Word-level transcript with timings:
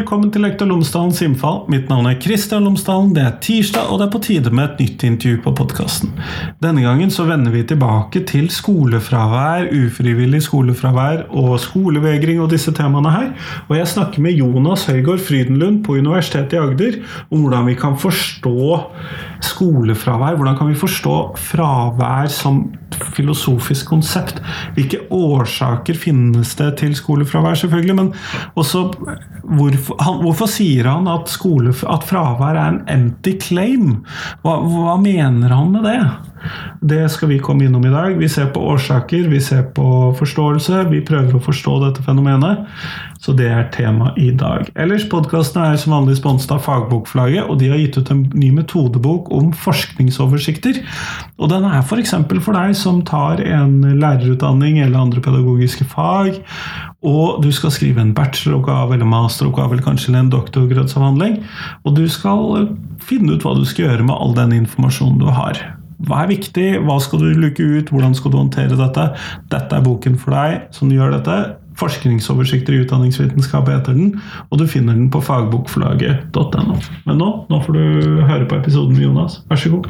Velkommen 0.00 0.30
til 0.32 0.40
Lektor 0.40 0.64
Lomsdalens 0.64 1.18
innfall. 1.20 1.58
Mitt 1.68 1.90
navn 1.90 2.06
er 2.08 2.14
Kristian 2.16 2.64
Lomsdalen. 2.64 3.10
Det 3.12 3.20
er 3.20 3.34
tirsdag, 3.44 3.90
og 3.92 3.98
det 4.00 4.06
er 4.06 4.12
på 4.14 4.20
tide 4.24 4.52
med 4.56 4.70
et 4.70 4.78
nytt 4.80 5.02
intervju 5.04 5.42
på 5.44 5.52
podkasten. 5.58 6.14
Denne 6.64 6.86
gangen 6.86 7.12
så 7.12 7.26
vender 7.28 7.52
vi 7.52 7.66
tilbake 7.68 8.22
til 8.30 8.48
skolefravær, 8.48 9.68
ufrivillig 9.68 10.40
skolefravær 10.46 11.26
og 11.36 11.52
skolevegring 11.60 12.40
og 12.40 12.48
disse 12.54 12.72
temaene 12.72 13.12
her. 13.12 13.28
Og 13.68 13.76
jeg 13.76 13.92
snakker 13.92 14.24
med 14.24 14.40
Jonas 14.40 14.86
Høygård 14.88 15.20
Frydenlund 15.26 15.82
på 15.84 15.98
Universitetet 16.00 16.56
i 16.56 16.62
Agder 16.62 16.96
om 17.28 17.44
hvordan 17.44 17.68
vi 17.68 17.76
kan 17.84 18.00
forstå 18.00 18.80
skolefravær. 19.52 20.40
Hvordan 20.40 20.56
kan 20.62 20.72
vi 20.72 20.80
forstå 20.80 21.18
fravær 21.50 22.32
som 22.32 22.70
filosofisk 23.16 23.90
konsept? 23.92 24.40
Hvilke 24.76 25.02
årsaker 25.14 25.98
finnes 25.98 26.54
det 26.58 26.70
til 26.80 26.94
skolefravær, 26.98 27.58
selvfølgelig, 27.60 27.96
men 27.96 28.12
også 28.58 28.86
hvorfor, 29.44 30.00
han, 30.02 30.20
hvorfor 30.24 30.50
sier 30.50 30.88
han 30.90 31.08
at, 31.10 31.30
skole, 31.32 31.74
at, 31.74 32.06
fravær 32.08 32.56
er 32.56 32.74
en 32.74 32.82
empty 32.90 33.36
claim? 33.42 34.00
Hva, 34.44 34.58
hva, 34.64 34.96
mener 35.00 35.54
han 35.54 35.72
med 35.74 35.86
det? 35.88 36.00
Det 36.92 37.02
skal 37.12 37.34
vi 37.34 37.40
komme 37.44 37.66
innom 37.66 37.84
i 37.84 37.92
dag. 37.92 38.16
Vi 38.18 38.28
ser 38.32 38.48
på 38.54 38.62
årsaker, 38.72 39.28
vi 39.28 39.40
ser 39.44 39.66
på 39.76 40.14
forståelse. 40.18 40.86
Vi 40.92 41.02
prøver 41.06 41.36
å 41.36 41.44
forstå 41.44 41.76
dette 41.84 42.04
fenomenet. 42.06 42.64
Så 43.20 43.34
det 43.36 43.50
er 43.52 43.66
tema 43.74 44.14
i 44.16 44.30
dag. 44.32 44.70
Ellers, 44.80 45.04
podkasten 45.12 45.60
er 45.60 45.76
som 45.80 45.92
vanlig 45.92 46.16
sponset 46.16 46.54
av 46.54 46.62
Fagbokflagget, 46.64 47.50
og 47.52 47.58
de 47.60 47.68
har 47.68 47.80
gitt 47.82 47.98
ut 48.00 48.12
en 48.14 48.22
ny 48.32 48.48
metodebok 48.56 49.28
om 49.36 49.50
forskningsoversikter. 49.52 50.78
Og 51.36 51.50
den 51.52 51.66
er 51.68 51.82
f.eks. 51.82 52.14
For, 52.16 52.40
for 52.46 52.56
deg 52.56 52.72
som 52.80 53.02
tar 53.04 53.42
en 53.44 53.82
lærerutdanning 54.00 54.80
eller 54.80 55.02
andre 55.02 55.20
pedagogiske 55.24 55.84
fag, 55.92 56.40
og 57.04 57.44
du 57.44 57.50
skal 57.52 57.74
skrive 57.76 58.00
en 58.00 58.14
bacheloroppgave 58.16 58.96
eller 58.96 59.12
masteroppgave 59.12 59.76
eller 59.76 59.84
kanskje 59.84 60.16
en 60.16 60.32
doktorgradsavhandling, 60.32 61.42
og 61.84 61.96
du 62.00 62.06
skal 62.08 62.72
finne 63.04 63.36
ut 63.36 63.44
hva 63.44 63.52
du 63.56 63.66
skal 63.68 63.90
gjøre 63.90 64.08
med 64.08 64.16
all 64.16 64.32
den 64.36 64.56
informasjonen 64.62 65.20
du 65.20 65.28
har. 65.28 65.60
Hva 66.08 66.22
er 66.22 66.30
viktig, 66.32 66.68
hva 66.88 66.96
skal 67.04 67.20
du 67.20 67.34
luke 67.36 67.60
ut, 67.60 67.90
hvordan 67.92 68.14
skal 68.16 68.32
du 68.32 68.38
håndtere 68.40 68.78
dette? 68.78 69.10
Dette 69.52 69.76
er 69.76 69.84
boken 69.84 70.16
for 70.20 70.32
deg 70.32 70.70
som 70.72 70.92
gjør 70.92 71.18
dette. 71.18 71.36
Forskningsoversikter 71.80 72.76
i 72.76 72.82
utdanningsvitenskap 72.84 73.68
heter 73.72 73.96
den, 73.96 74.14
og 74.50 74.60
du 74.60 74.66
finner 74.68 74.98
den 74.98 75.08
på 75.12 75.22
fagbokforlaget.no. 75.24 76.80
Men 77.06 77.22
nå, 77.22 77.30
nå 77.48 77.62
får 77.64 77.78
du 77.78 78.20
høre 78.28 78.48
på 78.50 78.60
episoden 78.60 78.98
med 78.98 79.08
Jonas. 79.08 79.40
Vær 79.48 79.62
så 79.62 79.72
god. 79.72 79.88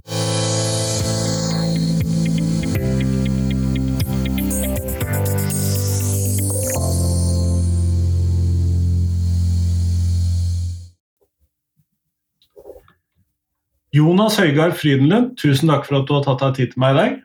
Jonas 13.90 14.36
Høygard 14.38 14.76
Frydenlund, 14.78 15.32
tusen 15.40 15.70
takk 15.72 15.88
for 15.88 15.98
at 15.98 16.06
du 16.06 16.14
har 16.14 16.22
tatt 16.22 16.44
deg 16.44 16.58
tid 16.60 16.74
til 16.74 16.82
meg 16.82 16.94
i 16.94 16.98
dag. 17.00 17.16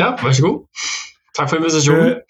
Ja, 0.00 0.12
vær 0.16 0.32
så 0.32 0.46
god. 0.46 0.84
Takk 1.36 1.50
for 1.50 1.60
invitasjonen. 1.60 2.22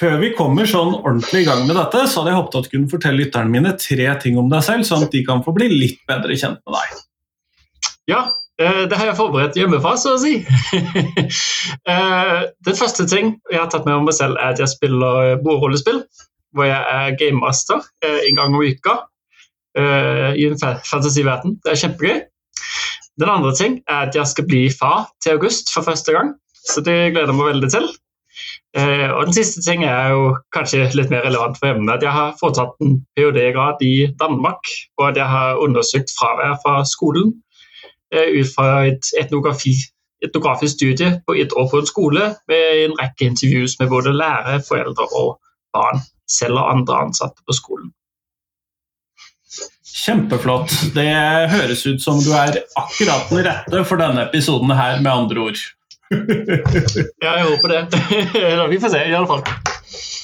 Før 0.00 0.18
vi 0.20 0.32
kommer 0.36 0.68
sånn 0.68 0.92
ordentlig 0.98 1.44
i 1.44 1.46
gang 1.48 1.62
med 1.68 1.76
dette, 1.78 2.02
så 2.08 2.20
hadde 2.20 2.32
jeg 2.32 2.38
håpet 2.40 2.58
at 2.58 2.66
du 2.66 2.72
kunne 2.74 2.90
fortelle 2.90 3.20
lytterne 3.20 3.52
mine 3.52 3.72
tre 3.80 4.08
ting 4.22 4.38
om 4.40 4.50
deg 4.52 4.64
selv, 4.66 4.86
sånn 4.88 5.06
at 5.06 5.14
de 5.14 5.22
kan 5.26 5.42
få 5.44 5.54
bli 5.56 5.68
litt 5.72 6.00
bedre 6.08 6.36
kjent 6.36 6.60
med 6.64 6.76
deg. 6.76 7.00
Ja, 8.10 8.20
eh, 8.60 8.82
det 8.90 8.98
har 8.98 9.10
jeg 9.10 9.18
forberedt 9.18 9.58
hjemmefra, 9.60 9.94
så 10.00 10.16
å 10.16 10.22
si. 10.22 10.40
Eh, 11.90 12.40
den 12.66 12.76
første 12.76 13.04
ting 13.08 13.34
jeg 13.50 13.58
har 13.58 13.68
tatt 13.72 13.86
med 13.86 13.98
om 13.98 14.06
meg 14.08 14.14
selv, 14.16 14.38
er 14.40 14.54
at 14.54 14.60
jeg 14.62 14.72
spiller 14.72 15.38
bordrollespill. 15.44 16.02
Hvor 16.56 16.66
jeg 16.66 16.80
er 16.80 17.16
gamemaster 17.18 17.84
eh, 18.04 18.26
en 18.28 18.38
gang 18.38 18.56
om 18.56 18.64
uka 18.64 18.96
i 19.78 20.48
en 20.48 20.58
fantasiverden. 20.58 21.52
Det 21.62 21.70
er 21.70 21.78
kjempegøy. 21.78 22.16
Den 23.22 23.30
andre 23.30 23.52
ting 23.54 23.76
er 23.86 24.08
at 24.08 24.16
jeg 24.18 24.26
skal 24.26 24.48
bli 24.48 24.64
far 24.74 25.04
til 25.22 25.36
august 25.36 25.70
for 25.70 25.86
første 25.86 26.14
gang, 26.16 26.32
så 26.66 26.82
det 26.82 27.12
gleder 27.12 27.30
jeg 27.30 27.38
meg 27.38 27.50
veldig 27.52 27.70
til. 27.70 27.86
Eh, 28.78 29.10
og 29.10 29.24
den 29.26 29.34
siste 29.34 29.62
ting 29.66 29.82
er 29.82 30.12
jo 30.14 30.26
kanskje 30.54 30.84
litt 30.94 31.10
mer 31.10 31.24
relevant 31.26 31.58
for 31.58 31.72
emnet. 31.72 31.96
At 31.96 32.06
jeg 32.06 32.14
har 32.14 32.36
foretatt 32.38 32.76
en 32.84 33.00
ph.d.-grad 33.18 33.82
i 33.82 33.94
Danmark, 34.20 34.70
og 34.98 35.08
at 35.08 35.18
jeg 35.18 35.26
har 35.26 35.62
undersøkt 35.64 36.12
fravær 36.18 36.58
fra 36.62 36.80
skolen 36.86 37.32
eh, 38.14 38.28
ut 38.38 38.52
fra 38.54 38.68
et 38.86 39.10
etnografi, 39.18 39.74
etnografisk 40.22 40.78
studie 40.78 41.16
på 41.26 41.34
ett 41.34 41.56
år 41.56 41.70
på 41.70 41.80
en 41.80 41.90
skole 41.90 42.34
med 42.50 42.84
en 42.84 42.98
rekke 43.00 43.32
intervjuer 43.32 43.74
med 43.80 43.90
både 43.90 44.14
lærere, 44.14 44.60
foreldre 44.68 45.08
og 45.18 45.40
barn, 45.74 46.04
selv 46.30 46.62
og 46.62 46.70
andre 46.76 47.02
ansatte 47.08 47.42
på 47.46 47.56
skolen. 47.56 47.90
Kjempeflott. 50.00 50.70
Det 50.94 51.10
høres 51.50 51.82
ut 51.86 51.98
som 52.02 52.20
du 52.22 52.30
er 52.38 52.62
akkurat 52.78 53.26
den 53.32 53.42
rette 53.48 53.82
for 53.88 53.98
denne 53.98 54.28
episoden 54.28 54.70
her, 54.78 55.00
med 55.02 55.10
andre 55.10 55.48
ord. 55.50 55.62
ja, 57.24 57.32
jeg 57.38 57.44
håper 57.46 57.72
det. 57.74 57.82
Vi 58.72 58.80
får 58.82 58.94
se, 58.94 59.02
i 59.06 59.14
alle 59.14 59.30
fall. 59.30 59.44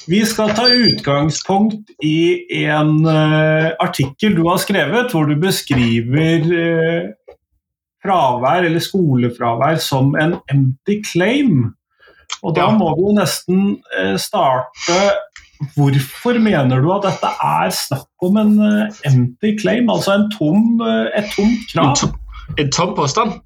Vi 0.07 0.19
skal 0.27 0.53
ta 0.55 0.67
utgangspunkt 0.71 1.89
i 2.03 2.47
en 2.63 3.01
uh, 3.03 3.73
artikkel 3.83 4.37
du 4.37 4.45
har 4.47 4.59
skrevet, 4.63 5.11
hvor 5.11 5.27
du 5.27 5.35
beskriver 5.39 6.45
uh, 6.47 7.09
fravær, 8.03 8.67
eller 8.67 8.83
skolefravær, 8.83 9.81
som 9.83 10.15
en 10.15 10.37
empty 10.51 11.01
claim. 11.11 11.73
Og 12.43 12.55
da 12.55 12.69
må 12.75 12.93
vi 12.95 13.07
jo 13.07 13.17
nesten 13.17 13.65
uh, 13.95 14.15
starte 14.19 14.99
Hvorfor 15.73 16.37
mener 16.37 16.83
du 16.83 16.91
at 16.93 17.07
dette 17.07 17.29
er 17.41 17.71
snakk 17.73 18.25
om 18.27 18.35
en 18.37 18.51
empty 19.09 19.55
claim, 19.57 19.87
altså 19.89 20.13
en 20.13 20.27
tom, 20.35 20.83
et 21.17 21.31
tomt 21.33 21.63
krav? 21.71 22.11
En, 22.55 22.71
tom, 22.71 22.95
påstand? 22.95 23.37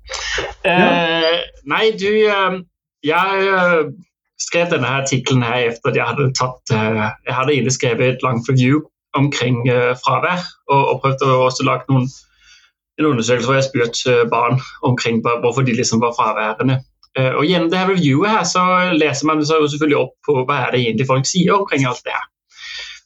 Ja. 0.66 0.78
Uh, 0.78 1.38
nei, 1.66 1.92
du 1.98 2.12
Jeg 3.02 3.86
skrev 4.42 4.70
denne 4.70 4.90
artikkelen 5.02 5.42
her 5.46 5.72
etter 5.72 5.90
at 5.90 5.98
jeg 5.98 6.06
hadde 6.06 6.28
tatt 6.38 6.74
Jeg 6.74 7.34
hadde 7.34 7.54
egentlig 7.56 7.74
skrevet 7.74 8.08
et 8.08 8.26
langt 8.26 8.46
review 8.50 8.84
omkring 9.18 9.66
fravær, 10.00 10.46
og, 10.70 10.84
og 10.94 11.02
prøvd 11.02 11.26
å 11.26 11.50
lage 11.68 11.90
noen, 11.90 12.06
en 13.00 13.10
undersøkelse 13.10 13.50
hvor 13.50 13.58
jeg 13.58 13.68
spurte 13.68 14.14
barn 14.32 14.62
omkring 14.88 15.20
hvorfor 15.26 15.66
de 15.68 15.76
liksom 15.76 16.00
var 16.06 16.14
fraværende. 16.16 16.78
Eh, 17.20 17.34
og 17.36 17.44
Gjennom 17.46 17.68
det 17.72 17.80
her 17.80 17.90
reviewet 17.92 18.32
her 18.32 18.46
så 18.48 18.64
leser 18.96 19.28
man 19.28 19.44
seg 19.44 19.60
jo 19.60 19.72
selvfølgelig 19.74 20.00
opp 20.00 20.14
på 20.28 20.36
hva 20.48 20.62
er 20.66 20.76
det 20.76 20.84
egentlig 20.86 21.10
folk 21.10 21.28
sier 21.28 21.58
omkring 21.58 21.84
alt 21.88 22.04
det 22.08 22.16
her. 22.16 22.28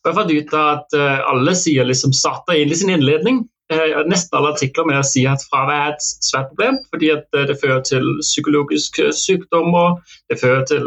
Og 0.04 0.12
jeg 0.12 0.18
fant 0.20 0.34
ut 0.36 0.56
at 0.62 0.98
eh, 1.00 1.22
Alle 1.32 1.56
sier 1.58 1.88
liksom 1.90 2.14
starter 2.14 2.54
egentlig 2.54 2.84
sin 2.84 2.94
innledning. 2.94 3.46
Eh, 3.74 3.96
nesten 4.06 4.38
alle 4.38 4.52
artikler 4.54 4.86
med 4.86 5.00
å 5.00 5.06
si 5.08 5.24
at 5.26 5.42
fravær 5.50 5.88
er 5.88 5.94
et 5.96 6.04
svært 6.22 6.52
problem, 6.52 6.78
fordi 6.94 7.10
at 7.16 7.26
det 7.50 7.58
fører 7.62 7.82
til 7.88 8.06
psykologiske 8.22 9.08
sykdommer, 9.18 9.96
det 10.30 10.38
fører 10.42 10.68
til 10.70 10.86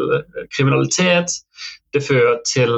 kriminalitet, 0.55 1.41
det 1.97 2.05
fører 2.07 2.39
til 2.47 2.75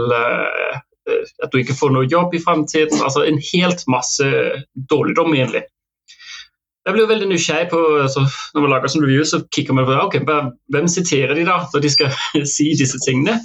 at 1.10 1.52
du 1.52 1.58
ikke 1.60 1.76
får 1.76 1.92
noe 1.92 2.08
jobb 2.08 2.34
i 2.34 2.40
fremtiden. 2.40 3.02
Altså 3.04 3.26
en 3.26 3.40
helt 3.50 3.84
masse 3.90 4.26
dårligdom, 4.92 5.34
egentlig. 5.34 5.64
Jeg 6.86 6.96
blir 6.96 7.10
veldig 7.10 7.28
nysgjerrig 7.28 7.68
på 7.68 7.78
altså, 8.00 8.22
Når 8.54 8.64
man 8.64 8.72
lager 8.72 8.92
sånn 8.92 9.04
review, 9.04 9.24
så 9.28 9.42
kikker 9.52 9.76
man 9.76 9.84
på 9.88 9.98
okay, 10.00 10.24
hvem 10.24 10.88
siterer 10.88 11.36
de 11.36 11.44
da 11.44 11.58
når 11.74 11.84
de 11.84 11.92
skal 11.92 12.14
si 12.56 12.70
disse 12.78 13.00
tingene. 13.04 13.36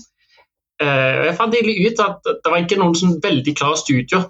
Jeg 0.79 1.35
fant 1.39 1.55
egentlig 1.55 1.91
ut 1.91 2.01
at 2.03 2.23
det 2.27 2.51
var 2.51 2.63
ikke 2.63 2.79
noen 2.79 2.95
sånn 2.99 3.19
veldig 3.23 3.53
klare 3.59 3.79
studier 3.79 4.25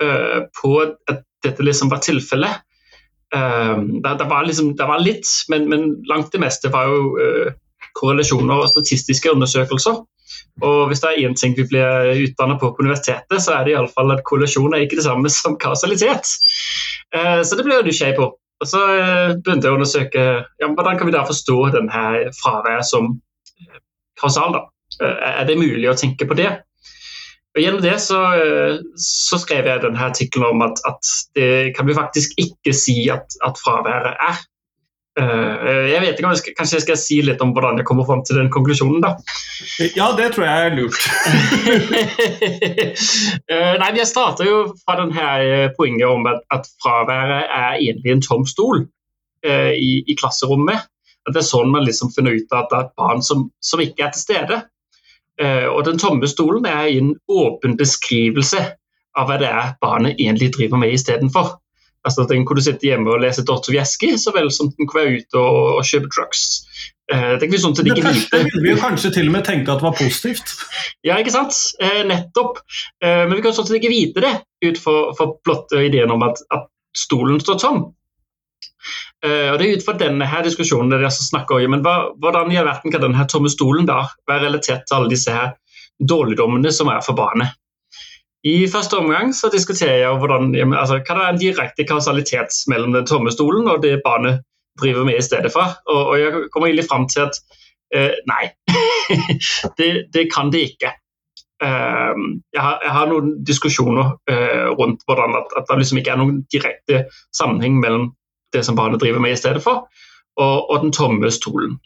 på 0.00 0.76
at 0.82 1.24
dette 1.44 1.64
liksom 1.64 1.90
var 1.92 2.02
tilfellet. 2.04 2.62
Um, 3.30 4.00
det, 4.02 4.16
det, 4.18 4.26
var 4.26 4.46
liksom, 4.46 4.72
det 4.76 4.86
var 4.90 5.02
litt, 5.02 5.28
men, 5.52 5.68
men, 5.70 5.90
langt 6.10 6.32
det 6.34 6.40
meste 6.42 6.72
var 6.72 6.88
jo 6.90 7.52
korrelasjoner 7.98 8.64
og 8.64 8.70
statistiske 8.70 9.30
undersøkelser. 9.30 10.00
Og 10.66 10.80
hvis 10.90 11.02
det 11.02 11.10
er 11.10 11.28
én 11.28 11.34
ting 11.38 11.54
vi 11.56 11.66
blir 11.66 12.10
utdannet 12.26 12.60
på 12.60 12.72
på 12.74 12.84
universitetet, 12.84 13.42
så 13.42 13.54
er 13.56 13.64
det 13.64 13.74
iallfall 13.74 14.12
at 14.14 14.22
korrelasjon 14.26 14.74
er 14.74 14.84
ikke 14.84 14.98
det 15.00 15.06
samme 15.06 15.30
som 15.32 15.56
kausalitet. 15.58 16.26
Så 16.26 17.58
det 17.58 17.64
ble 17.66 17.78
jeg 17.78 17.88
nysgjerrig 17.88 18.18
på. 18.18 18.28
Og 18.60 18.68
så 18.68 18.80
eh, 18.92 19.36
begynte 19.40 19.68
jeg 19.68 19.72
å 19.72 19.78
undersøke 19.78 20.24
ja, 20.60 20.68
hvordan 20.68 20.98
kan 21.00 21.08
vi 21.08 21.14
da 21.14 21.24
forstå 21.28 21.56
denne 21.76 22.02
fraværet 22.36 22.86
som 22.88 23.14
kausal. 24.20 24.52
da? 24.56 24.66
Eh, 25.00 25.30
er 25.40 25.48
det 25.48 25.60
mulig 25.60 25.88
å 25.88 25.96
tenke 25.96 26.28
på 26.28 26.36
det? 26.38 26.50
Og 27.56 27.64
Gjennom 27.64 27.82
det 27.82 27.96
så, 27.98 28.20
eh, 28.38 28.76
så 28.94 29.38
skrev 29.42 29.66
jeg 29.66 29.82
denne 29.82 30.06
artikkelen 30.06 30.54
om 30.54 30.62
at, 30.68 30.78
at, 30.86 31.10
det 31.34 31.74
kan 31.74 31.88
vi 31.88 31.98
faktisk 31.98 32.38
ikke 32.38 32.74
si 32.76 33.08
at, 33.10 33.26
at 33.42 33.58
fraværet 33.58 34.14
er. 34.14 34.38
Eh, 35.18 35.88
jeg 35.90 36.00
vet 36.04 36.14
ikke 36.14 36.28
om 36.28 36.30
jeg 36.36 36.38
skal, 36.38 36.54
Kanskje 36.60 36.76
jeg 36.76 36.84
skal 36.84 37.00
si 37.00 37.16
litt 37.26 37.42
om 37.42 37.50
hvordan 37.56 37.80
jeg 37.80 37.88
kommer 37.88 38.06
fram 38.06 38.22
til 38.22 38.38
den 38.38 38.52
konklusjonen? 38.54 39.02
da? 39.02 39.16
Ja, 39.98 40.12
det 40.14 40.30
tror 40.36 40.46
jeg 40.46 40.70
er 40.70 40.78
lurt. 40.78 41.02
Eh, 43.50 43.74
nei, 43.80 43.90
Jeg 43.96 44.06
starter 44.06 44.46
jo 44.46 44.58
fra 44.84 44.94
denne 45.00 45.70
poenget 45.74 46.06
om 46.06 46.26
at, 46.30 46.44
at 46.54 46.68
fraværet 46.82 47.50
er 47.50 47.80
egentlig 47.80 48.12
en 48.12 48.22
tom 48.22 48.46
stol 48.46 48.84
i, 49.42 50.04
i, 50.06 50.14
klasserommet. 50.14 50.86
At 51.26 51.34
Det 51.34 51.42
er 51.42 51.48
sånn 51.48 51.72
man 51.72 51.86
liksom 51.86 52.12
finner 52.14 52.36
ut 52.36 52.54
at 52.54 52.70
det 52.70 52.78
er 52.78 52.86
et 52.86 52.94
barn 53.00 53.24
som, 53.26 53.48
som 53.64 53.82
ikke 53.82 54.06
er 54.06 54.14
til 54.14 54.22
stede. 54.22 54.60
Uh, 55.40 55.66
og 55.72 55.84
Den 55.86 55.98
tomme 55.98 56.28
stolen 56.28 56.66
er 56.68 56.90
en 56.92 57.14
åpen 57.28 57.76
beskrivelse 57.80 58.60
av 59.18 59.26
hva 59.26 59.38
det 59.40 59.48
er 59.48 59.74
barnet 59.80 60.20
egentlig 60.20 60.52
driver 60.56 60.80
med 60.82 60.92
istedenfor. 60.94 61.56
Altså, 62.04 62.24
den 62.28 62.46
kunne 62.48 62.62
sitte 62.64 62.88
hjemme 62.88 63.12
og 63.12 63.20
lese 63.20 63.44
Dostojevskij 63.44 64.16
så 64.20 64.32
vel 64.32 64.48
som 64.52 64.70
den 64.72 64.88
kunne 64.88 65.04
være 65.04 65.20
ute 65.20 65.40
og, 65.40 65.58
og 65.80 65.84
kjøpe 65.84 66.08
drugs. 66.14 66.44
Eh, 67.12 67.34
det, 67.42 67.50
sånn 67.60 67.74
det 67.74 67.96
første 68.04 68.40
ville 68.46 68.62
vi 68.64 68.76
kanskje 68.78 69.10
til 69.16 69.28
og 69.28 69.34
med 69.34 69.44
tenke 69.48 69.72
at 69.72 69.82
det 69.82 69.88
var 69.88 69.96
positivt. 69.98 70.54
Ja, 71.06 71.16
ikke 71.18 71.32
sant? 71.34 71.56
Eh, 71.82 72.02
nettopp. 72.08 72.60
Eh, 73.02 73.24
men 73.26 73.36
vi 73.36 73.44
kan 73.44 73.56
sånn 73.56 73.68
sett 73.68 73.80
ikke 73.80 73.92
vite 73.92 74.24
det 74.24 74.34
ut 74.68 74.80
fra 74.80 75.10
for 75.18 75.40
blotte 75.44 75.80
ideen 75.86 76.12
om 76.12 76.24
at, 76.24 76.40
at 76.54 76.68
stolen 76.96 77.40
står 77.42 77.60
tom. 77.60 77.82
Uh, 79.20 79.52
og 79.52 79.58
Det 79.60 79.66
er 79.66 79.76
ut 79.76 79.84
fra 79.84 79.96
denne 80.00 80.24
her 80.24 80.44
diskusjonen 80.46 80.88
der 80.92 81.02
de 81.02 81.08
altså 81.10 81.26
snakker 81.26 81.60
om 81.60 81.74
men 81.74 81.82
hva, 81.84 82.12
hvordan 82.22 82.52
i 82.54 82.56
verden 82.56 82.92
kan 82.92 83.02
denne 83.02 83.26
tomme 83.28 83.50
stolen 83.52 83.88
da 83.88 84.06
være 84.28 84.46
relatert 84.46 84.86
til 84.88 84.96
alle 84.96 85.12
disse 85.12 85.34
her 85.34 85.50
dårligdommene 86.00 86.72
som 86.72 86.88
er 86.88 87.02
for 87.04 87.18
barnet. 87.18 87.52
I 88.48 88.64
første 88.72 88.96
omgang 88.96 89.34
så 89.36 89.50
diskuterer 89.52 89.98
jeg 90.00 90.16
hvordan, 90.16 90.54
altså, 90.72 91.02
hva 91.04 91.16
det 91.16 91.24
er 91.24 91.34
en 91.34 91.40
direkte 91.40 91.84
kausalitet 91.84 92.56
mellom 92.72 92.94
den 92.96 93.04
tomme 93.06 93.32
stolen 93.32 93.68
og 93.68 93.82
det 93.82 94.00
barnet 94.04 94.40
driver 94.80 95.04
med 95.04 95.18
i 95.18 95.24
stedet 95.24 95.52
for. 95.52 95.76
Og, 95.92 96.06
og 96.06 96.20
jeg 96.20 96.46
kommer 96.52 96.70
egentlig 96.70 96.88
fram 96.88 97.04
til 97.08 97.26
at 97.26 97.36
uh, 97.92 98.16
nei, 98.30 98.48
det, 99.78 99.90
det, 100.14 100.24
kan 100.32 100.48
det 100.48 100.62
ikke. 100.70 100.94
Uh, 101.60 102.16
jeg, 102.56 102.62
har, 102.64 102.80
jeg, 102.80 102.94
har, 102.96 103.12
noen 103.12 103.34
diskusjoner 103.44 104.16
rundt 104.80 105.04
hvordan 105.04 105.36
at, 105.42 105.52
at, 105.60 105.68
det 105.68 105.82
liksom 105.82 106.00
ikke 106.00 106.16
er 106.16 106.22
noen 106.22 106.40
direkte 106.48 107.04
sammenheng 107.36 107.76
mellom 107.82 108.08
det 108.52 108.64
som 108.66 108.76
barnet 108.78 109.00
driver 109.00 109.22
med 109.22 109.36
i 109.36 109.40
stedet 109.40 109.62
for, 109.62 109.86
og, 110.40 110.70
og 110.70 110.84
den 110.84 110.92
tomme 110.92 111.30
stolen. 111.30 111.78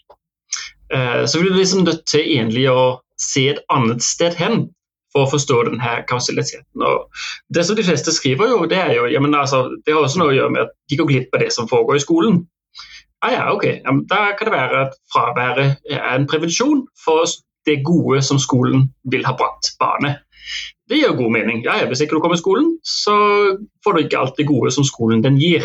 så 1.27 1.41
vi 1.41 1.49
er 1.49 1.57
liksom 1.57 1.85
nødt 1.85 2.05
til 2.07 2.21
egentlig 2.21 2.69
å 2.71 3.01
se 3.21 3.49
et 3.51 3.63
annet 3.73 4.03
sted 4.05 4.37
hen 4.39 4.69
for 5.15 5.25
å 5.25 5.31
forstå 5.31 5.61
denne 5.69 5.95
kausaliteten. 6.11 6.83
Og 6.83 7.07
det 7.55 7.65
som 7.67 7.79
de 7.79 7.87
fleste 7.87 8.13
skriver, 8.15 8.51
jo, 8.51 8.67
det 8.71 8.81
er 8.81 8.93
jo, 8.97 9.07
ja, 9.11 9.23
altså, 9.23 9.69
det 9.87 9.95
har 9.95 10.03
også 10.03 10.21
noe 10.21 10.33
å 10.33 10.37
gjøre 10.37 10.55
med 10.55 10.67
at 10.67 10.75
de 10.91 10.99
går 10.99 11.11
glipp 11.11 11.37
av 11.37 11.45
det 11.45 11.53
som 11.55 11.71
foregår 11.71 12.01
i 12.01 12.05
skolen. 12.05 12.43
Ah, 13.25 13.33
ja, 13.33 13.45
ok, 13.55 13.65
ja, 13.79 13.95
Da 14.11 14.35
kan 14.37 14.51
det 14.51 14.57
være 14.57 14.81
at 14.89 14.99
fraværet 15.15 15.79
er 15.89 16.03
en 16.11 16.27
prevensjon 16.29 16.85
for 17.05 17.31
det 17.65 17.79
gode 17.87 18.21
som 18.27 18.41
skolen 18.43 18.91
vil 19.11 19.25
ha 19.25 19.33
brakt 19.39 19.71
barnet. 19.81 20.21
Det 20.91 20.99
gir 20.99 21.15
god 21.17 21.33
mening. 21.33 21.63
Ja, 21.65 21.79
Hvis 21.89 22.03
ikke 22.05 22.19
du 22.19 22.21
kommer 22.21 22.37
i 22.37 22.43
skolen, 22.43 22.75
så 22.85 23.15
får 23.85 23.93
du 23.93 24.03
ikke 24.03 24.19
alt 24.21 24.37
det 24.37 24.51
gode 24.51 24.75
som 24.75 24.85
skolen 24.85 25.25
den 25.25 25.39
gir. 25.41 25.65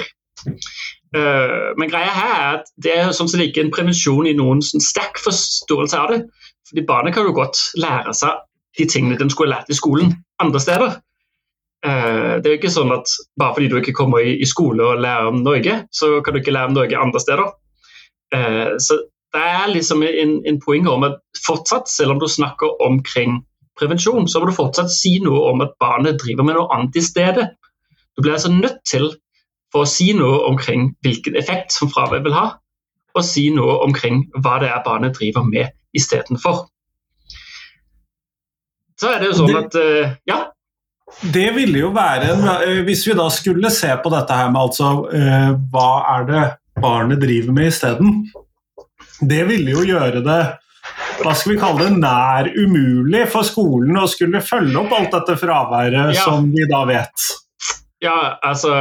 Uh, 1.16 1.74
men 1.80 1.90
greia 1.90 2.12
her 2.14 2.34
er 2.36 2.50
at 2.60 2.68
det 2.78 2.94
er 2.94 3.12
som 3.18 3.30
sånn 3.30 3.48
ikke 3.48 3.64
en 3.64 3.74
prevensjon 3.74 4.28
i 4.30 4.36
noen 4.38 4.62
sånn 4.66 4.84
sterk 4.84 5.18
forståelse 5.24 5.98
av 5.98 6.14
det. 6.14 6.20
Fordi 6.70 6.86
Barnet 6.86 7.16
kan 7.16 7.26
jo 7.26 7.36
godt 7.38 7.62
lære 7.82 8.14
seg 8.18 8.44
de 8.78 8.86
tingene 8.86 9.18
den 9.18 9.32
skulle 9.34 9.56
lært 9.56 9.72
i 9.74 9.78
skolen 9.78 10.14
andre 10.44 10.62
steder. 10.62 10.98
Uh, 11.86 12.38
det 12.40 12.46
er 12.46 12.54
jo 12.54 12.60
ikke 12.60 12.74
sånn 12.76 12.92
at 12.92 13.08
Bare 13.40 13.56
fordi 13.56 13.70
du 13.72 13.78
ikke 13.80 13.96
kommer 13.96 14.20
i, 14.20 14.44
skole 14.48 14.84
og 14.84 15.00
lærer 15.04 15.32
om 15.32 15.40
Norge, 15.46 15.84
så 15.96 16.20
kan 16.24 16.36
du 16.36 16.42
ikke 16.42 16.54
lære 16.54 16.72
om 16.72 16.78
Norge 16.78 17.00
andre 17.00 17.24
steder. 17.24 17.54
Uh, 18.36 18.76
så 18.84 19.00
det 19.34 19.46
er 19.46 19.70
liksom 19.72 20.04
en, 20.04 20.40
en 20.50 20.60
poeng 20.62 20.88
om 20.90 21.06
at 21.06 21.20
fortsatt, 21.46 21.90
selv 21.90 22.16
om 22.16 22.22
du 22.22 22.28
snakker 22.28 22.82
omkring 22.82 23.40
prevensjon, 23.80 24.28
så 24.28 24.42
må 24.42 24.50
du 24.50 24.58
fortsatt 24.58 24.92
si 24.92 25.18
noe 25.24 25.52
om 25.52 25.64
at 25.64 25.76
barnet 25.82 26.20
driver 26.22 26.48
med 26.48 26.58
noe 26.58 26.70
annet 26.76 26.98
i 27.00 27.04
stedet. 27.06 27.46
Du 28.18 28.24
blir 28.24 28.36
altså 28.36 28.52
nødt 28.52 28.82
til 28.90 29.12
for 29.74 29.86
å 29.86 29.90
si 29.90 30.12
noe 30.18 30.42
omkring 30.50 30.94
hvilken 31.06 31.38
effekt 31.40 31.76
som 31.76 31.92
fravær 31.92 32.24
vil 32.26 32.36
ha, 32.36 32.48
og 33.16 33.26
si 33.26 33.48
noe 33.54 33.80
omkring 33.86 34.24
hva 34.38 34.60
det 34.62 34.70
er 34.74 34.86
barnet 34.86 35.18
driver 35.18 35.46
med 35.48 35.74
istedenfor. 35.98 36.66
Så 39.00 39.14
er 39.14 39.22
det 39.22 39.30
jo 39.32 39.38
sånn 39.42 39.60
at 39.62 39.78
uh, 39.80 40.16
ja. 40.28 40.40
Det 41.34 41.48
ville 41.56 41.80
jo 41.82 41.90
være 41.96 42.34
en, 42.36 42.44
eh, 42.52 42.82
Hvis 42.86 43.02
vi 43.08 43.16
da 43.18 43.26
skulle 43.34 43.72
se 43.74 43.90
på 44.04 44.12
dette 44.14 44.36
her 44.36 44.52
med 44.54 44.62
altså 44.62 44.92
uh, 45.10 45.54
hva 45.72 45.90
er 46.18 46.28
det 46.28 46.44
barnet 46.80 47.22
driver 47.24 47.56
med 47.56 47.72
isteden? 47.72 48.20
Det 49.20 49.42
ville 49.50 49.74
jo 49.74 49.88
gjøre 49.88 50.22
det 50.26 50.42
hva 51.20 51.34
skal 51.36 51.54
vi 51.54 51.60
kalle 51.60 51.88
det, 51.88 51.98
nær 52.00 52.48
umulig 52.56 53.26
for 53.32 53.48
skolen 53.48 53.98
å 54.00 54.08
skulle 54.08 54.40
følge 54.46 54.78
opp 54.80 54.94
alt 54.96 55.16
dette 55.18 55.36
fraværet 55.42 56.16
ja. 56.16 56.24
som 56.24 56.48
vi 56.54 56.68
da 56.70 56.86
vet. 56.88 57.26
Ja, 58.02 58.38
altså 58.42 58.72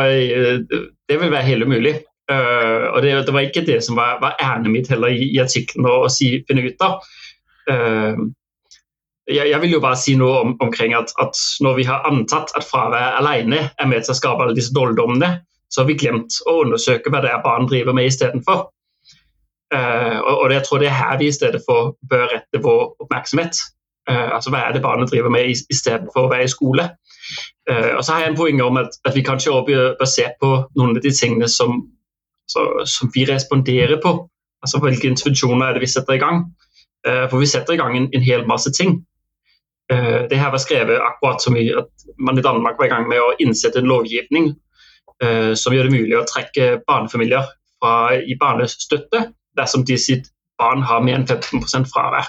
Det 1.09 1.17
vil 1.21 1.31
være 1.31 1.49
helt 1.49 1.67
umulig. 1.67 1.95
Uh, 2.29 2.93
og 2.93 3.03
det, 3.03 3.27
det, 3.27 3.33
var 3.33 3.41
ikke 3.41 3.65
det 3.67 3.85
som 3.85 3.97
var, 3.97 4.19
var 4.21 4.37
ærendet 4.41 4.73
mitt 4.73 4.89
heller 4.89 5.09
i, 5.09 5.31
i 5.33 5.39
artikkelen 5.41 5.87
å 5.89 6.11
si, 6.13 6.43
finne 6.49 6.67
ut 6.69 6.83
av. 6.85 6.99
Uh, 7.71 8.29
jeg, 9.29 9.49
jeg, 9.49 9.61
vil 9.63 9.73
jo 9.73 9.81
bare 9.81 9.97
si 9.97 10.13
noe 10.21 10.43
om, 10.43 10.53
omkring 10.65 10.93
at, 10.97 11.15
at, 11.25 11.41
når 11.65 11.79
vi 11.79 11.87
har 11.89 12.05
antatt 12.09 12.53
at 12.57 12.67
fravær 12.69 13.17
alene 13.21 13.63
er 13.71 13.89
med 13.89 14.05
til 14.05 14.13
å 14.13 14.19
skape 14.19 14.45
alle 14.45 14.57
disse 14.57 14.77
dårligdommene, 14.77 15.39
så 15.73 15.83
har 15.83 15.89
vi 15.89 15.97
glemt 16.01 16.37
å 16.49 16.59
undersøke 16.67 17.13
hva 17.13 17.25
det 17.25 17.33
er 17.33 17.45
barn 17.45 17.69
driver 17.69 17.97
med 17.97 18.11
istedenfor. 18.13 18.69
Uh, 19.73 20.21
og, 20.21 20.35
og 20.35 20.53
jeg 20.53 20.69
tror 20.69 20.85
det 20.85 20.93
er 20.93 21.01
her 21.01 21.19
vi 21.21 21.33
i 21.33 21.37
stedet 21.39 21.65
for 21.65 21.95
bør 22.13 22.29
rette 22.35 22.61
vår 22.65 22.85
oppmerksomhet. 23.05 23.57
Uh, 24.09 24.37
altså 24.37 24.53
Hva 24.53 24.67
er 24.67 24.77
det 24.77 24.85
barnet 24.85 25.09
driver 25.13 25.33
med 25.33 25.49
istedenfor 25.49 26.27
å 26.27 26.33
være 26.33 26.49
i 26.49 26.53
skole? 26.53 26.91
Uh, 27.69 27.97
og 27.99 28.05
så 28.05 28.13
har 28.13 28.21
jeg 28.21 28.33
en 28.33 28.39
poeng 28.39 28.63
om 28.65 28.81
at, 28.81 28.97
at 29.05 29.17
vi 29.17 29.25
kanskje 29.27 29.53
også 29.53 29.95
bør 29.99 30.09
se 30.09 30.25
på 30.41 30.51
noen 30.79 30.97
av 30.97 31.03
de 31.05 31.13
tingene 31.13 31.49
som, 31.53 31.83
så, 32.49 32.65
som 32.89 33.11
vi 33.15 33.27
responderer 33.29 34.01
på. 34.03 34.15
Altså 34.63 34.81
Hvilke 34.83 35.11
intervensjoner 35.11 35.67
er 35.67 35.77
det 35.77 35.85
vi 35.85 35.93
setter 35.93 36.17
i 36.17 36.23
gang? 36.23 36.47
Uh, 37.07 37.27
for 37.29 37.39
vi 37.43 37.51
setter 37.51 37.77
i 37.77 37.81
gang 37.81 37.97
en, 37.97 38.09
en 38.15 38.25
hel 38.25 38.47
masse 38.49 38.73
ting. 38.73 39.03
Uh, 39.93 40.25
det 40.31 40.41
her 40.41 40.53
var 40.55 40.65
skrevet 40.65 40.97
akkurat 40.97 41.45
som 41.45 41.57
i, 41.57 41.69
at 41.77 42.09
man 42.19 42.39
i 42.39 42.45
Danmark 42.45 42.81
var 42.81 42.89
i 42.89 42.95
gang 42.95 43.09
med 43.09 43.21
å 43.21 43.37
innsette 43.39 43.83
en 43.83 43.91
lovgivning 43.91 44.55
som 45.59 45.75
gjør 45.75 45.89
det 45.89 45.99
mulig 45.99 46.15
å 46.15 46.27
trekke 46.31 46.67
barnefamilier 46.87 47.43
fra, 47.83 48.13
i 48.15 48.37
barnestøtte 48.39 49.25
dersom 49.59 49.83
de 49.83 49.97
sitt 49.99 50.29
barn 50.63 50.85
har 50.87 51.03
mer 51.03 51.19
enn 51.19 51.27
15% 51.27 51.89
fravær. 51.91 52.29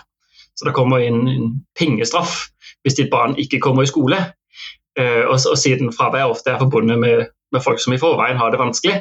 Så 0.58 0.66
det 0.66 0.74
kommer 0.74 1.04
inn 1.06 1.28
en 1.30 1.52
pengestraff 1.78 2.48
hvis 2.84 2.98
ditt 2.98 3.12
barn 3.14 3.36
ikke 3.38 3.62
kommer 3.64 3.86
i 3.86 3.92
skole. 3.92 4.18
Eh, 5.00 5.24
og, 5.26 5.38
og, 5.38 5.58
siden 5.58 5.94
fravær 5.96 6.34
ofte 6.34 6.52
er 6.52 6.60
forbundet 6.60 7.00
med, 7.00 7.30
med, 7.54 7.62
folk 7.64 7.80
som 7.80 7.96
i 7.96 8.02
forveien 8.02 8.40
har 8.40 8.52
det 8.52 8.60
vanskelig, 8.60 8.98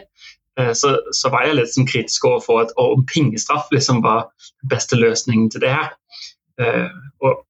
eh, 0.61 0.73
så, 0.81 0.95
så, 1.17 1.33
var 1.35 1.47
jeg 1.47 1.59
litt 1.59 1.91
kritisk 1.91 2.29
overfor 2.31 2.63
at 2.63 2.75
om 2.79 3.05
pengestraff 3.09 3.67
liksom 3.75 4.03
var 4.05 4.29
den 4.63 4.71
beste 4.71 4.99
løsningen 4.99 5.51
til 5.51 5.65
det 5.67 5.75
her. 5.75 5.93
Eh, 6.61 6.87
og 7.25 7.45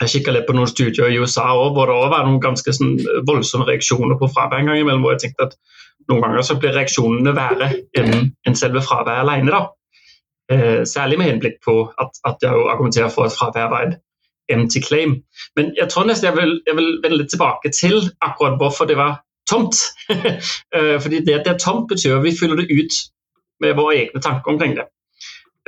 jeg 0.00 0.12
kikka 0.14 0.32
litt 0.36 0.46
på 0.48 0.54
noen 0.56 0.70
studier 0.70 1.10
i 1.10 1.18
USA 1.18 1.50
også, 1.50 1.74
hvor 1.76 1.90
det 1.90 1.98
også 1.98 2.14
var 2.14 2.24
noen 2.28 2.40
ganske 2.42 2.76
sånn, 2.76 2.96
voldsomme 3.28 3.66
reaksjoner 3.68 4.20
på 4.20 4.30
fravær 4.30 4.62
en 4.62 4.70
gang 4.70 4.80
imellom. 4.80 5.04
hvor 5.04 5.16
jeg 5.16 5.26
tenkte 5.26 5.50
at 5.50 5.60
Noen 6.08 6.24
ganger 6.24 6.42
så 6.42 6.56
blir 6.58 6.72
reaksjonene 6.74 7.32
verre 7.36 7.66
enn 7.94 8.30
en 8.48 8.56
selve 8.58 8.80
fraværet 8.82 9.20
alene. 9.22 9.52
da. 9.52 9.60
Eh, 10.50 10.80
særlig 10.88 11.18
med 11.20 11.28
henblikk 11.28 11.60
på 11.62 11.74
at, 12.02 12.16
at 12.26 12.42
jeg 12.42 12.50
argumenterer 12.72 13.12
for 13.14 13.28
at 13.28 13.36
fravær 13.36 13.68
var 13.70 13.84
et 13.86 14.00
empty 14.50 14.80
claim. 14.84 15.16
Men 15.56 15.72
jeg 15.78 15.88
tror 15.90 16.06
nesten 16.08 16.30
jeg 16.30 16.36
vil, 16.36 16.54
jeg 16.66 16.76
vil 16.76 16.90
vende 17.02 17.20
litt 17.22 17.32
tilbake 17.32 17.72
til 17.74 18.10
akkurat 18.20 18.58
hvorfor 18.60 18.88
det 18.90 18.98
var 19.00 19.20
tomt. 19.50 19.76
Eh, 20.10 20.96
fordi 21.02 21.24
det 21.26 21.38
at 21.40 21.46
det 21.46 21.54
er 21.54 21.58
tomt, 21.58 21.88
betyr 21.88 22.18
at 22.18 22.24
vi 22.24 22.36
fyller 22.40 22.60
det 22.60 22.70
ut 22.70 23.00
med 23.60 23.76
våre 23.76 23.96
egne 23.96 24.22
tanker 24.22 24.52
omkring 24.52 24.76
det. 24.78 24.86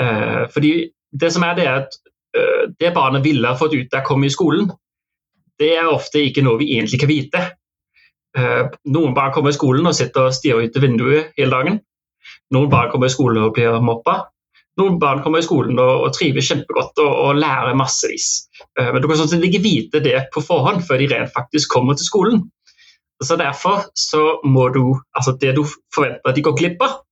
Eh, 0.00 0.44
fordi 0.52 0.72
det 1.20 1.32
som 1.32 1.42
er 1.42 1.54
det, 1.58 1.66
er 1.66 1.82
at 1.84 1.98
eh, 2.36 2.62
det 2.80 2.94
barnet 2.94 3.24
ville 3.24 3.48
ha 3.48 3.58
fått 3.58 3.74
ut 3.74 3.90
da 3.90 4.00
jeg 4.00 4.08
kom 4.08 4.24
i 4.24 4.32
skolen, 4.32 4.70
det 5.60 5.74
er 5.76 5.90
ofte 5.90 6.22
ikke 6.24 6.44
noe 6.44 6.58
vi 6.58 6.72
egentlig 6.76 7.00
kan 7.00 7.10
vite. 7.10 7.42
Noen 8.88 9.12
barn 9.14 9.34
kommer 9.34 9.52
i 9.52 9.54
skolen 9.54 9.84
og 9.86 9.92
sitter 9.94 10.30
og 10.30 10.34
stirrer 10.34 10.64
ut 10.64 10.76
av 10.78 10.82
vinduet 10.82 11.34
hele 11.36 11.52
dagen. 11.52 11.74
Noen 12.56 12.70
barn 12.72 12.88
kommer 12.90 13.10
i 13.10 13.12
skolen 13.12 13.44
og 13.44 13.52
blir 13.58 13.76
mobba. 13.84 14.14
Noen 14.80 14.96
barn 15.00 15.20
kommer 15.24 15.42
i 15.42 15.44
skolen 15.44 15.76
og, 15.76 16.06
og 16.06 16.14
trives 16.16 16.48
kjempegodt 16.48 17.00
og, 17.04 17.10
og, 17.12 17.38
lærer 17.40 17.76
massevis. 17.76 18.48
Uh, 18.78 18.88
men 18.94 19.02
du 19.02 19.08
kan 19.10 19.20
sånn 19.20 19.44
ikke 19.44 19.62
vite 19.64 20.00
det 20.04 20.16
på 20.32 20.44
forhånd 20.44 20.84
før 20.86 21.02
de 21.02 21.10
rent 21.12 21.34
faktisk 21.34 21.74
kommer 21.74 21.98
til 21.98 22.08
skolen. 22.08 22.42
Så 23.22 23.36
Derfor 23.38 23.84
så 23.94 24.22
må 24.44 24.68
du, 24.74 24.96
altså 25.14 25.36
det 25.38 25.54
du 25.54 25.62
forventer 25.94 26.32
at 26.32 26.38
de 26.38 26.42
går 26.42 26.56
glipp 26.58 26.80
av, 26.82 27.02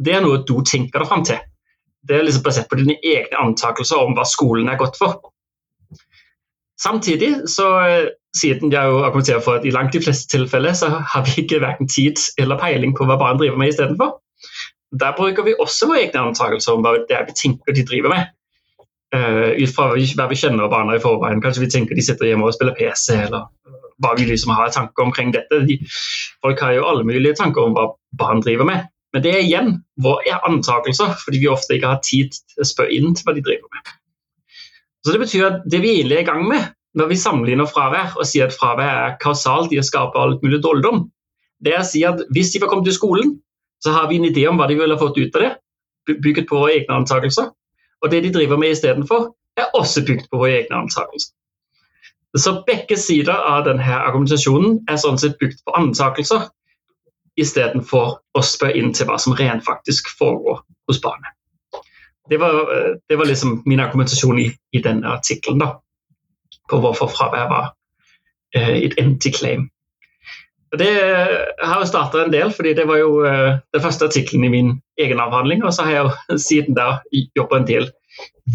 det 0.00 0.16
er 0.16 0.24
noe 0.24 0.40
du 0.48 0.56
tenker 0.66 1.02
deg 1.02 1.10
fram 1.10 1.26
til. 1.28 1.42
Det 2.08 2.16
er 2.16 2.24
liksom 2.24 2.42
basert 2.46 2.70
på 2.70 2.78
dine 2.80 2.96
egne 3.04 3.42
antakelser 3.44 4.00
om 4.00 4.16
hva 4.16 4.24
skolen 4.26 4.70
er 4.72 4.80
godt 4.80 4.96
for. 4.98 5.20
Samtidig, 6.80 7.34
så 7.52 7.66
eh, 7.84 8.08
siden 8.36 8.72
jeg 8.72 8.88
jo 8.88 9.02
argumenterer 9.04 9.42
for 9.44 9.60
at 9.60 9.66
i 9.68 9.72
langt 9.74 9.92
de 9.92 10.00
fleste 10.00 10.30
tilfeller 10.32 10.72
så 10.72 10.88
har 11.12 11.26
vi 11.26 11.42
ikke 11.42 11.60
verken 11.60 11.88
tid 11.88 12.16
eller 12.40 12.58
peiling 12.60 12.94
på 12.96 13.04
hva 13.04 13.18
barn 13.20 13.40
driver 13.40 13.60
med 13.60 13.74
istedenfor, 13.74 14.14
der 14.92 15.14
bruker 15.16 15.46
vi 15.46 15.54
også 15.58 15.88
våre 15.90 16.04
egne 16.04 16.30
antakelser 16.30 16.74
om 16.74 16.84
hva 16.84 16.96
det 17.08 17.16
er 17.16 17.26
vi 17.28 17.36
tenker 17.38 17.76
de 17.76 17.86
driver 17.86 18.14
med. 18.14 18.30
Uh, 19.14 19.58
ut 19.58 19.72
fra 19.74 19.88
hva 19.94 20.26
vi 20.30 20.38
kjenner 20.38 20.66
av 20.66 20.72
barna 20.74 20.96
i 20.96 21.02
forveien. 21.02 21.42
Kanskje 21.42 21.64
vi 21.64 21.70
tenker 21.70 21.98
de 21.98 22.04
sitter 22.06 22.30
hjemme 22.30 22.46
og 22.46 22.54
spiller 22.54 22.76
PC, 22.78 23.16
eller 23.26 23.48
hva 24.00 24.14
vi 24.18 24.26
liksom 24.28 24.54
har 24.54 24.72
tanker 24.74 25.06
omkring 25.06 25.34
dette. 25.34 25.62
De, 25.66 25.78
folk 26.42 26.62
har 26.62 26.76
jo 26.76 26.86
alle 26.88 27.06
mulige 27.06 27.36
tanker 27.38 27.66
om 27.66 27.76
hva 27.76 27.90
barn 28.18 28.42
driver 28.44 28.68
med. 28.68 28.86
Men 29.14 29.24
det 29.24 29.32
er 29.34 29.42
igjen 29.42 29.72
våre 30.02 30.38
antakelser, 30.46 31.16
fordi 31.24 31.42
vi 31.42 31.50
ofte 31.50 31.76
ikke 31.76 31.94
har 31.94 32.02
tid 32.06 32.34
til 32.34 32.62
å 32.62 32.68
spørre 32.68 32.94
inn 32.94 33.16
til 33.16 33.26
hva 33.26 33.34
de 33.34 33.46
driver 33.46 33.66
med. 33.74 33.94
Så 35.04 35.14
Det 35.14 35.22
betyr 35.22 35.46
at 35.46 35.62
det 35.70 35.80
vi 35.82 35.96
egentlig 35.96 36.18
er 36.18 36.26
i 36.26 36.28
gang 36.28 36.44
med, 36.46 36.70
når 36.94 37.10
vi 37.10 37.18
sammenligner 37.18 37.70
fravær 37.70 38.16
og 38.18 38.26
sier 38.26 38.50
at 38.50 38.54
fravær 38.54 38.90
er 39.06 39.16
kausalt 39.22 39.72
i 39.72 39.78
å 39.80 39.86
skape 39.86 40.18
alt 40.18 40.42
mulig 40.44 40.60
dårligdom, 40.62 41.06
det 41.64 41.74
er 41.74 41.82
å 41.82 41.86
si 41.86 42.02
at 42.06 42.22
hvis 42.34 42.52
de 42.54 42.60
var 42.62 42.70
kommet 42.70 42.88
til 42.88 42.96
skolen, 42.96 43.34
så 43.84 43.94
har 43.96 44.08
vi 44.08 44.20
en 44.20 44.28
idé 44.28 44.46
om 44.48 44.60
hva 44.60 44.68
de 44.68 44.76
ville 44.78 44.98
fått 45.00 45.18
ut 45.18 45.36
av 45.36 45.44
det, 45.44 45.50
bygget 46.20 46.48
på 46.48 46.58
våre 46.58 46.76
egne 46.78 47.00
antakelser. 47.00 47.50
Og 48.00 48.12
det 48.12 48.22
de 48.24 48.32
driver 48.34 48.60
med 48.60 48.74
istedenfor, 48.74 49.30
er 49.58 49.74
også 49.76 50.04
bygd 50.06 50.28
på 50.30 50.40
våre 50.40 50.60
egne 50.60 50.84
antakelser. 50.84 51.34
Så 52.38 52.60
begge 52.66 52.96
sider 53.00 53.34
av 53.34 53.64
denne 53.66 53.96
argumentasjonen 53.96 54.78
er 54.88 55.00
sånn 55.02 55.18
sett 55.18 55.38
bygd 55.40 55.64
på 55.66 55.74
antakelser, 55.74 56.46
istedenfor 57.40 58.20
å 58.36 58.42
spørre 58.44 58.78
inn 58.78 58.92
til 58.94 59.08
hva 59.08 59.16
som 59.18 59.34
rent 59.38 59.64
faktisk 59.66 60.10
foregår 60.18 60.60
hos 60.90 61.00
barnet. 61.02 61.34
Det 62.30 62.38
var, 62.38 62.54
det 63.08 63.16
var 63.18 63.26
liksom 63.26 63.62
min 63.66 63.82
argumentasjon 63.82 64.38
i, 64.38 64.46
i 64.76 64.82
denne 64.84 65.16
artikkelen, 65.16 65.64
på 66.70 66.78
hvorfor 66.78 67.10
fravær 67.10 67.48
var 67.50 67.70
eh, 68.54 68.76
et 68.84 68.94
empty 69.02 69.32
claim. 69.34 69.66
Det 70.78 70.90
har 71.58 71.80
jo 71.80 71.86
starta 71.88 72.24
en 72.24 72.30
del, 72.30 72.52
fordi 72.54 72.76
det 72.78 72.84
var 72.86 73.00
jo 73.00 73.24
eh, 73.26 73.56
den 73.74 73.82
første 73.82 74.06
artikkelen 74.06 74.46
i 74.46 74.52
min 74.52 74.68
egen 75.02 75.22
avhandling. 75.22 75.64
Og 75.66 75.74
så 75.74 75.86
har 75.86 75.96
jeg 75.96 76.04
jo 76.04 76.38
siden 76.48 76.76
da 76.78 76.90
jobba 77.38 77.58
en 77.58 77.66
del 77.70 77.88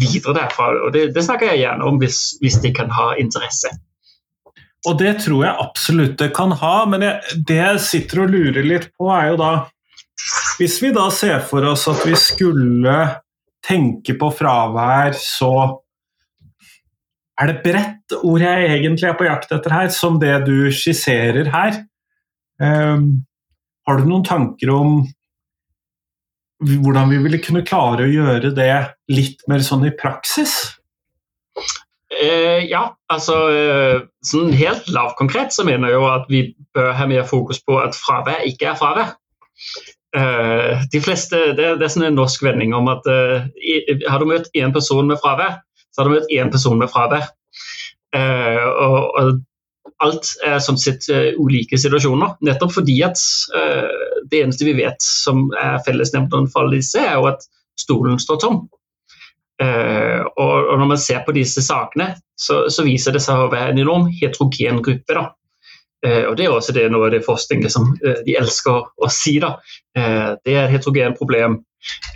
videre 0.00 0.36
derfra. 0.38 0.70
Og 0.86 0.94
det, 0.94 1.10
det 1.16 1.26
snakker 1.26 1.52
jeg 1.52 1.66
gjerne 1.66 1.84
om 1.88 2.00
hvis, 2.00 2.38
hvis 2.40 2.60
de 2.64 2.72
kan 2.76 2.92
ha 2.94 3.12
interesse. 3.20 3.72
Og 4.86 4.98
det 5.00 5.16
tror 5.24 5.42
jeg 5.42 5.62
absolutt 5.66 6.18
det 6.20 6.30
kan 6.36 6.52
ha, 6.60 6.74
men 6.88 7.02
jeg, 7.02 7.38
det 7.48 7.56
jeg 7.58 7.82
sitter 7.84 8.22
og 8.22 8.34
lurer 8.34 8.66
litt 8.66 8.92
på, 8.94 9.08
er 9.10 9.32
jo 9.32 9.40
da 9.40 9.52
Hvis 10.56 10.78
vi 10.80 10.92
da 10.94 11.08
ser 11.12 11.42
for 11.44 11.64
oss 11.68 11.84
at 11.90 12.04
vi 12.06 12.14
skulle 12.16 12.94
tenke 13.66 14.14
på 14.16 14.30
fravær, 14.32 15.12
så 15.18 15.50
er 17.36 17.50
det 17.50 17.60
bredt 17.64 18.14
ord 18.22 18.40
jeg 18.40 18.70
egentlig 18.78 19.10
er 19.10 19.18
på 19.18 19.26
jakt 19.26 19.52
etter 19.52 19.74
her, 19.74 19.90
som 19.92 20.16
det 20.22 20.32
du 20.46 20.70
skisserer 20.72 21.50
her. 21.52 21.82
Um, 22.62 23.26
har 23.86 24.00
du 24.00 24.08
noen 24.08 24.24
tanker 24.26 24.72
om 24.72 24.98
hvordan 26.64 27.10
vi 27.12 27.18
ville 27.20 27.40
kunne 27.44 27.64
klare 27.66 28.06
å 28.06 28.12
gjøre 28.12 28.52
det 28.56 28.72
litt 29.12 29.42
mer 29.50 29.64
sånn 29.64 29.84
i 29.86 29.92
praksis? 29.94 30.56
Eh, 32.16 32.64
ja, 32.70 32.88
altså 33.12 33.36
eh, 33.52 33.98
sånn 34.24 34.54
helt 34.56 34.88
lavkonkret 34.88 35.52
så 35.52 35.66
mener 35.68 35.90
jeg 35.90 35.98
jo 35.98 36.08
at 36.08 36.30
vi 36.32 36.42
bør 36.76 36.94
ha 36.96 37.08
mer 37.10 37.26
fokus 37.28 37.60
på 37.60 37.76
at 37.82 37.98
fravær 37.98 38.46
ikke 38.48 38.70
er 38.70 38.78
fravær. 38.80 39.12
Eh, 40.16 40.86
de 40.92 41.02
fleste, 41.04 41.42
det, 41.58 41.74
det, 41.76 41.84
er 41.84 41.92
sånn 41.92 42.06
en 42.08 42.16
norsk 42.16 42.46
vending 42.46 42.72
om 42.76 42.88
at 42.88 43.04
har 43.06 44.22
du 44.22 44.30
møtt 44.30 44.48
én 44.56 44.72
person 44.72 45.10
med 45.10 45.20
fravær, 45.20 45.60
så 45.92 46.02
har 46.02 46.08
du 46.08 46.16
møtt 46.16 46.32
én 46.32 46.52
person 46.52 46.80
med 46.80 46.92
fravær. 46.92 47.28
og, 48.16 48.98
og 49.20 49.36
alt 50.04 50.32
er 50.44 50.58
sånn 50.60 50.78
sett 50.80 51.06
uh, 51.12 51.32
ulike 51.40 51.78
situasjoner. 51.80 52.36
Nettopp 52.44 52.74
fordi 52.76 52.98
at 53.06 53.20
uh, 53.56 54.20
det 54.30 54.42
eneste 54.44 54.68
vi 54.68 54.76
vet 54.78 55.00
som 55.02 55.46
er 55.60 55.80
fellesnevneren 55.86 56.50
for 56.52 56.64
alle 56.64 56.80
disse, 56.80 57.00
er 57.00 57.16
jo 57.16 57.30
at 57.30 57.46
stolen 57.80 58.20
står 58.20 58.42
tom. 58.44 58.66
Og, 59.56 60.66
når 60.76 60.84
man 60.84 60.98
ser 61.00 61.22
på 61.24 61.32
disse 61.32 61.62
sakene, 61.64 62.10
så, 62.36 62.66
viser 62.84 63.14
det 63.16 63.22
seg 63.24 63.40
å 63.40 63.48
være 63.48 63.72
en 63.72 63.78
enorm 63.80 64.10
heterogen 64.12 64.82
gruppe. 64.84 65.16
da. 65.16 65.22
og 66.28 66.36
Det 66.36 66.44
er 66.44 66.52
også 66.52 66.74
det 66.76 66.82
noe 66.92 67.08
av 67.08 67.14
det 67.14 67.22
forskningen 67.24 67.72
som 67.72 67.94
de 68.02 68.36
elsker 68.36 68.84
å 69.00 69.08
si. 69.12 69.38
da. 69.40 69.54
det 69.96 70.52
er 70.52 70.66
et 70.66 70.74
heterogent 70.74 71.16
problem. 71.16 71.56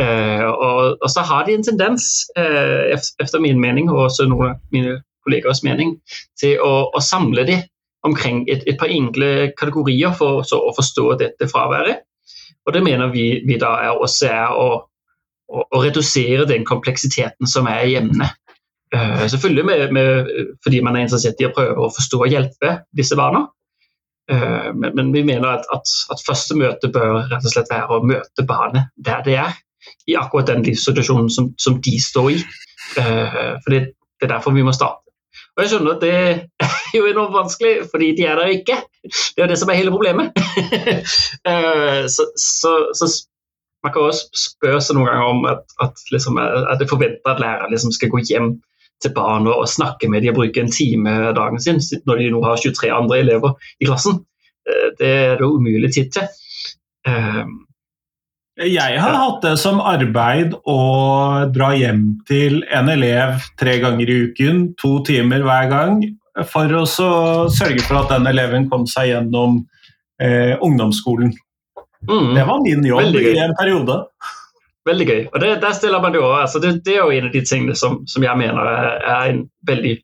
Og, 0.00 1.08
så 1.08 1.24
har 1.32 1.48
de 1.48 1.56
en 1.56 1.64
tendens, 1.64 2.10
etter 2.36 3.40
min 3.40 3.60
mening, 3.60 3.88
og 3.88 4.10
også 4.10 4.28
noen 4.28 4.52
av 4.52 4.76
mine 4.76 4.98
kollegers 5.26 5.64
mening 5.66 5.96
til 6.40 6.60
å, 6.64 6.90
å 6.94 7.02
samle 7.04 7.46
de 7.48 7.60
omkring 8.06 8.44
et, 8.48 8.64
et, 8.66 8.78
par 8.80 8.92
enkle 8.92 9.50
kategorier 9.58 10.14
for 10.16 10.40
å 10.40 10.72
forstå 10.76 11.06
dette 11.20 11.48
fraværet. 11.50 12.06
Og 12.66 12.74
det 12.74 12.82
mener 12.84 13.12
vi, 13.12 13.26
vi 13.46 13.58
da 13.60 13.74
er 13.84 14.00
også 14.00 14.28
er 14.30 14.56
å, 14.56 14.68
å, 15.50 15.62
å, 15.64 15.80
redusere 15.82 16.46
den 16.48 16.64
kompleksiteten 16.68 17.48
som 17.48 17.68
er 17.70 17.86
i 17.88 17.96
emnet. 18.00 18.36
Uh, 18.94 19.26
selvfølgelig 19.30 19.64
med, 19.68 19.92
med, 19.94 20.30
fordi 20.64 20.80
man 20.82 20.96
er 20.96 21.06
interessert 21.06 21.40
i 21.40 21.46
å 21.46 21.54
prøve 21.54 21.78
å 21.78 21.92
forstå 21.94 22.24
og 22.24 22.32
hjelpe 22.32 22.74
disse 22.96 23.18
barna. 23.18 23.44
Uh, 24.30 24.70
men, 24.74 24.94
men, 24.96 25.12
vi 25.14 25.24
mener 25.26 25.48
at, 25.52 25.68
at, 25.74 25.94
at, 26.12 26.24
første 26.26 26.56
møte 26.58 26.90
bør 26.92 27.22
rett 27.30 27.44
og 27.44 27.52
slett 27.52 27.70
være 27.70 27.98
å 27.98 28.06
møte 28.06 28.46
barnet 28.48 28.90
der 28.96 29.22
det 29.26 29.38
er. 29.44 29.60
I 30.10 30.18
akkurat 30.20 30.50
den 30.50 30.66
livssituasjonen 30.66 31.30
som, 31.32 31.52
som 31.58 31.78
de 31.82 31.94
står 32.02 32.34
i. 32.34 32.40
Uh, 32.98 33.56
for 33.62 33.72
det, 33.74 33.80
det 34.20 34.28
er 34.28 34.34
derfor 34.34 34.56
vi 34.56 34.66
må 34.66 34.74
starte. 34.76 35.09
Og 35.60 35.66
jeg 35.66 35.74
skjønner 35.74 35.96
at 35.98 36.00
det 36.00 36.12
er 36.64 36.94
jo 36.96 37.08
enormt 37.10 37.34
vanskelig, 37.36 37.72
fordi 37.92 38.06
de 38.16 38.24
er 38.24 38.38
der 38.40 38.52
ikke. 38.54 38.78
Det 39.36 39.42
er 39.44 39.50
det 39.50 39.58
som 39.60 39.68
er 39.68 39.76
hele 39.76 39.92
problemet. 39.92 40.32
Eh, 41.50 42.04
så, 42.08 42.24
så, 42.36 42.70
så, 42.96 43.06
man 43.84 43.92
kan 43.92 44.02
også 44.08 44.24
spørre 44.36 44.80
seg 44.84 44.96
noen 44.96 45.08
ganger 45.08 45.28
om 45.28 45.46
at, 45.48 45.62
at, 45.80 46.02
liksom, 46.12 46.36
at 46.40 46.80
det 46.80 46.88
forventer 46.90 47.30
at 47.32 47.40
læreren 47.40 47.72
liksom 47.72 47.92
skal 47.96 48.10
gå 48.12 48.20
hjem 48.28 48.50
til 49.00 49.14
barna 49.16 49.54
og, 49.54 49.68
snakke 49.68 50.08
med 50.08 50.24
dem 50.24 50.34
og 50.34 50.42
bruke 50.42 50.60
en 50.60 50.72
time 50.72 51.14
dagen 51.36 51.62
sin 51.62 51.80
når 52.08 52.20
de 52.20 52.28
nå 52.34 52.42
har 52.44 52.60
23 52.60 52.92
andre 52.92 53.20
elever 53.22 53.72
i 53.80 53.88
klassen. 53.88 54.20
Eh, 54.68 54.88
det 55.00 55.12
er 55.12 55.40
det 55.40 55.48
umulig 55.48 55.92
tid 55.94 56.12
til. 56.16 56.28
Jeg 58.60 59.00
har 59.00 59.14
hatt 59.16 59.40
det 59.40 59.54
som 59.56 59.78
arbeid 59.80 60.52
å 60.68 60.80
dra 61.48 61.70
hjem 61.72 62.02
til 62.28 62.58
en 62.68 62.90
elev 62.92 63.46
tre 63.60 63.78
ganger 63.80 64.10
i 64.10 64.16
uken, 64.28 64.58
to 64.80 64.98
timer 65.06 65.46
hver 65.46 65.70
gang, 65.70 66.02
for 66.50 66.74
å 66.76 66.82
sørge 66.90 67.80
for 67.86 68.02
at 68.02 68.12
den 68.12 68.28
eleven 68.28 68.68
kom 68.68 68.84
seg 68.90 69.14
gjennom 69.14 69.62
eh, 70.20 70.60
ungdomsskolen. 70.60 71.32
Mm. 72.04 72.34
Det 72.36 72.44
var 72.50 72.60
min 72.66 72.84
jobb 72.84 73.16
i 73.16 73.32
en 73.40 73.56
periode. 73.56 73.96
Veldig 74.88 75.08
gøy. 75.08 75.22
Og 75.32 75.40
det, 75.40 75.54
der 75.64 75.76
stiller 75.76 76.04
man 76.04 76.12
det 76.12 76.20
over. 76.20 76.42
Altså 76.44 76.60
det, 76.60 76.82
det, 76.84 76.98
er 76.98 77.04
jo 77.04 77.16
en 77.16 77.28
av 77.30 77.32
de 77.32 77.44
tingene 77.44 77.76
som, 77.76 78.00
som 78.08 78.24
jeg 78.24 78.40
mener 78.40 78.60
er, 78.60 78.88
er, 79.00 79.32
en 79.32 79.42
veldig 79.68 79.96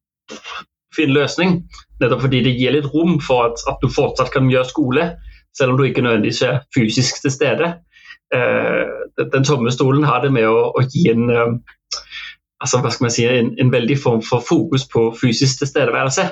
fin 0.97 1.13
løsning. 1.13 1.59
Nettopp 2.01 2.25
fordi 2.25 2.41
det 2.49 2.57
gir 2.57 2.73
litt 2.77 2.89
rom 2.93 3.19
for 3.25 3.51
at, 3.51 3.65
at 3.69 3.85
du 3.85 3.93
fortsatt 3.93 4.33
kan 4.33 4.49
gjøre 4.53 4.69
skole, 4.73 5.11
selv 5.57 5.75
om 5.75 5.81
du 5.81 5.89
ikke 5.89 6.05
nødvendigvis 6.05 6.45
er 6.45 6.63
fysisk 6.77 7.21
til 7.25 7.37
stede. 7.37 7.75
Eh, 8.35 9.27
den 9.33 9.45
tomme 9.45 9.71
stolen 9.73 10.05
har 10.05 10.25
det 10.25 10.33
med 10.35 10.49
å, 10.51 10.71
å 10.75 10.83
gi 10.91 11.07
en 11.13 11.31
eh, 11.31 11.53
altså, 12.63 12.83
si, 13.09 13.27
en, 13.27 13.53
en, 13.61 13.71
veldig 13.73 13.99
form 14.03 14.25
for 14.25 14.43
fokus 14.45 14.87
på 14.91 15.09
fysisk 15.21 15.63
tilstedeværelse. 15.63 16.31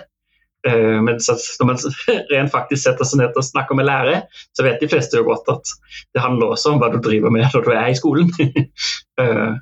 Uh, 0.65 0.97
mens 1.05 1.27
når 1.61 1.67
man 1.69 1.81
rent 2.33 2.49
faktisk 2.49 2.87
setter 2.87 3.05
seg 3.05 3.19
ned 3.21 3.35
og 3.37 3.45
snakker 3.45 3.77
med 3.77 3.85
lærere, 3.85 4.23
så 4.57 4.65
vet 4.65 4.81
de 4.81 4.89
fleste 4.89 5.19
jo 5.21 5.27
godt 5.27 5.51
at 5.53 5.73
det 6.17 6.23
handler 6.25 6.55
også 6.55 6.73
om 6.73 6.81
hva 6.81 6.89
du 6.89 6.97
driver 7.05 7.35
med 7.35 7.45
når 7.53 7.67
du 7.67 7.75
er 7.75 7.91
i 7.93 7.99
skolen. 7.99 8.33
uh, 9.21 9.53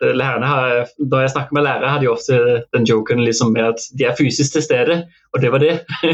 har, 0.00 0.86
når 0.98 1.20
jeg 1.20 1.30
snakker 1.30 1.56
med 1.56 1.66
lærere, 1.66 1.90
har 1.90 2.00
de 2.02 2.10
ofte 2.10 2.38
den 2.74 2.86
joken 2.88 3.24
liksom 3.24 3.52
med 3.52 3.64
at 3.72 3.80
de 3.98 4.04
er 4.08 4.16
fysisk 4.18 4.52
til 4.52 4.62
stede, 4.62 5.04
og 5.34 5.42
det 5.42 5.52
var 5.52 5.58
det. 5.58 5.80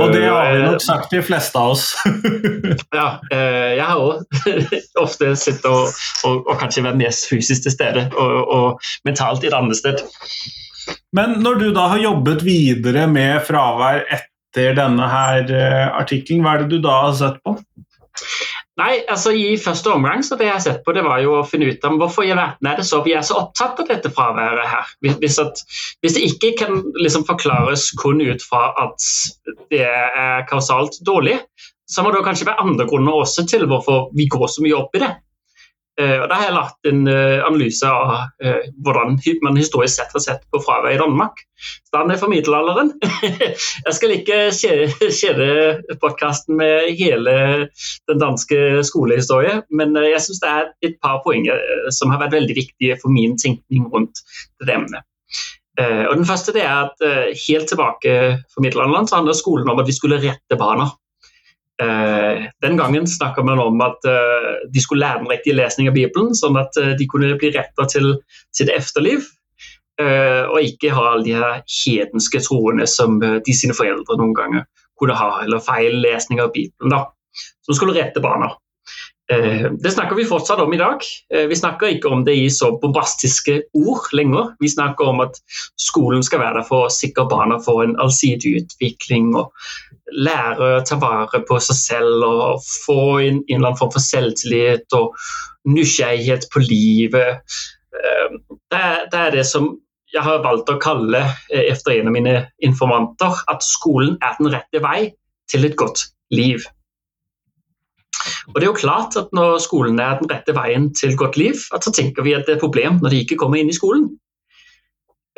og 0.00 0.12
det 0.14 0.24
har 0.24 0.54
vi 0.54 0.62
nok 0.62 0.82
sagt 0.84 1.10
de 1.10 1.22
fleste 1.22 1.58
av 1.58 1.70
oss. 1.74 1.96
ja, 3.00 3.08
jeg 3.30 3.84
har 3.84 3.98
òg 3.98 4.22
ofte 5.04 5.36
sittet 5.36 5.70
og, 5.70 5.88
og, 6.24 6.46
og, 6.46 6.58
kanskje 6.60 6.86
vært 6.86 7.02
mest 7.02 7.28
fysisk 7.30 7.62
til 7.66 7.72
stede, 7.74 8.08
og, 8.14 8.48
og 8.48 8.80
mentalt 9.08 9.44
i 9.44 9.48
et 9.50 9.56
annet 9.56 9.76
sted. 9.80 9.96
Men 11.16 11.40
når 11.44 11.54
du 11.60 11.68
da 11.74 11.88
har 11.92 12.02
jobbet 12.02 12.44
videre 12.46 13.06
med 13.10 13.42
fravær 13.46 14.04
etter 14.06 14.74
denne 14.78 15.08
her 15.10 15.52
eh, 15.54 15.88
artikkelen, 15.94 16.42
hva 16.44 16.56
er 16.56 16.64
det 16.64 16.76
du 16.76 16.84
da 16.84 16.94
har 17.06 17.14
sett 17.18 17.38
på? 17.46 17.56
Nei, 18.80 19.00
altså 19.12 19.32
I 19.36 19.58
første 19.60 19.92
omgang 19.92 20.22
så 20.24 20.38
det 20.40 20.46
jeg 20.46 20.54
har 20.54 20.62
sett 20.64 20.84
på, 20.86 20.94
det 20.96 21.02
var 21.04 21.20
jo 21.20 21.34
å 21.36 21.46
finne 21.48 21.68
ut 21.68 21.82
om 21.84 21.98
hvorfor 22.00 22.24
i 22.24 22.32
verden 22.32 22.68
er 22.70 22.78
det 22.80 22.86
så 22.88 23.02
vi 23.04 23.12
er 23.16 23.24
så 23.26 23.36
opptatt 23.42 23.82
av 23.82 23.90
dette 23.90 24.12
fraværet 24.14 24.70
her. 24.70 24.94
Hvis, 25.20 25.36
at, 25.42 25.60
hvis 26.00 26.16
det 26.16 26.22
ikke 26.30 26.52
kan 26.62 26.80
liksom 26.96 27.26
forklares 27.28 27.90
kun 28.00 28.22
ut 28.24 28.44
fra 28.46 28.70
at 28.80 29.10
det 29.72 29.84
er 29.84 30.46
kausalt 30.48 30.96
dårlig, 31.06 31.36
så 31.90 32.04
må 32.06 32.14
det 32.14 32.22
kanskje 32.24 32.46
være 32.48 32.64
andre 32.64 32.86
grunner 32.88 33.20
også 33.20 33.44
til 33.50 33.66
hvorfor 33.68 34.08
vi 34.16 34.30
går 34.30 34.48
så 34.48 34.64
mye 34.64 34.78
opp 34.78 34.96
i 34.96 35.02
det. 35.02 35.10
Eh, 36.00 36.16
og 36.22 36.28
Da 36.30 36.38
har 36.38 36.48
jeg 36.48 36.56
lagt 36.56 36.88
en 36.88 37.02
eh, 37.10 37.42
analyse 37.44 37.86
av 37.86 38.12
eh, 38.44 38.68
hvordan 38.84 39.18
man 39.44 39.58
historisk 39.58 39.98
sett 39.98 40.14
har 40.16 40.24
sett 40.24 40.46
på 40.52 40.60
fravær 40.64 40.94
i 40.94 41.00
Danmark. 41.00 41.42
Stand 41.90 42.12
er 42.12 42.20
for 42.20 42.32
middelalderen. 42.32 42.94
jeg 43.86 43.96
skal 43.96 44.14
ikke 44.14 44.38
kjede 44.54 45.96
podkasten 46.00 46.56
med 46.60 46.94
hele 46.96 47.34
den 48.08 48.22
danske 48.22 48.80
skolehistorien, 48.88 49.64
men 49.68 49.92
jeg 49.98 50.22
syns 50.24 50.40
det 50.40 50.52
er 50.54 50.70
et 50.88 50.96
par 51.04 51.20
poenger 51.26 51.60
som 51.92 52.14
har 52.14 52.22
vært 52.22 52.38
veldig 52.38 52.56
viktige 52.56 52.96
for 53.02 53.12
min 53.12 53.36
tenkning 53.40 53.90
rundt 53.92 54.22
det 54.64 54.78
emnet. 54.78 55.04
Og 55.80 56.16
den 56.18 56.26
første 56.28 56.52
er 56.60 56.88
at 56.90 57.04
Helt 57.46 57.70
tilbake 57.70 58.14
for 58.52 58.64
middelalderen 58.64 59.06
så 59.08 59.20
handler 59.20 59.36
skolen 59.36 59.68
om 59.72 59.78
at 59.80 59.88
vi 59.88 59.94
skulle 59.96 60.18
rette 60.20 60.58
barna. 60.60 60.90
Eh, 61.80 62.44
den 62.60 62.76
gangen 62.76 63.06
snakka 63.08 63.42
man 63.42 63.58
om 63.58 63.80
at 63.80 64.04
eh, 64.04 64.48
de 64.72 64.80
skulle 64.80 65.00
lære 65.06 65.22
den 65.22 65.30
riktige 65.32 65.56
lesning 65.56 65.88
av 65.88 65.96
Bibelen, 65.96 66.34
sånn 66.36 66.58
at 66.60 66.76
eh, 66.76 66.92
de 66.98 67.06
kunne 67.08 67.32
bli 67.40 67.52
retta 67.54 67.86
til 67.88 68.16
sitt 68.56 68.72
efterliv. 68.72 69.28
og 70.00 70.64
ikke 70.64 70.94
ha 70.96 71.02
alle 71.10 71.24
de 71.26 71.34
her 71.36 71.58
hedenske 71.68 72.40
troene 72.40 72.86
som 72.88 73.18
de 73.20 73.52
sine 73.52 73.74
foreldre 73.76 74.14
noen 74.16 74.30
ganger 74.32 74.62
kunne 74.96 75.12
ha, 75.12 75.42
eller 75.44 75.60
feil 75.60 75.98
lesning 76.00 76.40
av 76.40 76.54
Bibelen, 76.54 76.94
da, 76.94 77.02
som 77.66 77.76
skulle 77.76 77.92
rette 77.98 78.22
barna. 78.24 78.48
Eh, 79.30 79.72
det 79.72 79.90
snakker 79.90 80.16
vi 80.16 80.24
fortsatt 80.26 80.60
om 80.60 80.72
i 80.74 80.78
dag. 80.78 81.04
Eh, 81.34 81.46
vi 81.46 81.56
snakker 81.56 81.92
ikke 81.94 82.10
om 82.10 82.24
det 82.26 82.34
i 82.34 82.48
så 82.50 82.72
bombastiske 82.82 83.60
ord 83.78 84.08
lenger. 84.16 84.54
Vi 84.58 84.68
snakker 84.68 85.12
om 85.12 85.22
at 85.22 85.38
skolen 85.78 86.24
skal 86.26 86.42
være 86.42 86.58
der 86.58 86.66
for 86.66 86.86
å 86.86 86.94
sikre 86.94 87.28
barna 87.30 87.60
for 87.62 87.84
en 87.84 87.94
allsidig 88.02 88.56
utvikling 88.64 89.30
og 89.38 89.52
lære 90.10 90.72
å 90.80 90.80
ta 90.86 90.98
vare 90.98 91.42
på 91.46 91.60
seg 91.62 91.78
selv 91.78 92.26
og 92.26 92.64
få 92.86 93.02
en, 93.20 93.38
en 93.44 93.60
eller 93.60 93.70
annen 93.70 93.78
form 93.78 93.92
for 93.94 94.02
selvtillit 94.02 94.98
og 94.98 95.14
nysgjerrighet 95.70 96.48
på 96.50 96.64
livet. 96.64 97.62
Eh, 97.94 98.34
det 98.74 98.82
er, 98.82 99.06
det 99.12 99.22
er 99.22 99.38
det 99.38 99.46
som 99.46 99.76
jeg 100.10 100.26
har 100.26 100.42
valgt 100.42 100.72
å 100.72 100.80
kalle, 100.82 101.22
etter 101.54 102.00
en 102.00 102.10
av 102.10 102.14
mine 102.16 102.34
informanter, 102.66 103.44
at 103.46 103.62
skolen 103.62 104.16
er 104.26 104.34
den 104.40 104.50
rette 104.50 104.82
vei 104.82 105.12
til 105.52 105.68
et 105.68 105.78
godt 105.78 106.08
liv. 106.34 106.66
Og 108.52 108.56
det 108.56 108.66
er 108.66 108.70
jo 108.70 108.78
klart 108.78 109.16
at 109.16 109.30
Når 109.36 109.58
skolen 109.64 110.00
er 110.00 110.18
den 110.20 110.30
rette 110.30 110.54
veien 110.56 110.90
til 110.94 111.16
godt 111.16 111.36
liv, 111.40 111.54
at 111.74 111.84
så 111.84 111.92
tenker 111.94 112.26
vi 112.26 112.34
at 112.36 112.46
det 112.46 112.54
er 112.54 112.58
et 112.58 112.66
problem 112.66 112.98
når 113.00 113.14
de 113.14 113.22
ikke 113.24 113.38
kommer 113.40 113.60
inn 113.60 113.70
i 113.70 113.76
skolen. 113.76 114.10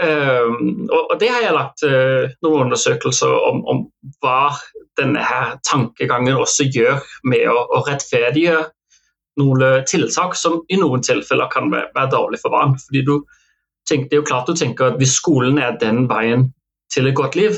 Uh, 0.02 0.48
og, 0.90 1.14
Det 1.20 1.28
har 1.30 1.42
jeg 1.44 1.54
lagt 1.54 1.84
uh, 1.86 2.30
noen 2.42 2.66
undersøkelser 2.66 3.32
om, 3.50 3.60
om, 3.68 3.82
hva 4.24 4.54
denne 4.98 5.20
her 5.22 5.58
tankegangen 5.68 6.40
også 6.40 6.66
gjør 6.72 7.02
med 7.28 7.44
å, 7.52 7.60
å 7.76 7.82
rettferdiggjøre 7.86 8.64
noen 9.40 9.84
tiltak 9.88 10.34
som 10.36 10.58
i 10.68 10.76
noen 10.80 11.04
tilfeller 11.04 11.48
kan 11.52 11.70
være, 11.72 11.92
være 11.94 12.12
dårlig 12.12 12.40
for 12.42 12.52
barn. 12.52 12.74
Fordi 12.80 13.04
du 13.06 13.14
tenker, 13.88 14.08
Det 14.08 14.16
er 14.16 14.20
jo 14.20 14.28
klart 14.28 14.48
du 14.48 14.56
tenker 14.58 14.90
at 14.90 14.98
hvis 15.00 15.16
skolen 15.20 15.58
er 15.58 15.78
den 15.80 16.08
veien 16.10 16.50
til 16.92 17.08
et 17.08 17.16
godt 17.16 17.36
liv, 17.36 17.56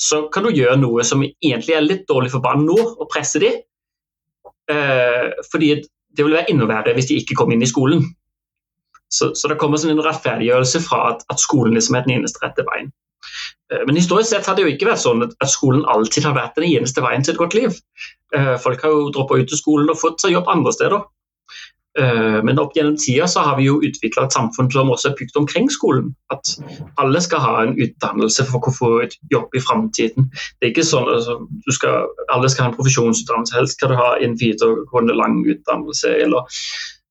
så 0.00 0.26
kan 0.32 0.46
du 0.46 0.54
gjøre 0.54 0.78
noe 0.80 1.04
som 1.04 1.22
egentlig 1.22 1.76
er 1.76 1.84
litt 1.84 2.08
dårlig 2.08 2.32
for 2.32 2.44
barn 2.44 2.64
nå, 2.66 2.78
og 2.78 3.10
presse 3.12 3.40
dem 3.42 3.60
fordi 5.52 5.74
det 6.16 6.26
vil 6.26 6.34
være 6.36 6.50
enda 6.52 6.68
verre 6.68 6.94
hvis 6.96 7.08
de 7.10 7.20
ikke 7.20 7.36
kom 7.38 7.52
inn 7.54 7.64
i 7.64 7.70
skolen. 7.70 8.04
Så, 9.12 9.34
så 9.36 9.48
det 9.50 9.58
kommer 9.60 9.80
sånn 9.80 9.92
en 9.94 10.04
rettferdiggjørelse 10.04 10.80
fra 10.86 11.02
at, 11.12 11.24
at, 11.28 11.40
skolen 11.40 11.76
liksom 11.76 11.98
er 11.98 12.06
den 12.06 12.16
eneste 12.16 12.40
rette 12.44 12.64
veien. 12.68 12.88
Eh, 13.72 13.82
men 13.86 13.98
historisk 14.00 14.32
sett 14.32 14.48
har 14.48 14.56
det 14.56 14.64
jo 14.64 14.72
ikke 14.72 14.88
vært 14.88 15.02
sånn 15.04 15.26
at 15.28 15.50
skolen 15.52 15.84
alltid 15.92 16.24
har 16.28 16.36
vært 16.38 16.56
den 16.56 16.70
eneste 16.70 17.04
veien 17.04 17.24
til 17.24 17.34
et 17.34 17.42
godt 17.42 17.56
liv. 17.58 17.76
Eh, 18.36 18.54
folk 18.62 18.84
har 18.84 18.94
jo 18.94 19.10
droppa 19.12 19.40
ut 19.40 19.52
av 19.52 19.60
skolen 19.60 19.92
og 19.92 20.00
fått 20.00 20.24
seg 20.24 20.32
jobb 20.36 20.48
andre 20.52 20.72
steder. 20.72 21.04
Eh, 21.98 22.38
men 22.44 22.58
opp 22.58 22.72
gjennom 22.76 22.96
tida 22.96 23.26
så 23.28 23.42
har 23.44 23.58
vi 23.58 23.66
jo 23.66 23.74
utvikla 23.84 24.24
et 24.24 24.36
samfunn 24.36 24.70
som 24.72 24.90
også 24.92 25.10
er 25.10 25.16
bygd 25.18 25.36
omkring 25.42 25.68
skolen. 25.72 26.12
At 26.32 26.54
alle 27.02 27.20
skal 27.20 27.44
ha 27.44 27.56
en 27.64 27.74
utdannelse 27.76 28.46
for 28.48 28.64
å 28.64 28.72
få 28.72 28.92
et 29.04 29.18
jobb 29.32 29.52
i 29.56 29.60
framtiden. 29.60 30.30
Det 30.32 30.68
er 30.68 30.72
ikke 30.72 30.88
sånn 30.88 31.10
at 31.10 31.20
altså, 31.20 31.36
alle 32.32 32.52
skal 32.52 32.66
ha 32.66 32.70
en 32.72 32.78
profesjonsutdannelse. 32.78 33.58
Helst 33.58 33.76
skal 33.76 33.92
du 33.92 34.00
ha 34.00 34.14
en 34.24 34.38
videregående 34.40 35.16
lang 35.18 35.42
utdannelse 35.44 36.16
eller 36.24 36.48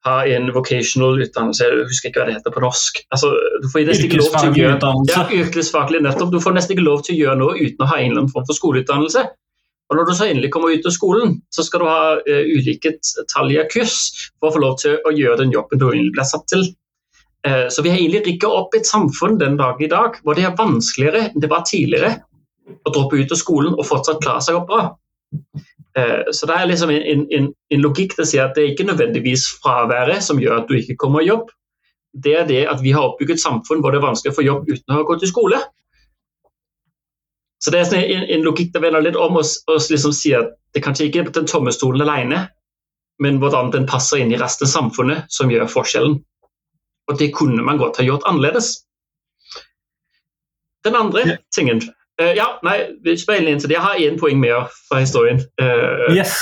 ha 0.08 0.16
en 0.26 0.50
vocational 0.56 1.22
utdannelse. 1.22 1.68
Jeg 1.68 1.86
husker 1.92 2.10
ikke 2.10 2.24
hva 2.24 2.32
det 2.32 2.40
heter 2.40 2.56
på 2.56 2.64
norsk. 2.64 3.04
Altså, 3.14 3.36
du 3.62 3.68
får 3.70 3.86
nesten 3.86 4.08
ikke 4.10 4.24
lov 4.24 4.34
til 4.34 4.50
å 4.50 4.58
gjøre, 4.58 4.94
ja, 5.12 5.28
yrkesfaglig 5.44 6.02
nettopp. 6.08 6.34
Du 6.34 6.42
får 6.42 6.58
nesten 6.58 6.74
ikke 6.74 6.88
lov 6.88 7.06
til 7.06 7.20
å 7.20 7.20
gjøre 7.20 7.38
noe 7.44 7.60
uten 7.60 7.86
å 7.86 7.92
ha 7.92 8.00
en 8.00 8.10
eller 8.10 8.24
annen 8.24 8.34
form 8.34 8.50
for 8.50 8.58
skoleutdannelse. 8.58 9.28
Og 9.92 9.98
Når 9.98 10.08
du 10.08 10.14
så 10.16 10.28
endelig 10.32 10.54
kommer 10.54 10.72
ut 10.72 10.86
av 10.88 10.94
skolen, 10.96 11.34
så 11.52 11.66
skal 11.68 11.82
du 11.84 11.90
ha 11.90 12.04
uh, 12.16 12.44
ulike 12.48 12.94
i 12.96 13.64
kurs 13.74 13.96
for 14.40 14.48
å 14.48 14.54
få 14.56 14.62
lov 14.64 14.78
til 14.80 14.96
å 15.04 15.12
gjøre 15.12 15.42
den 15.44 15.52
jobben 15.52 15.82
du 15.82 15.90
blir 15.92 16.28
satt 16.28 16.48
til. 16.48 16.64
Uh, 17.44 17.68
så 17.68 17.84
vi 17.84 17.92
har 17.92 18.00
egentlig 18.00 18.24
rigga 18.30 18.48
opp 18.56 18.76
et 18.78 18.88
samfunn 18.88 19.36
den 19.42 19.58
dag 19.60 19.82
i 19.84 19.90
dag 19.92 20.16
hvor 20.24 20.38
det 20.38 20.46
er 20.48 20.56
vanskeligere 20.56 21.26
enn 21.28 21.44
det 21.44 21.50
var 21.52 21.66
tidligere 21.68 22.14
å 22.72 22.94
droppe 22.94 23.20
ut 23.20 23.34
av 23.34 23.40
skolen 23.42 23.76
og 23.76 23.88
fortsatt 23.90 24.22
klare 24.24 24.46
seg 24.46 24.62
opp 24.62 24.70
bra. 24.72 24.86
Uh, 25.98 26.32
så 26.32 26.48
det 26.48 26.56
er 26.56 26.72
liksom 26.72 26.96
en, 26.96 27.28
en, 27.36 27.52
en 27.52 27.84
logikk 27.84 28.16
til 28.16 28.24
å 28.24 28.30
si 28.32 28.40
at 28.40 28.56
det 28.56 28.64
er 28.64 28.72
ikke 28.72 28.88
nødvendigvis 28.88 29.50
fraværet 29.60 30.24
som 30.24 30.40
gjør 30.40 30.62
at 30.62 30.72
du 30.72 30.78
ikke 30.80 30.96
kommer 31.04 31.26
i 31.26 31.28
jobb. 31.34 31.52
Det 32.16 32.38
er 32.40 32.48
det 32.48 32.64
at 32.72 32.80
vi 32.80 32.96
har 32.96 33.10
oppbygget 33.10 33.42
et 33.42 33.44
samfunn 33.44 33.84
hvor 33.84 33.92
det 33.92 34.00
er 34.00 34.08
vanskelig 34.08 34.32
å 34.32 34.40
få 34.40 34.48
jobb 34.48 34.72
uten 34.72 34.96
å 34.96 35.02
ha 35.02 35.08
gått 35.12 35.28
i 35.28 35.32
skole. 35.36 35.60
Så 37.62 37.72
det 37.74 37.80
er 37.80 37.90
sånn 37.90 38.02
en, 38.02 38.26
en 38.34 38.46
logikk 38.46 38.72
det 38.74 38.82
vender 38.82 39.04
litt 39.06 39.20
om 39.20 39.38
å 39.38 39.44
liksom 39.78 40.14
si 40.18 40.34
at 40.38 40.56
det 40.74 40.82
kanskje 40.82 41.08
ikke 41.08 41.22
er 41.22 41.32
den 41.36 41.50
tomme 41.50 41.74
stolen 41.76 42.02
alene, 42.08 42.46
men 43.22 43.38
hvordan 43.42 43.70
den 43.76 43.86
passer 43.90 44.22
inn 44.22 44.32
i 44.34 44.40
resten 44.42 44.66
av 44.66 44.72
samfunnet 44.72 45.34
som 45.34 45.52
gjør 45.52 45.70
forskjellen. 45.70 46.16
Og 47.10 47.20
det 47.20 47.32
kunne 47.36 47.62
man 47.66 47.78
godt 47.78 48.00
ha 48.02 48.06
gjort 48.08 48.26
annerledes. 48.30 48.80
Den 50.86 50.98
andre 50.98 51.26
ja. 51.28 51.36
tingen 51.54 51.84
uh, 52.22 52.32
Ja, 52.34 52.48
nei, 52.66 52.78
vi 53.06 53.14
speiler 53.20 53.52
inn 53.52 53.62
til 53.62 53.70
det. 53.70 53.78
Jeg 53.78 53.86
har 53.86 54.02
én 54.02 54.18
poeng 54.18 54.42
mer 54.42 54.72
fra 54.88 55.04
historien. 55.04 55.44
Uh, 55.62 56.08
yes. 56.16 56.34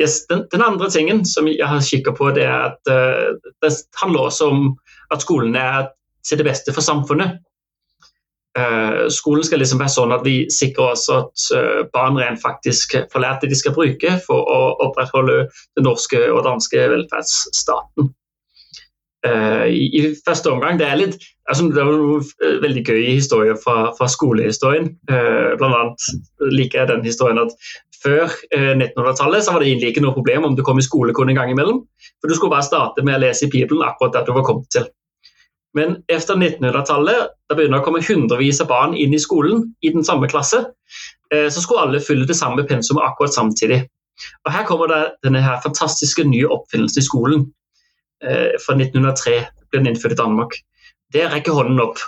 yes 0.00 0.18
den, 0.28 0.44
den, 0.52 0.64
andre 0.64 0.90
tingen 0.92 1.24
som 1.28 1.48
jeg 1.48 1.64
har 1.64 1.80
kikka 1.86 2.12
på, 2.18 2.28
det 2.36 2.44
er 2.44 2.74
at 2.74 2.92
uh, 2.92 3.32
det 3.64 3.72
handler 4.02 4.28
også 4.28 4.50
om 4.52 4.66
at 5.14 5.24
skolen 5.24 5.56
er 5.56 5.88
til 6.26 6.42
det 6.42 6.48
beste 6.50 6.74
for 6.76 6.84
samfunnet. 6.84 7.40
Uh, 8.52 9.08
skolen 9.08 9.46
skal 9.48 9.62
liksom 9.62 9.80
være 9.80 9.94
sånn 9.94 10.10
at 10.12 10.26
vi 10.26 10.34
sikrer 10.52 10.90
oss 10.92 11.06
at 11.08 11.44
uh, 11.56 11.86
barn 11.94 12.18
rent 12.20 12.40
faktisk 12.42 12.98
får 13.08 13.22
lært 13.24 13.40
det 13.40 13.48
de 13.48 13.56
skal 13.56 13.72
bruke 13.72 14.18
for 14.26 14.44
å 14.44 14.58
opprettholde 14.84 15.46
den 15.78 15.88
norske 15.88 16.20
og 16.28 16.42
danske 16.44 16.82
velferdsstaten. 16.92 18.10
Uh, 19.24 19.64
i, 19.70 20.02
første 20.26 20.50
omgang 20.50 20.80
Det 20.80 20.84
er 20.84 20.98
litt 20.98 21.14
altså, 21.46 21.68
det 21.70 21.78
er 21.78 21.92
noen 21.94 22.60
veldig 22.60 22.82
gøy 22.90 23.02
historier 23.06 23.56
fra, 23.56 23.92
fra 23.96 24.08
skolehistorien. 24.10 24.90
blant 25.06 25.78
annet 25.78 26.52
liker 26.52 26.82
jeg 26.82 26.90
den 26.90 27.06
historien 27.06 27.40
at 27.40 27.54
før 28.02 28.34
1900-tallet 28.50 29.46
så 29.46 29.54
var 29.54 29.62
det 29.62 29.70
egentlig 29.70 29.92
ikke 29.92 30.02
noe 30.02 30.16
problem 30.16 30.48
om 30.48 30.56
du 30.58 30.64
kom 30.66 30.80
i 30.80 30.84
skole 30.84 31.14
kun 31.14 31.30
en 31.30 31.38
gang 31.38 31.54
imellom. 31.54 31.84
For 32.18 32.28
du 32.28 32.34
skulle 32.34 32.52
bare 32.52 32.66
starte 32.66 33.04
med 33.06 33.14
å 33.14 33.22
lese 33.22 33.46
i 33.46 33.52
Bibelen 33.52 33.86
akkurat 33.86 34.18
der 34.18 34.26
du 34.26 34.34
var 34.34 34.44
kommet 34.48 34.66
til. 34.74 34.90
Men 35.76 35.96
etter 36.12 36.36
1900-tallet, 36.36 37.32
da 37.48 37.56
begynner 37.56 37.78
det 37.78 37.82
å 37.82 37.86
komme 37.86 38.04
hundrevis 38.04 38.60
av 38.60 38.68
barn 38.72 38.96
inn 38.98 39.14
i 39.16 39.20
skolen 39.20 39.64
i 39.80 39.92
den 39.94 40.04
samme 40.04 40.28
klasse, 40.28 40.60
eh, 41.32 41.48
så 41.48 41.64
skulle 41.64 41.86
alle 41.86 42.02
fylle 42.04 42.28
det 42.28 42.36
samme 42.36 42.64
pensumet 42.68 43.04
akkurat 43.06 43.34
samtidig. 43.34 43.80
Og 44.44 44.52
Her 44.52 44.66
kommer 44.68 44.92
det 44.92 45.02
denne 45.24 45.40
her 45.40 45.62
fantastiske 45.64 46.26
nye 46.28 46.50
oppfinnelsen 46.52 47.00
i 47.00 47.06
skolen. 47.06 47.46
Eh, 48.22 48.52
fra 48.60 48.76
1903 48.76 49.38
ble 49.70 49.80
den 49.80 49.94
innført 49.94 50.18
i 50.18 50.20
Danmark. 50.20 50.58
Det 51.12 51.24
rekker 51.32 51.56
hånden 51.56 51.80
opp. 51.80 51.98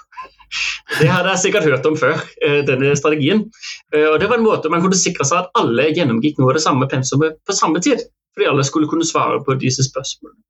Det 1.01 1.09
hadde 1.09 1.33
jeg 1.33 1.47
sikkert 1.47 1.67
hørt 1.67 1.87
om 1.89 1.97
før, 1.99 2.21
eh, 2.45 2.61
denne 2.69 2.93
strategien. 2.95 3.49
Og 3.95 4.21
Det 4.21 4.29
var 4.29 4.37
en 4.37 4.45
måte 4.45 4.71
man 4.71 4.83
kunne 4.83 4.95
sikre 4.95 5.25
seg 5.25 5.39
at 5.39 5.51
alle 5.57 5.89
gjennomgikk 5.91 6.39
noe 6.39 6.53
av 6.53 6.61
det 6.61 6.63
samme 6.63 6.87
pensumet 6.87 7.41
på 7.47 7.57
samme 7.57 7.81
tid. 7.81 8.05
Fordi 8.35 8.49
alle 8.51 8.65
skulle 8.67 8.89
kunne 8.91 9.07
svare 9.07 9.41
på 9.43 9.57
disse 9.59 9.83
spørsmålene. 9.83 10.43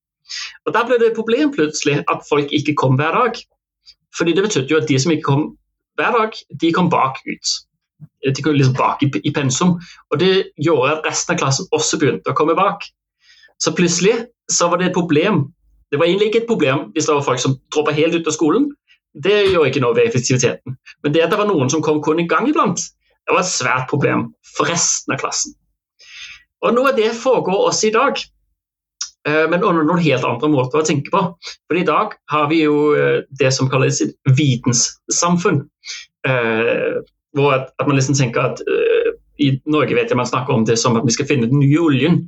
Og 0.66 0.74
Da 0.74 0.84
ble 0.86 0.98
det 1.00 1.10
et 1.10 1.18
problem 1.18 1.52
plutselig 1.52 2.00
at 2.10 2.24
folk 2.28 2.52
ikke 2.52 2.74
kom 2.80 2.96
hver 3.00 3.12
dag. 3.16 3.38
Fordi 4.16 4.32
Det 4.32 4.42
betydde 4.42 4.70
jo 4.70 4.80
at 4.80 4.88
de 4.88 4.98
som 4.98 5.12
ikke 5.12 5.28
kom 5.28 5.56
hver 5.98 6.12
dag, 6.18 6.32
de 6.60 6.72
kom 6.72 6.90
bak 6.90 7.20
ut. 7.26 7.54
De 8.36 8.42
kom 8.42 8.54
liksom 8.54 8.76
bak 8.76 9.02
i, 9.02 9.10
i 9.24 9.32
pensum. 9.32 9.80
Og 10.10 10.20
Det 10.20 10.50
gjorde 10.56 10.96
at 10.96 11.06
resten 11.06 11.34
av 11.34 11.38
klassen 11.38 11.68
også 11.72 11.98
begynte 11.98 12.30
å 12.30 12.38
komme 12.38 12.54
bak. 12.54 12.82
Så 13.58 13.74
plutselig 13.74 14.26
så 14.50 14.68
var 14.68 14.80
det 14.80 14.90
et 14.90 14.96
problem. 14.96 15.46
Det 15.92 15.98
var 15.98 16.06
egentlig 16.06 16.32
ikke 16.32 16.42
et 16.42 16.50
problem 16.50 16.88
hvis 16.94 17.06
det 17.06 17.14
var 17.14 17.26
folk 17.26 17.40
som 17.40 17.58
droppa 17.74 17.92
helt 17.94 18.14
ut 18.14 18.26
av 18.26 18.34
skolen. 18.34 18.70
Det 19.14 19.52
gjorde 19.52 19.70
ikke 19.70 19.82
noe 19.84 19.94
ved 19.94 20.08
effektiviteten. 20.08 20.74
Men 21.02 21.14
det 21.14 21.22
at 21.22 21.30
det 21.30 21.38
var 21.38 21.46
noen 21.46 21.70
som 21.70 21.82
kom 21.82 22.00
kun 22.02 22.18
en 22.18 22.28
gang 22.28 22.48
iblant, 22.50 22.80
det 23.24 23.32
var 23.32 23.44
et 23.44 23.50
svært 23.52 23.86
problem 23.88 24.26
for 24.56 24.68
resten 24.68 25.14
av 25.14 25.20
klassen. 25.22 25.54
Og 26.64 26.74
Noe 26.74 26.90
av 26.90 26.98
det 26.98 27.12
foregår 27.14 27.68
også 27.68 27.88
i 27.88 27.94
dag. 27.94 28.20
Eh, 29.28 29.44
men 29.48 29.62
noen 29.64 30.02
helt 30.04 30.26
andre 30.28 30.50
måter 30.52 30.80
å 30.80 30.86
tenke 30.86 31.12
på. 31.12 31.22
For 31.68 31.80
I 31.80 31.86
dag 31.88 32.12
har 32.32 32.50
vi 32.50 32.64
jo 32.64 32.92
eh, 32.98 33.22
det 33.40 33.52
som 33.56 33.70
kalles 33.72 34.02
et 34.04 34.14
vitenssamfunn. 34.36 35.62
Eh, 36.28 37.00
hvor 37.34 37.56
at, 37.56 37.72
man 37.82 37.96
liksom 37.96 38.18
tenker 38.18 38.52
at 38.52 38.60
I 39.42 39.48
Norge 39.66 39.96
vet 39.96 40.12
jeg 40.12 40.18
man 40.18 40.28
snakker 40.28 40.54
om 40.54 40.66
det 40.68 40.76
som 40.78 40.94
at 40.98 41.06
vi 41.06 41.14
skal 41.16 41.26
finne 41.26 41.48
den 41.50 41.64
nye 41.64 41.80
oljen. 41.82 42.20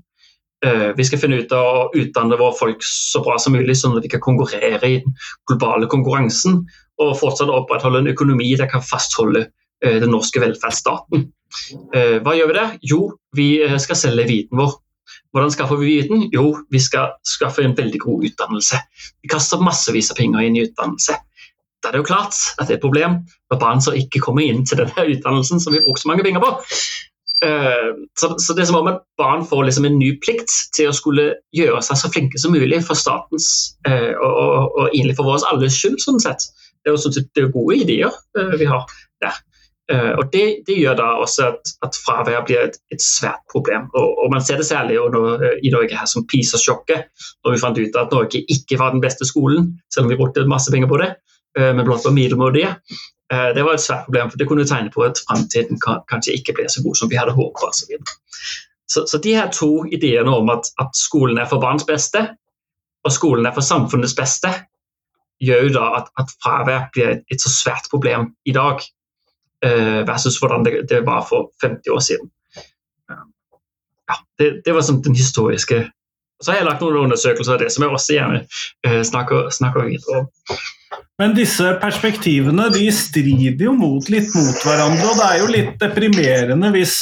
Vi 0.67 1.05
skal 1.07 1.21
finne 1.21 1.37
ut 1.45 1.53
av 1.55 1.67
å 1.69 1.83
utdanne 1.95 2.35
våre 2.41 2.57
folk 2.59 2.81
så 2.83 3.21
bra 3.23 3.37
som 3.39 3.55
mulig, 3.55 3.77
sånn 3.79 3.95
at 3.95 4.03
de 4.03 4.11
kan 4.11 4.23
konkurrere 4.25 4.89
i 4.89 4.97
den 5.05 5.15
globale 5.47 5.87
konkurransen. 5.93 6.57
Og 6.99 7.13
fortsatt 7.21 7.53
opprettholde 7.53 8.01
en 8.03 8.11
økonomi 8.11 8.49
der 8.59 8.67
kan 8.73 8.83
fastholde 8.83 9.45
den 9.85 10.11
norske 10.11 10.43
velferdsstaten. 10.43 11.29
Hva 12.25 12.35
gjør 12.35 12.51
vi 12.51 12.57
der? 12.57 12.75
Jo, 12.83 13.01
vi 13.37 13.49
skal 13.85 14.01
selge 14.01 14.27
viten 14.33 14.59
vår 14.59 14.75
hvordan 15.37 15.53
skaffer 15.53 15.77
vi 15.77 15.99
viten? 15.99 16.27
Jo, 16.33 16.49
vi 16.72 16.81
skal 16.81 17.12
skaffe 17.29 17.61
en 17.64 17.77
veldig 17.77 18.01
god 18.01 18.25
utdannelse. 18.31 18.81
Vi 19.20 19.29
kaster 19.29 19.61
massevis 19.61 20.09
av 20.12 20.16
penger 20.16 20.46
inn 20.46 20.57
i 20.57 20.62
utdannelse. 20.64 21.18
Da 21.85 21.90
er 21.90 21.96
det 21.96 22.01
jo 22.01 22.09
klart 22.09 22.38
at 22.57 22.64
det 22.64 22.77
er 22.77 22.79
et 22.79 22.85
problem 22.87 23.18
når 23.53 23.61
barn 23.61 23.83
som 23.85 23.99
ikke 23.99 24.22
kommer 24.25 24.46
inn 24.46 24.64
til 24.66 24.81
denne 24.81 25.05
utdannelsen 25.12 25.61
som 25.61 25.77
vi 25.77 25.83
bruker 25.85 26.03
så 26.03 26.09
mange 26.09 26.25
penger 26.25 26.40
på. 26.40 26.55
Uh, 27.44 28.09
så, 28.16 28.33
det 28.57 28.64
er 28.64 28.68
som 28.70 28.79
om 28.79 28.88
at 28.88 29.03
barn 29.20 29.44
får 29.44 29.66
liksom 29.68 29.85
en 29.85 29.99
ny 30.01 30.14
plikt 30.25 30.55
til 30.75 30.88
å 30.88 30.94
skulle 30.96 31.27
gjøre 31.55 31.83
seg 31.85 32.01
så 32.01 32.09
flinke 32.14 32.40
som 32.40 32.57
mulig 32.57 32.81
for 32.87 32.96
statens 32.96 33.51
uh, 33.85 34.14
og, 34.16 34.33
og, 34.33 34.55
og, 34.64 34.87
egentlig 34.88 35.18
for 35.18 35.29
vår 35.29 35.44
alles 35.53 35.77
skyld, 35.77 36.01
sånn 36.01 36.22
sett. 36.25 36.49
Det 36.81 36.88
er 36.88 36.96
jo 36.96 37.03
sånn 37.03 37.20
er 37.20 37.53
gode 37.53 37.77
ideer 37.85 38.16
vi 38.57 38.70
har 38.70 38.88
der. 39.20 39.37
Og 39.92 40.33
det, 40.33 40.64
det, 40.66 40.75
gjør 40.81 40.96
da 40.99 41.05
også 41.22 41.44
at, 41.53 41.70
at 41.87 41.96
fravær 42.03 42.40
blir 42.49 42.59
et, 42.64 42.79
et 42.90 43.03
svært 43.03 43.44
problem. 43.53 43.85
Og, 43.94 44.16
og, 44.25 44.33
man 44.33 44.42
ser 44.42 44.59
det 44.59 44.66
særlig 44.66 44.96
når, 45.14 45.44
i 45.62 45.70
Norge 45.70 45.94
her 45.94 46.09
som 46.11 46.25
PISA-sjokket, 46.27 47.05
når 47.44 47.55
vi 47.55 47.61
fant 47.62 47.79
ut 47.79 47.99
at 48.01 48.14
Norge 48.14 48.40
ikke 48.51 48.81
var 48.81 48.96
den 48.96 49.05
beste 49.05 49.29
skolen, 49.29 49.68
selv 49.94 50.09
om 50.09 50.11
vi 50.11 50.18
brukte 50.18 50.46
masse 50.51 50.72
penger 50.75 50.90
på 50.90 50.99
det, 51.05 51.12
men 51.57 51.85
blott 51.87 52.05
var 52.05 52.16
middelmådige. 52.16 52.72
Det 53.31 53.62
var 53.64 53.79
et 53.79 53.85
svært 53.85 54.09
problem, 54.09 54.31
for 54.31 54.38
det 54.38 54.49
kunne 54.51 54.66
tegne 54.66 54.90
på 54.90 55.07
at 55.07 55.22
framtiden 55.22 55.79
kanskje 56.11 56.35
ikke 56.35 56.57
ble 56.59 56.66
så 56.70 56.83
god 56.83 56.99
som 56.99 57.11
vi 57.11 57.18
hadde 57.18 57.35
håpet. 57.38 57.79
Så, 57.79 57.87
så, 58.90 59.07
så 59.07 59.22
de 59.22 59.38
her 59.38 59.51
to 59.55 59.70
ideene 59.87 60.35
om 60.35 60.51
at, 60.51 60.68
at 60.83 60.99
skolen 60.99 61.38
er 61.38 61.49
for 61.51 61.62
barns 61.62 61.87
beste, 61.87 62.27
og 63.07 63.14
skolen 63.14 63.46
er 63.46 63.55
for 63.55 63.62
samfunnets 63.66 64.14
beste, 64.18 64.51
gjør 65.42 65.66
jo 65.68 65.72
da 65.77 65.87
at, 66.01 66.12
at 66.20 66.33
fravær 66.42 66.88
blir 66.94 67.11
et, 67.14 67.25
et, 67.33 67.40
så 67.42 67.53
svært 67.53 67.90
problem 67.92 68.31
i 68.49 68.55
dag 68.57 68.83
versus 70.09 70.39
hvordan 70.41 70.65
det, 70.67 70.87
det, 70.91 71.03
var 71.07 71.25
for 71.29 71.51
50 71.63 71.93
år 71.95 72.03
siden. 72.05 72.31
Ja, 74.07 74.19
det, 74.39 74.51
det, 74.65 74.73
var 74.73 74.85
sånn 74.87 75.03
den 75.03 75.17
historiske 75.19 75.81
Så 76.43 76.53
har 76.53 76.61
jeg 76.61 76.69
lagt 76.69 76.83
noen 76.85 77.07
undersøkelser 77.07 77.57
av 77.57 77.63
det 77.65 77.73
som 77.75 77.87
jeg 77.87 77.97
også 77.97 78.17
gjerne 78.19 78.43
uh, 78.87 79.03
snakker, 79.09 79.49
snakker 79.57 79.89
videre 79.89 80.21
om. 80.21 80.59
Men 81.17 81.33
disse 81.37 81.71
perspektivene 81.81 82.69
de 82.75 82.87
strider 82.93 83.65
jo 83.67 83.73
mot, 83.73 84.11
litt 84.13 84.29
mot 84.37 84.65
hverandre, 84.67 85.09
og 85.09 85.17
det 85.17 85.29
er 85.31 85.41
jo 85.41 85.53
litt 85.53 85.77
deprimerende 85.81 86.71
hvis 86.77 86.97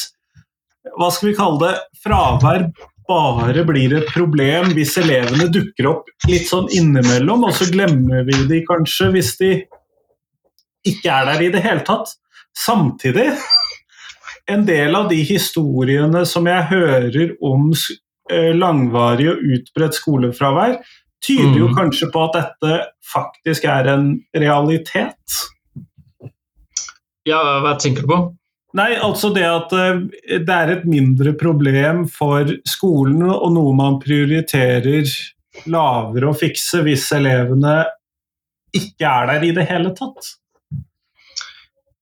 hva 0.94 1.08
skal 1.10 1.32
vi 1.32 1.36
kalle 1.36 1.60
det, 1.64 1.72
fravær 2.04 2.68
bare 3.08 3.64
blir 3.68 3.96
et 3.98 4.10
problem 4.14 4.70
hvis 4.76 4.96
elevene 5.00 5.48
dukker 5.52 5.88
opp 5.90 6.10
litt 6.28 6.48
sånn 6.48 6.70
innimellom, 6.72 7.44
og 7.48 7.56
så 7.56 7.68
glemmer 7.72 8.24
vi 8.28 8.38
de 8.48 8.60
kanskje 8.68 9.10
hvis 9.16 9.34
de 9.40 9.50
ikke 10.88 11.10
er 11.10 11.28
der 11.32 11.42
i 11.44 11.50
det 11.52 11.64
hele 11.64 11.84
tatt. 11.84 12.14
Samtidig, 12.58 13.30
en 14.46 14.66
del 14.66 14.94
av 14.96 15.08
de 15.10 15.20
historiene 15.26 16.24
som 16.28 16.46
jeg 16.48 16.68
hører 16.70 17.34
om 17.44 17.72
eh, 17.72 18.52
langvarig 18.56 19.30
og 19.32 19.42
utbredt 19.56 19.98
skolefravær, 19.98 20.78
tyder 21.24 21.58
jo 21.58 21.70
mm. 21.72 21.74
kanskje 21.78 22.10
på 22.12 22.22
at 22.28 22.38
dette 22.38 22.78
faktisk 23.12 23.66
er 23.70 23.90
en 23.94 24.08
realitet. 24.36 25.42
Ja, 27.24 27.40
hva 27.64 27.74
tenker 27.80 28.04
du 28.04 28.10
på? 28.12 28.18
Nei, 28.74 28.90
altså 28.98 29.30
det 29.34 29.44
at 29.46 29.72
eh, 29.78 30.02
det 30.44 30.54
er 30.54 30.72
et 30.74 30.86
mindre 30.88 31.34
problem 31.38 32.04
for 32.10 32.50
skolen, 32.68 33.22
og 33.30 33.50
noe 33.54 33.74
man 33.76 34.00
prioriterer 34.02 35.06
lavere 35.70 36.30
å 36.30 36.36
fikse 36.36 36.82
hvis 36.84 37.06
elevene 37.14 37.84
ikke 38.74 39.06
er 39.06 39.30
der 39.30 39.46
i 39.46 39.52
det 39.54 39.68
hele 39.70 39.94
tatt. 39.94 40.34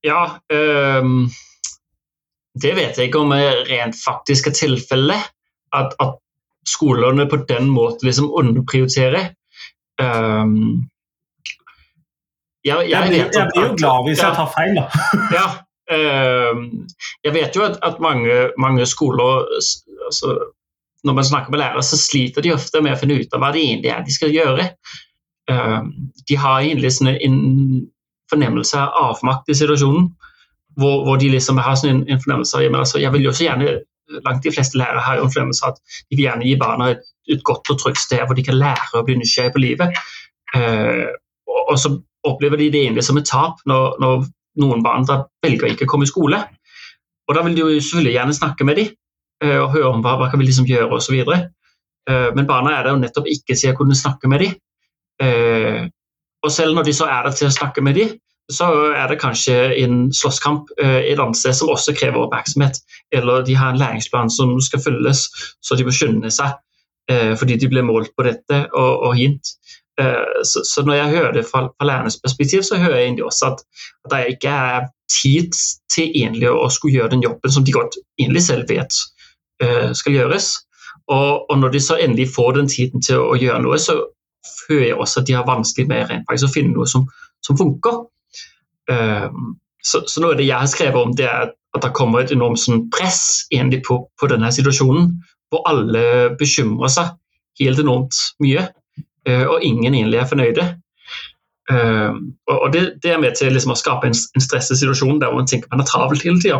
Ja 0.03 0.39
Um, 0.53 1.31
Det 2.63 2.75
vet 2.77 2.99
jeg 2.99 3.09
ikke 3.09 3.23
om 3.23 3.33
er 3.33 3.63
rent 3.65 3.97
faktisk 3.97 4.51
er 4.51 4.57
tilfellet. 4.59 5.31
At, 5.73 5.95
at, 6.01 6.19
skolene 6.69 7.27
på 7.27 7.37
den 7.49 7.69
måten 7.75 8.07
liksom 8.07 8.31
underprioriterer. 8.39 9.33
Um, 9.99 10.89
jeg, 12.65 12.77
jeg, 12.77 12.91
jeg, 12.91 13.09
blir, 13.09 13.19
jeg, 13.19 13.49
blir 13.55 13.67
jo 13.67 13.77
glad 13.77 14.07
hvis 14.07 14.23
jeg 14.23 14.37
tar 14.37 14.51
feil, 14.55 14.79
da. 14.79 14.85
ja, 15.39 15.47
um, 16.53 16.63
jeg 17.25 17.35
vet 17.35 17.59
jo 17.59 17.65
at, 17.67 17.81
at 17.83 17.99
mange, 18.05 18.37
mange, 18.59 18.87
skoler 18.87 19.43
altså, 20.07 20.39
Når 21.05 21.19
man 21.19 21.25
snakker 21.25 21.51
med 21.51 21.59
lærere, 21.59 21.83
så 21.83 21.99
sliter 21.99 22.43
de 22.43 22.55
ofte 22.55 22.81
med 22.83 22.95
å 22.95 23.01
finne 23.01 23.19
ut 23.19 23.35
av 23.35 23.43
hva 23.43 23.51
det 23.55 23.65
egentlig 23.67 23.91
er 23.91 24.07
de 24.07 24.15
skal 24.15 24.31
gjøre. 24.31 24.69
Um, 25.51 25.91
de 26.29 26.39
har 26.39 26.61
egentlig 26.61 26.93
en, 27.03 27.11
en 27.27 27.41
fornemmelse 28.33 28.79
av 28.81 28.99
avmakt 29.13 29.51
i 29.53 29.57
situasjonen. 29.57 30.11
Hvor, 30.81 31.03
hvor 31.05 31.19
de 31.21 31.29
liksom 31.35 31.59
har 31.61 31.77
sånn 31.77 31.91
en, 31.93 32.05
en 32.09 32.21
fornemmelse 32.21 32.57
av 32.57 32.79
altså, 32.81 33.01
Jeg 33.03 33.13
vil 33.13 33.27
jo 33.27 33.33
så 33.37 33.45
gjerne 33.45 33.75
Langt 34.25 34.45
de 34.45 34.53
fleste 34.53 34.79
lærere 34.81 35.03
har 35.05 35.19
jo 35.19 35.27
en 35.27 35.33
fornemmelse 35.33 35.65
av 35.65 35.75
at 35.75 35.99
de 36.11 36.17
vil 36.17 36.25
gjerne 36.27 36.45
gi 36.45 36.55
barna 36.61 36.89
et, 36.93 37.05
et 37.33 37.43
godt 37.49 37.71
og 37.73 37.79
trygt 37.81 38.01
sted 38.01 38.21
hvor 38.27 38.37
de 38.37 38.45
kan 38.45 38.59
lære 38.59 38.99
å 38.99 39.05
bli 39.07 39.15
nysgjerrig 39.17 39.55
på 39.55 39.63
livet. 39.63 40.01
Uh, 40.53 41.07
og, 41.49 41.61
og, 41.61 41.77
så 41.81 41.93
opplever 42.29 42.61
de 42.61 42.67
det 42.75 42.83
egentlig 42.83 43.07
som 43.07 43.21
et 43.21 43.29
tap 43.31 43.63
når, 43.71 43.97
når 44.03 44.27
noen 44.61 44.83
barn 44.85 45.07
velger 45.07 45.71
ikke 45.71 45.87
å 45.89 45.93
komme 45.95 46.05
i 46.05 46.11
skole. 46.11 46.43
Og 47.29 47.39
Da 47.39 47.47
vil 47.47 47.57
de 47.57 47.63
jo 47.63 47.71
selvfølgelig 47.79 48.17
gjerne 48.19 48.37
snakke 48.37 48.69
med 48.69 48.81
dem 48.83 48.91
uh, 49.47 49.59
og 49.63 49.71
høre 49.79 49.95
om 49.95 50.05
hva, 50.05 50.19
hva 50.21 50.29
kan 50.33 50.43
vi 50.43 50.51
liksom 50.51 50.69
gjøre 50.69 50.99
osv. 50.99 51.23
Uh, 51.23 52.29
men 52.37 52.51
barna 52.51 52.75
er 52.75 52.85
der 52.85 52.97
jo 52.99 53.03
nettopp 53.07 53.33
ikke 53.33 53.57
siden 53.57 53.71
jeg 53.71 53.81
kunne 53.81 53.97
snakke 53.97 54.29
med 54.29 54.45
dem. 54.45 54.61
Eh, 55.23 55.89
og 56.43 56.53
selv 56.53 56.77
når 56.77 56.89
de 56.89 56.95
så 56.97 57.09
er 57.11 57.27
der 57.27 57.37
til 57.39 57.49
å 57.49 57.55
snakke 57.55 57.85
med 57.85 57.99
de, 57.99 58.09
så 58.53 58.67
er 58.99 59.07
det 59.09 59.21
kanskje 59.23 59.55
en 59.81 60.09
slåsskamp 60.13 60.73
et 60.83 61.21
annet 61.21 61.39
sted 61.39 61.55
som 61.57 61.71
også 61.73 61.95
krever 61.97 62.25
oppmerksomhet. 62.25 62.81
Eller 63.15 63.45
de 63.47 63.55
har 63.57 63.71
en 63.71 63.79
læringsplan 63.81 64.31
som 64.35 64.57
skal 64.61 64.83
følges, 64.83 65.29
så 65.63 65.79
de 65.79 65.87
må 65.87 65.95
skynde 65.95 66.33
seg 66.35 66.59
fordi 67.39 67.57
de 67.59 67.69
blir 67.69 67.85
målt 67.85 68.13
på 68.17 68.25
dette 68.25 68.59
og, 68.73 69.07
og 69.09 69.17
hint. 69.19 69.51
Eh, 70.01 70.43
så, 70.45 70.63
så, 70.65 70.83
når 70.83 70.95
jeg 70.95 71.09
hører 71.09 71.33
det 71.33 71.45
fra, 71.51 71.67
fra 71.79 71.87
lærernes 71.87 72.19
perspektiv, 72.25 72.63
så 72.63 72.79
hører 72.79 72.97
jeg 72.97 73.05
egentlig 73.05 73.25
også 73.25 73.47
at, 73.47 73.65
at 74.05 74.13
det 74.15 74.35
ikke 74.35 74.49
er 74.49 74.87
tid 75.13 75.51
til 75.93 76.09
egentlig 76.15 76.51
å 76.51 76.69
skulle 76.73 76.97
gjøre 76.97 77.13
den 77.17 77.25
jobben 77.27 77.53
som 77.53 77.65
de 77.65 77.75
godt 77.75 77.99
egentlig 78.21 78.43
selv 78.43 78.71
vet 78.71 79.03
skal 79.95 80.17
gjøres. 80.17 80.47
Og, 81.07 81.51
og, 81.51 81.59
når 81.59 81.69
de 81.69 81.81
så 81.81 81.95
endelig 82.01 82.33
får 82.35 82.57
den 82.57 82.69
tiden 82.69 83.03
til 83.03 83.21
å, 83.23 83.37
gjøre 83.39 83.61
noe, 83.63 83.77
så 83.79 83.95
føler 84.47 84.87
jeg 84.91 85.01
også 85.01 85.23
at 85.23 85.29
de 85.29 85.37
har 85.39 85.49
vanskelig 85.49 85.89
med 85.91 86.07
rent 86.11 86.29
faktisk 86.29 86.51
å 86.51 86.55
finne 86.55 86.77
noe 86.77 86.89
som, 86.91 87.07
som 87.47 87.59
funker. 87.59 88.05
Uh, 88.91 89.29
så, 89.83 90.03
så, 90.07 90.23
noe 90.23 90.35
av 90.35 90.41
det 90.41 90.47
jeg 90.49 90.59
har 90.59 90.71
skrevet 90.71 91.01
om, 91.03 91.15
det 91.19 91.29
er 91.31 91.51
at 91.73 91.85
det 91.85 91.95
kommer 91.97 92.23
et 92.23 92.33
enormt 92.35 92.61
sånn 92.61 92.87
press 92.93 93.47
egentlig 93.53 93.83
på, 93.87 93.99
på 94.21 94.29
denne 94.31 94.51
situasjonen, 94.53 95.09
hvor 95.53 95.65
alle 95.69 96.05
bekymrer 96.41 96.93
seg 96.93 97.13
helt 97.61 97.81
enormt 97.81 98.19
mye. 98.45 98.67
Eh, 99.29 99.45
og 99.47 99.65
ingen 99.65 99.95
egentlig 99.95 100.21
er 100.21 100.29
fornøyde. 100.29 100.69
Uh, 101.71 102.19
og 102.51 102.73
det, 102.75 102.81
det, 103.05 103.13
er 103.13 103.21
med 103.23 103.37
til 103.39 103.53
liksom 103.55 103.73
å 103.73 103.79
skape 103.79 104.09
en, 104.11 104.17
en 104.19 104.43
stresset 104.43 104.81
situasjon 104.81 105.21
der 105.23 105.31
man 105.33 105.47
tenker 105.49 105.71
man 105.71 105.81
er 105.81 105.87
travelt 105.89 106.25
hele 106.27 106.43
tida. 106.43 106.59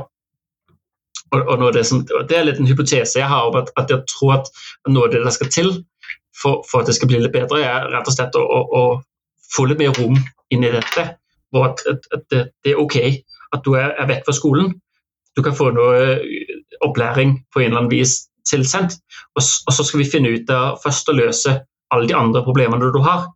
Og, 1.35 1.41
og 1.43 1.65
det, 1.75 1.83
sånn, 1.89 2.05
det, 2.07 2.37
er 2.39 2.47
litt 2.47 2.61
en 2.63 2.69
hypotese 2.71 3.19
jeg 3.19 3.29
har 3.29 3.49
om 3.49 3.59
at, 3.59 3.73
at, 3.81 3.91
jeg 3.91 4.07
tror 4.13 4.37
at 4.39 4.51
noe 4.89 5.09
av 5.09 5.13
det 5.13 5.25
der 5.25 5.35
skal 5.35 5.51
til 5.53 5.73
for, 6.37 6.63
for, 6.71 6.83
at 6.83 6.91
det 6.91 6.97
skal 6.97 7.11
bli 7.11 7.21
litt 7.23 7.35
bedre, 7.35 7.61
er 7.65 7.91
rett 7.93 8.09
og 8.09 8.15
slett 8.15 8.39
å, 8.39 8.43
å, 8.43 8.61
å 8.79 8.83
få 9.53 9.67
litt 9.69 9.83
mer 9.83 9.95
rom 9.99 10.17
inn 10.53 10.65
i 10.65 10.73
dette. 10.73 11.07
Hvor 11.53 11.69
at, 11.71 11.85
at 11.89 12.25
det, 12.33 12.47
det, 12.65 12.73
er 12.73 12.81
ok 12.81 12.99
at 13.53 13.65
du 13.67 13.75
er, 13.77 13.93
er, 13.99 14.09
vekk 14.09 14.25
fra 14.29 14.37
skolen. 14.37 14.73
Du 15.37 15.43
kan 15.45 15.57
få 15.57 15.71
noe 15.77 16.17
opplæring 16.85 17.39
på 17.53 17.61
en 17.61 17.71
eller 17.71 17.83
annen 17.83 17.93
vis 17.93 18.17
tilsendt. 18.49 18.97
Og, 19.37 19.43
og 19.43 19.77
så 19.77 19.85
skal 19.85 20.03
vi 20.03 20.09
finne 20.09 20.33
ut 20.33 20.51
av 20.53 20.81
først 20.83 21.13
å 21.13 21.17
løse 21.17 21.59
alle 21.93 22.09
de 22.09 22.17
andre 22.17 22.45
problemene 22.47 22.93
du 22.93 23.01
har. 23.05 23.29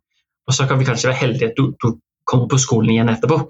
Og 0.47 0.55
så 0.55 0.65
kan 0.67 0.79
vi 0.79 0.87
kanskje 0.87 1.11
være 1.11 1.21
heldige 1.21 1.51
at 1.51 1.59
du, 1.59 1.73
du 1.83 1.99
kommer 2.27 2.49
på 2.49 2.59
skolen 2.61 2.93
igjen 2.93 3.11
etterpå. 3.13 3.41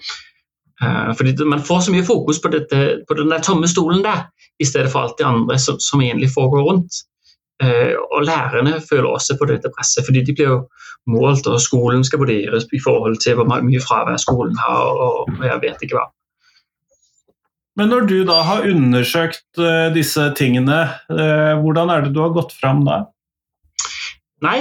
Uh, 0.84 1.14
fordi 1.18 1.46
Man 1.46 1.64
får 1.64 1.88
så 1.88 1.94
mye 1.94 2.06
fokus 2.06 2.42
på, 2.44 2.52
dette, 2.54 3.02
på 3.08 3.18
den 3.18 3.32
der 3.32 3.42
tomme 3.42 3.68
stolen 3.68 4.04
der, 4.06 4.28
i 4.60 4.66
stedet 4.66 4.92
for 4.92 5.06
alt 5.06 5.18
det 5.20 5.26
andre 5.26 5.58
som, 5.62 5.80
som 5.80 6.02
egentlig 6.02 6.30
foregår 6.34 6.68
rundt. 6.70 7.04
Uh, 7.63 7.98
og 8.13 8.26
Lærerne 8.28 8.76
føler 8.89 9.10
også 9.10 9.38
på 9.39 9.48
dette 9.50 9.72
presset, 9.74 10.06
fordi 10.06 10.22
de 10.28 10.36
blir 10.38 10.52
jo 10.52 10.60
målt, 11.10 11.48
og 11.50 11.62
skolen 11.62 12.04
skal 12.06 12.22
vurderes 12.22 12.67
i 12.74 12.82
forhold 12.84 13.17
til 13.24 13.39
hvor 13.39 13.50
mye 13.50 13.82
fravær 13.82 14.20
skolen 14.22 14.58
har, 14.62 14.93
og, 14.93 15.32
jeg 15.41 15.58
vet 15.63 15.82
ikke 15.82 15.98
hva. 15.98 16.06
Men 17.78 17.91
når 17.93 18.08
du 18.10 18.20
da 18.26 18.39
har 18.46 18.70
undersøkt 18.70 19.62
uh, 19.62 19.89
disse 19.93 20.32
tingene, 20.38 20.80
hvordan 21.62 21.93
er 21.93 22.06
det 22.06 22.13
du 22.13 22.22
har 22.26 22.34
gått 22.38 22.54
fram 22.58 22.86
da? 22.86 23.04
Nei, 24.46 24.60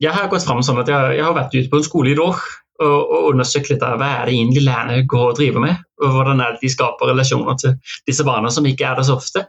jeg 0.00 0.12
har 0.16 0.28
gått 0.32 0.46
fram 0.48 0.62
sånn 0.64 0.80
at 0.80 0.88
jeg, 0.88 1.20
har 1.20 1.36
vært 1.36 1.52
ute 1.52 1.68
på 1.68 1.80
en 1.80 1.84
skole 1.84 2.12
i 2.14 2.16
dag 2.16 2.40
og, 2.82 2.98
og 3.12 3.30
undersøkt 3.30 3.70
litt 3.70 3.84
av 3.84 3.98
hva 4.00 4.08
er 4.18 4.28
det 4.28 4.36
egentlig 4.36 4.64
lærerne 4.66 5.06
går 5.08 5.28
og 5.30 5.38
driver 5.38 5.64
med. 5.64 5.82
Og 6.02 6.16
hvordan 6.16 6.42
er 6.42 6.54
det 6.54 6.64
de 6.64 6.72
skaper 6.72 7.12
relasjoner 7.12 7.58
til 7.60 7.76
disse 8.08 8.26
barna 8.26 8.50
som 8.52 8.66
ikke 8.68 8.88
er 8.88 8.98
der 8.98 9.06
så 9.06 9.18
ofte. 9.20 9.46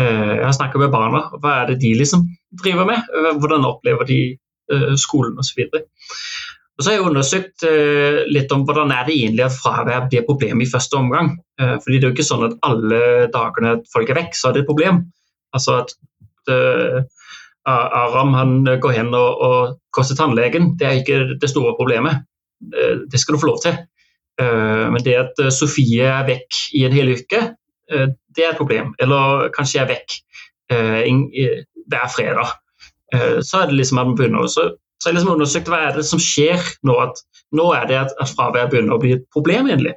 Eh, 0.00 0.32
jeg 0.38 0.46
har 0.46 0.56
snakket 0.56 0.84
med 0.84 0.92
barna. 0.94 1.24
Hva 1.42 1.56
er 1.60 1.70
det 1.70 1.80
de 1.82 1.92
liksom 1.98 2.24
driver 2.62 2.88
med? 2.88 3.10
Eh, 3.16 3.34
hvordan 3.40 3.66
opplever 3.68 4.08
de 4.08 4.20
eh, 4.72 4.94
skolen 5.00 5.38
osv. 5.40 5.60
Og 5.70 6.84
så 6.84 6.88
har 6.88 6.96
jeg 6.96 7.08
undersøkt 7.10 7.64
litt 8.32 8.52
om 8.56 8.62
hvordan 8.64 8.92
er 8.94 9.02
det 9.04 9.12
egentlig 9.18 9.42
at 9.44 9.52
fravær 9.52 10.06
blir 10.08 10.22
problemet 10.24 10.28
problem 10.28 10.62
i 10.64 10.68
første 10.70 10.96
omgang. 10.96 11.34
fordi 11.60 11.98
det 11.98 12.06
er 12.06 12.08
jo 12.08 12.14
ikke 12.14 12.24
sånn 12.24 12.44
at 12.46 12.54
alle 12.64 13.00
dagene 13.34 13.74
folk 13.92 14.08
er 14.08 14.16
vekk, 14.16 14.32
så 14.32 14.48
er 14.48 14.54
det 14.54 14.62
et 14.62 14.70
problem. 14.70 15.02
Altså 15.52 15.74
at 15.82 15.92
Aram 17.68 18.32
han 18.32 18.54
går 18.80 18.96
hen 18.96 19.12
og, 19.12 19.44
og 19.44 19.76
går 19.92 20.08
tannlegen. 20.16 20.70
Det 20.80 20.88
er 20.88 21.02
ikke 21.02 21.36
det 21.36 21.50
store 21.52 21.76
problemet. 21.76 22.24
Det 22.64 23.20
skal 23.20 23.36
du 23.36 23.42
få 23.42 23.50
lov 23.52 23.60
til. 23.60 23.76
Men 24.40 25.04
det 25.04 25.20
at 25.20 25.44
Sofie 25.52 26.08
er 26.08 26.24
vekk 26.32 26.62
i 26.80 26.86
en 26.88 26.96
hel 26.96 27.12
uke, 27.12 27.44
det 28.36 28.44
er 28.44 28.52
et 28.52 28.60
problem. 28.60 28.92
Eller 29.02 29.48
kanskje 29.56 29.78
jeg 29.78 29.86
er 29.86 29.94
vekk 29.94 30.18
hver 31.90 32.10
fredag. 32.14 32.52
Så 33.42 33.58
er 33.58 33.66
det 33.66 33.78
liksom 33.80 33.98
at 33.98 34.06
man 34.06 34.18
begynner 34.18 34.44
å 34.46 34.50
Så 34.50 35.08
jeg 35.08 35.16
liksom 35.16 35.32
undersøkt 35.32 35.70
hva 35.72 35.80
er 35.88 35.96
det 35.96 36.04
som 36.06 36.20
skjer 36.22 36.60
nå. 36.86 36.94
At, 37.02 37.18
nå 37.56 37.72
er 37.74 37.88
det 37.90 37.96
at, 37.98 38.14
at 38.20 38.30
fravær 38.30 38.70
begynner 38.70 38.94
å 38.94 39.02
bli 39.02 39.16
et 39.16 39.26
problem, 39.34 39.66
egentlig. 39.66 39.96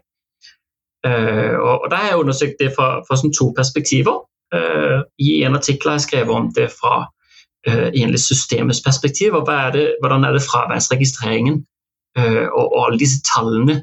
Uh, 1.08 1.60
og, 1.60 1.84
og 1.84 1.90
Da 1.92 2.00
har 2.00 2.14
jeg 2.14 2.20
undersøkt 2.24 2.62
det 2.64 2.72
fra, 2.76 3.02
fra 3.08 3.18
sånn 3.20 3.34
to 3.36 3.50
perspektiver. 3.58 4.24
Uh, 4.56 5.04
I 5.20 5.44
en 5.48 5.58
artikkel 5.58 5.92
har 5.92 6.00
jeg 6.00 6.08
skrevet 6.08 6.36
om 6.36 6.50
det 6.56 6.70
fra 6.72 6.94
uh, 7.04 7.88
egentlig 7.90 8.22
systemets 8.24 8.82
perspektiv. 8.86 9.36
og 9.36 9.50
er 9.52 9.72
det, 9.76 9.88
Hvordan 10.02 10.24
er 10.24 10.38
det 10.38 10.46
fraværsregistreringen 10.48 11.64
og, 12.14 12.68
og, 12.70 12.76
alle 12.86 13.00
disse 13.02 13.24
tallene 13.26 13.80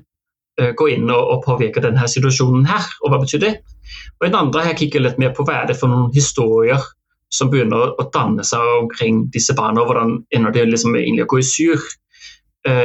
går 0.78 0.90
inn 0.92 1.08
og, 1.10 1.18
og, 1.18 1.40
påvirker 1.42 1.82
denne 1.82 2.04
situasjonen 2.06 2.68
her, 2.68 2.84
og 3.02 3.10
hva 3.10 3.18
betyr 3.18 3.40
det? 3.42 3.50
Og 4.18 4.26
I 4.26 4.30
den 4.30 4.40
andre 4.40 4.64
har 4.64 4.72
jeg 4.72 4.82
kikket 4.84 5.06
litt 5.06 5.22
mer 5.22 5.32
på 5.36 5.46
hva 5.46 5.62
er 5.62 5.70
det 5.70 5.78
for 5.80 5.92
noen 5.92 6.12
historier 6.14 6.82
som 7.30 7.50
begynner 7.50 7.94
å 7.94 8.08
danne 8.14 8.44
seg 8.46 8.62
omkring 8.80 9.24
disse 9.34 9.54
barna, 9.54 9.82
og 9.82 9.90
hvordan 9.90 10.16
ender 10.34 10.54
det 10.54 10.66
liksom 10.66 10.96
egentlig 10.98 11.28
å 11.28 11.30
gå 11.30 11.42
i 11.42 11.46
sur 11.46 11.90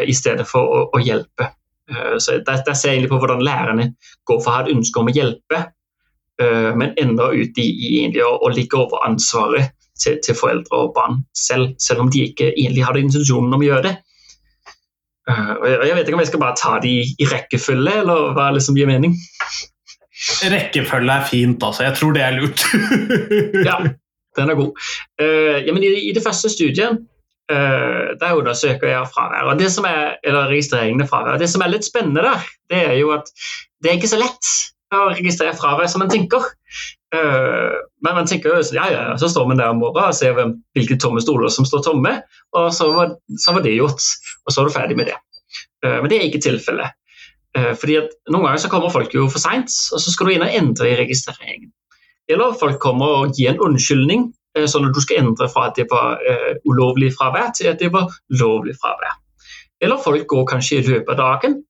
i 0.06 0.14
stedet 0.16 0.46
for 0.48 0.70
å, 0.72 0.84
å 0.96 1.02
hjelpe. 1.04 1.50
Uh, 1.92 2.18
så 2.18 2.32
der, 2.32 2.64
der, 2.66 2.74
ser 2.74 2.90
jeg 2.90 2.98
egentlig 2.98 3.10
på 3.10 3.18
hvordan 3.22 3.44
lærerne 3.46 3.92
går 4.26 4.40
for 4.42 4.50
å 4.50 4.54
ha 4.56 4.64
et 4.64 4.72
ønske 4.74 5.02
om 5.02 5.10
å 5.12 5.14
hjelpe, 5.14 5.60
uh, 6.42 6.72
men 6.74 6.96
ender 7.02 7.36
ut 7.38 7.60
i, 7.62 7.68
i 8.00 8.24
å, 8.26 8.32
å, 8.42 8.50
ligge 8.54 8.80
over 8.80 9.06
ansvaret 9.06 9.76
til, 10.02 10.18
til, 10.26 10.38
foreldre 10.38 10.80
og 10.80 10.96
barn 10.96 11.22
selv, 11.38 11.76
selv 11.78 12.06
om 12.06 12.10
de 12.12 12.26
ikke 12.32 12.50
egentlig 12.56 12.88
hadde 12.88 13.06
intensjonen 13.06 13.54
om 13.54 13.62
å 13.62 13.68
gjøre 13.68 13.86
det. 13.90 13.96
Og 15.26 15.64
jeg, 15.66 15.78
jeg 15.90 15.96
vet 15.98 16.10
ikke 16.10 16.18
om 16.18 16.22
jeg 16.22 16.30
skal 16.30 16.42
bare 16.44 16.58
ta 16.60 16.72
de 16.84 16.92
i 17.02 17.26
rekkefølge, 17.26 17.94
eller 18.04 18.36
hva 18.38 18.52
liksom 18.54 18.76
gir 18.78 18.90
mening. 18.90 19.16
Rekkefølge 20.52 21.12
er 21.12 21.26
fint, 21.28 21.64
altså. 21.64 21.84
Jeg 21.84 21.98
tror 22.00 22.16
det 22.16 22.24
er 22.24 22.38
lurt. 22.38 22.64
ja, 23.70 23.82
den 24.40 24.50
er 24.54 24.58
god. 24.60 24.88
Ja, 25.20 25.76
i, 25.76 25.92
i, 26.10 26.14
det 26.16 26.24
første 26.24 26.50
studiet 26.54 27.04
Uh, 27.52 28.18
der 28.18 28.34
undersøker 28.34 28.88
jeg 28.90 29.08
fravær. 29.14 29.52
Og 29.52 29.60
det 29.60 29.68
som 29.72 29.86
er, 29.86 30.16
eller 30.26 30.48
registreringene 30.50 31.06
av 31.06 31.12
fravær. 31.12 31.38
Det 31.38 31.50
som 31.52 31.62
er 31.62 31.70
litt 31.70 31.86
spennende 31.86 32.24
der, 32.26 32.48
det 32.74 32.80
er 32.88 32.96
jo 32.98 33.12
at 33.14 33.30
det 33.84 33.92
er 33.92 34.00
ikke 34.00 34.10
så 34.10 34.18
lett 34.18 34.50
å 34.96 35.12
registrere 35.12 35.54
fravær 35.58 35.92
som 35.92 36.02
man 36.02 36.10
tenker. 36.10 36.48
Uh, 37.14 37.78
men 38.02 38.18
man 38.18 38.26
tenker 38.30 38.50
jo 38.50 38.64
ja, 38.74 38.88
ja, 38.90 39.04
så 39.22 39.30
står 39.30 39.46
man 39.52 39.62
der 39.62 39.76
om 39.76 39.78
morgenen 39.84 40.10
og 40.10 40.18
ser 40.18 40.34
hvilke 40.76 40.98
tomme 40.98 41.22
stoler 41.22 41.54
som 41.54 41.68
står 41.70 41.86
tomme, 41.86 42.16
og 42.58 42.74
så 42.74 42.90
var, 42.96 43.14
så 43.38 43.54
var 43.54 43.66
det 43.66 43.78
gjort. 43.78 44.10
Og 44.46 44.56
så 44.56 44.64
er 44.64 44.66
du 44.66 44.76
ferdig 44.80 44.98
med 44.98 45.12
det. 45.14 45.20
Uh, 45.86 46.00
men 46.02 46.10
det 46.10 46.18
er 46.18 46.30
ikke 46.32 46.42
tilfellet. 46.48 46.98
Fordi 47.56 47.94
at 48.02 48.10
Noen 48.28 48.50
ganger 48.50 48.60
så 48.66 48.70
kommer 48.72 48.92
folk 48.92 49.14
jo 49.16 49.30
for 49.32 49.40
seint, 49.40 49.72
og 49.96 50.02
så 50.04 50.12
skal 50.12 50.28
du 50.28 50.34
inn 50.34 50.44
og 50.44 50.56
endre 50.58 50.90
i 50.92 50.98
registreringen. 51.00 51.70
Eller 52.28 52.58
folk 52.60 52.82
kommer 52.84 53.22
og 53.22 53.38
gir 53.38 53.54
en 53.54 53.62
unnskyldning 53.64 54.26
Eh, 54.56 54.66
sånn 54.72 54.88
at 54.88 54.96
du 54.96 55.04
skal 55.04 55.24
endre 55.24 55.50
fra 55.52 55.70
at 55.70 55.78
det 55.80 55.88
var 55.92 56.22
uh, 56.24 56.52
ulovlig 56.70 57.12
fravær, 57.16 57.52
til 57.58 57.72
at 57.74 57.82
det 57.82 57.92
var 57.94 58.12
lovlig 58.40 58.76
fravær. 58.80 59.18
Eller 59.84 60.00
folk 60.02 60.28
går 60.32 60.46
kanskje 60.54 60.80
i 60.80 60.86
løpet 60.88 61.12
av 61.16 61.22
dagen, 61.22 61.64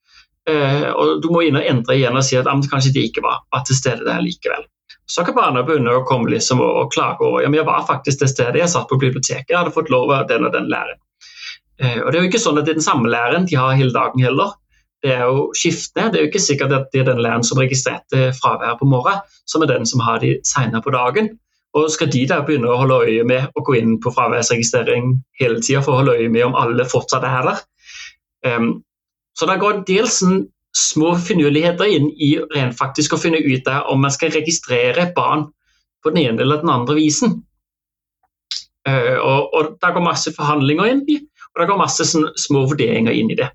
og 0.45 1.23
du 1.23 1.31
må 1.33 1.39
inn 1.41 1.55
og 1.57 1.65
endre 1.65 1.95
igjen 1.95 2.13
og 2.13 2.21
si 2.21 2.35
at 2.37 2.45
ah, 2.45 2.59
kanskje 2.69 2.91
de 2.93 3.01
ikke 3.07 3.23
var, 3.25 3.39
var, 3.49 3.63
til 3.65 3.79
stede 3.79 4.05
der 4.05 4.19
likevel. 4.21 4.67
Så 5.09 5.23
kan 5.25 5.33
barna 5.33 5.63
begynne 5.65 5.95
å 5.97 6.03
komme 6.05 6.29
liksom 6.29 6.61
og, 6.61 6.69
og, 6.69 6.91
klage 6.93 7.25
over 7.25 7.41
ja, 7.41 7.49
men 7.49 7.57
jeg 7.57 7.65
var 7.65 7.87
faktisk 7.87 8.21
til 8.21 8.29
stede, 8.29 8.59
jeg 8.61 8.69
satt 8.69 8.85
på 8.91 8.99
biblioteket, 9.01 9.49
jeg 9.49 9.57
hadde 9.57 9.73
fått 9.73 9.89
lov 9.89 10.13
av 10.13 10.27
den 10.29 10.45
og 10.45 10.53
den 10.53 10.69
læreren. 10.69 11.01
Og 11.81 12.11
Det 12.13 12.19
er 12.19 12.19
jo 12.19 12.29
ikke 12.29 12.43
sånn 12.45 12.61
at 12.61 12.69
det 12.69 12.75
er 12.75 12.77
den 12.77 12.85
samme 12.85 13.09
læreren 13.09 13.49
de 13.49 13.57
har 13.57 13.73
hele 13.73 13.95
dagen 13.95 14.21
heller. 14.21 14.53
Det 15.05 15.13
er 15.13 15.27
jo 15.29 15.51
skiftende. 15.53 16.09
Det 16.11 16.17
er 16.17 16.23
jo 16.23 16.29
ikke 16.31 16.41
sikkert 16.41 16.71
at 16.73 16.87
det 16.93 17.03
er 17.03 17.09
den 17.11 17.21
læreren 17.21 17.43
som 17.45 17.59
registrerte 17.61 18.31
fraværet 18.39 18.79
på 18.79 18.87
morgenen, 18.89 19.21
som 19.45 19.61
er 19.61 19.69
den 19.69 19.85
som 19.85 20.01
har 20.01 20.17
de 20.23 20.39
senere 20.49 20.81
på 20.81 20.93
dagen. 20.95 21.29
Og 21.77 21.91
skal 21.91 22.09
de 22.11 22.23
da 22.31 22.39
begynne 22.47 22.71
å 22.71 22.79
holde 22.79 22.97
øye 23.05 23.23
med 23.27 23.51
å 23.53 23.61
gå 23.67 23.75
inn 23.77 23.97
på 24.01 24.13
fraværsregistrering 24.15 25.11
hele 25.41 25.59
tida 25.61 25.83
for 25.85 25.93
å 25.93 25.99
holde 25.99 26.15
øye 26.17 26.31
med 26.31 26.47
om 26.47 26.55
alle 26.57 26.87
fortsatt 26.89 27.27
er 27.27 27.49
der? 27.49 27.59
Um, 28.47 28.69
så 29.37 29.45
det 29.49 29.59
går 29.61 29.83
dels 29.87 30.21
små 30.75 31.11
finurligheter 31.19 31.91
inn 31.91 32.07
i 32.15 32.31
rent 32.55 32.77
faktisk 32.79 33.13
å 33.13 33.19
finne 33.19 33.43
ut 33.43 33.67
der 33.67 33.91
om 33.91 34.01
man 34.01 34.13
skal 34.15 34.33
registrere 34.33 35.09
barn 35.15 35.45
på 36.01 36.15
den 36.15 36.23
ene 36.23 36.45
eller 36.47 36.63
den 36.63 36.71
andre 36.71 36.95
visen. 36.97 37.43
Uh, 38.87 39.19
og, 39.19 39.53
og 39.53 39.77
Det 39.81 39.93
går 39.93 40.07
masse 40.07 40.33
forhandlinger 40.33 40.95
inn 40.95 41.05
i, 41.11 41.19
og 41.53 41.61
det 41.61 41.69
går 41.69 41.83
masse 41.83 42.09
små 42.09 42.65
vurderinger 42.71 43.13
inn 43.13 43.35
i 43.35 43.37
det. 43.43 43.51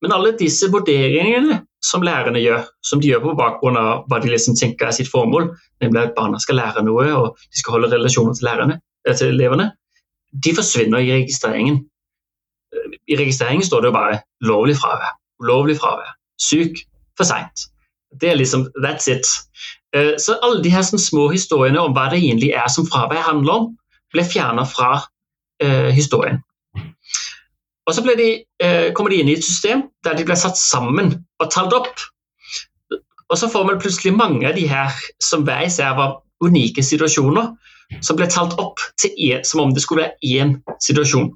Men 0.00 0.14
alle 0.16 0.32
disse 0.38 0.70
vurderingene 0.72 1.60
som 1.84 2.04
lærerne 2.04 2.40
gjør, 2.40 2.64
som 2.84 3.00
de 3.00 3.10
gjør 3.10 3.24
på 3.24 3.36
bakgrunn 3.38 3.78
av 3.80 4.04
hva 4.08 4.20
de 4.20 4.30
liksom 4.32 4.56
tenker 4.58 4.88
er 4.88 4.96
sitt 4.96 5.10
formål, 5.12 5.50
nemlig 5.82 6.02
at 6.02 6.14
barna 6.16 6.40
skal 6.40 6.60
lære 6.60 6.84
noe 6.84 7.06
og 7.16 7.40
de 7.40 7.60
skal 7.60 7.76
holde 7.76 7.92
relasjoner 7.92 8.36
til, 8.36 8.48
lærerne, 8.48 8.78
eh, 9.06 9.16
til 9.16 9.32
elevene, 9.34 9.70
de 10.44 10.54
forsvinner 10.56 11.02
i 11.02 11.12
registreringen. 11.18 11.82
I 13.10 13.18
registreringen 13.18 13.66
står 13.66 13.80
det 13.80 13.90
jo 13.90 13.98
bare 13.98 14.20
'lovlig 14.44 14.76
fravær', 14.76 15.16
'ulovlig 15.42 15.76
fravær', 15.80 16.14
'syk', 16.38 16.84
'for 17.16 17.24
seint'. 17.24 17.66
Det 18.20 18.30
er 18.30 18.34
liksom 18.34 18.68
That's 18.84 19.08
it. 19.10 19.26
Eh, 19.94 20.18
så 20.18 20.38
alle 20.42 20.62
de 20.62 20.70
her 20.70 20.82
små 20.82 21.28
historiene 21.28 21.80
om 21.80 21.92
hva 21.92 22.10
det 22.10 22.22
egentlig 22.22 22.52
er 22.52 22.68
som 22.68 22.86
fravær 22.86 23.22
handler 23.30 23.52
om, 23.52 23.76
ble 24.12 24.24
fjerna 24.24 24.64
fra 24.66 25.02
uh, 25.62 25.90
historien. 25.94 26.40
Og 27.88 27.94
Så 27.94 28.02
de, 28.16 28.44
eh, 28.60 28.92
kommer 28.92 29.10
de 29.10 29.20
inn 29.20 29.28
i 29.28 29.36
et 29.38 29.44
system 29.44 29.88
der 30.04 30.14
de 30.14 30.24
blir 30.24 30.36
satt 30.36 30.56
sammen 30.56 31.24
og 31.40 31.50
talt 31.50 31.72
opp. 31.72 32.00
Og 33.30 33.38
så 33.38 33.48
får 33.48 33.66
man 33.66 33.80
plutselig 33.80 34.12
mange 34.14 34.46
av 34.48 34.54
de 34.54 34.66
her 34.66 34.90
som 35.22 35.44
hver 35.44 35.66
især 35.66 35.96
var 35.96 36.20
unike 36.42 36.82
situasjoner, 36.82 37.54
som 38.00 38.16
ble 38.16 38.26
talt 38.26 38.56
opp 38.58 38.78
en, 39.04 39.44
som 39.44 39.60
om 39.60 39.74
det 39.74 39.82
skulle 39.82 40.04
være 40.04 40.18
én 40.22 40.62
situasjon. 40.80 41.30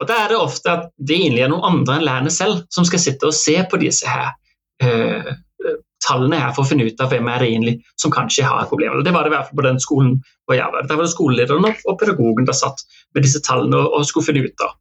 Og 0.00 0.08
Da 0.08 0.24
er 0.24 0.28
det 0.28 0.38
ofte 0.38 0.70
at 0.70 0.90
det 0.98 1.16
egentlig 1.16 1.44
er 1.44 1.48
noen 1.48 1.62
andre 1.64 1.96
enn 1.96 2.06
lærerne 2.06 2.30
selv 2.30 2.64
som 2.70 2.84
skal 2.84 2.98
sitte 2.98 3.26
og 3.26 3.34
se 3.34 3.54
på 3.70 3.78
disse 3.78 4.08
her 4.08 4.32
eh, 4.82 5.34
tallene 6.02 6.40
her 6.42 6.50
for 6.54 6.64
å 6.64 6.68
finne 6.68 6.88
ut 6.88 7.00
av 7.00 7.12
hvem 7.12 7.28
er 7.30 7.42
det 7.42 7.50
egentlig 7.52 7.74
som 8.00 8.10
kanskje 8.14 8.46
har 8.46 8.64
et 8.64 8.70
problem. 8.72 8.98
Og 8.98 9.06
det 9.06 9.14
var 9.14 9.24
det 9.24 9.32
i 9.32 9.36
hvert 9.36 9.50
fall 9.50 9.60
på 9.60 9.66
den 9.68 9.80
skolen 9.82 10.16
hvor 10.46 10.58
jeg 10.58 10.74
var. 10.74 10.86
Der 10.88 10.98
var 10.98 11.06
det 11.06 11.14
skolelederen 11.14 11.68
og 11.70 11.98
pedagogen 12.00 12.48
der 12.48 12.58
satt 12.58 12.82
med 13.14 13.26
disse 13.26 13.42
tallene 13.46 13.84
og 13.86 14.06
skulle 14.08 14.26
finne 14.26 14.46
ut 14.48 14.66
av. 14.66 14.74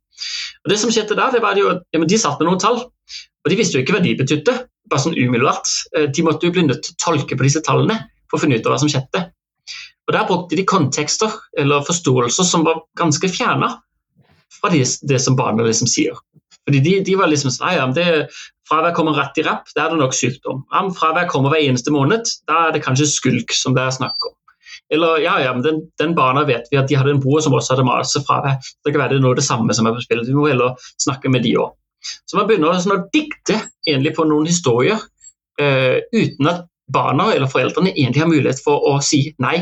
Og 0.63 0.71
det 0.71 0.79
som 0.81 0.93
skjedde 0.93 1.17
da, 1.19 1.29
det 1.34 1.41
var 1.43 1.60
jo, 1.60 1.73
ja, 1.93 2.01
De 2.07 2.19
satt 2.19 2.39
med 2.41 2.49
noen 2.49 2.62
tall, 2.62 2.81
og 2.81 3.51
de 3.51 3.57
visste 3.57 3.77
jo 3.77 3.84
ikke 3.86 3.97
hva 3.97 4.03
de 4.03 4.17
betydde. 4.19 4.57
bare 4.91 5.05
sånn 5.05 5.15
umiddelbart. 5.15 5.69
Eh, 5.95 6.10
de 6.12 6.23
måtte 6.25 6.47
jo 6.47 6.55
bli 6.55 6.65
nødt 6.67 6.84
til 6.84 6.95
å 6.95 6.99
tolke 6.99 7.38
på 7.38 7.45
disse 7.47 7.62
tallene 7.63 7.95
for 8.27 8.38
å 8.38 8.41
finne 8.43 8.57
ut 8.60 8.65
av 8.65 8.73
hva 8.73 8.79
som 8.81 8.91
skjedde. 8.91 9.21
Og 10.10 10.13
Der 10.15 10.27
brukte 10.27 10.57
de 10.60 10.65
kontekster 10.67 11.31
eller 11.57 11.86
forståelser 11.88 12.43
som 12.43 12.65
var 12.67 12.81
ganske 12.99 13.29
fjerna 13.31 13.77
fra 14.51 14.71
det, 14.73 14.84
det 15.07 15.21
som 15.23 15.38
barna 15.39 15.63
liksom 15.63 15.88
sier. 15.88 16.17
Fordi 16.67 16.81
de, 16.84 16.97
de, 17.05 17.15
var 17.15 17.31
liksom 17.31 17.53
sånn 17.53 17.77
ja, 17.77 17.86
det, 17.95 18.27
Fravær 18.67 18.93
kommer 18.95 19.17
rett 19.17 19.39
i 19.41 19.43
rapp, 19.43 19.67
da 19.75 19.86
er 19.86 19.91
det 19.91 19.99
nok 19.99 20.13
sykdom. 20.15 20.62
Ja, 20.71 20.84
fravær 20.95 21.25
kommer 21.31 21.51
hver 21.51 21.63
eneste 21.65 21.91
måned, 21.91 22.29
da 22.47 22.67
er 22.67 22.75
det 22.75 22.84
kanskje 22.86 23.10
skulk 23.10 23.55
som 23.55 23.75
det 23.75 23.84
er 23.84 23.95
snakk 23.95 24.27
om. 24.29 24.36
Eller 24.91 25.21
ja, 25.23 25.38
ja, 25.39 25.54
men 25.56 25.63
den, 25.63 25.82
den, 26.01 26.15
barna 26.15 26.43
vet 26.47 26.67
vi 26.71 26.80
at 26.80 26.89
de 26.89 26.97
hadde 26.99 27.13
en 27.15 27.21
bror 27.23 27.39
som 27.43 27.54
også 27.56 27.75
hadde 27.75 27.88
masse 27.88 28.19
fra 28.27 28.41
deg. 28.43 28.71
Det 28.84 28.91
kan 28.91 29.04
være 29.04 29.15
det 29.15 29.21
er 29.21 29.23
noe 29.23 29.38
det 29.39 29.45
samme 29.47 29.75
som 29.75 29.88
er 29.88 29.95
på 29.95 30.04
spill. 30.04 30.25
Vi 30.27 30.36
må 30.36 30.49
heller 30.51 30.75
snakke 30.99 31.32
med 31.32 31.45
de 31.47 31.56
òg. 31.62 31.71
Så 32.27 32.38
man 32.38 32.49
begynner 32.49 32.80
sånn 32.82 32.97
å 32.97 33.06
dikte 33.13 33.60
egentlig 33.88 34.15
på 34.17 34.25
noen 34.27 34.49
historier 34.49 34.97
uh, 35.62 35.97
uten 36.12 36.49
at 36.49 36.65
barna 36.91 37.30
eller 37.32 37.49
foreldrene 37.51 37.93
egentlig 37.93 38.23
har 38.23 38.32
mulighet 38.32 38.60
for 38.65 38.84
å 38.89 38.97
si 39.06 39.27
nei. 39.43 39.62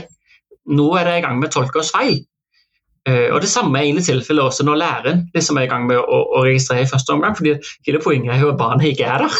Nå 0.70 0.88
er 0.98 1.06
det 1.06 1.20
i 1.20 1.24
gang 1.28 1.38
med 1.42 1.52
å 1.52 1.58
tolke 1.60 1.82
oss 1.84 1.92
feil. 1.94 2.22
Uh, 3.08 3.30
og 3.36 3.44
Det 3.44 3.52
samme 3.52 3.78
er 3.78 3.90
egentlig 3.90 4.08
tilfellet 4.08 4.50
også 4.50 4.66
når 4.66 4.82
læreren 4.82 5.22
liksom 5.36 5.60
er 5.60 5.68
i 5.68 5.72
gang 5.72 5.86
med 5.90 6.00
å, 6.00 6.24
å, 6.40 6.42
registrere 6.48 6.88
i 6.88 6.90
første 6.90 7.14
omgang. 7.14 7.38
fordi 7.38 7.58
hele 7.88 8.02
Poenget 8.02 8.34
er 8.34 8.44
jo 8.48 8.54
at 8.56 8.60
barna 8.62 8.88
ikke 8.88 9.08
er 9.08 9.28
der. 9.28 9.40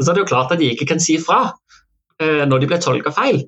Så 0.00 0.10
er 0.10 0.16
det 0.16 0.24
jo 0.24 0.32
klart 0.32 0.52
at 0.56 0.58
de 0.58 0.72
ikke 0.72 0.90
kan 0.90 1.02
si 1.02 1.20
fra 1.22 1.44
uh, 1.52 2.44
når 2.50 2.64
de 2.64 2.72
blir 2.72 2.82
tolka 2.82 3.14
feil. 3.14 3.44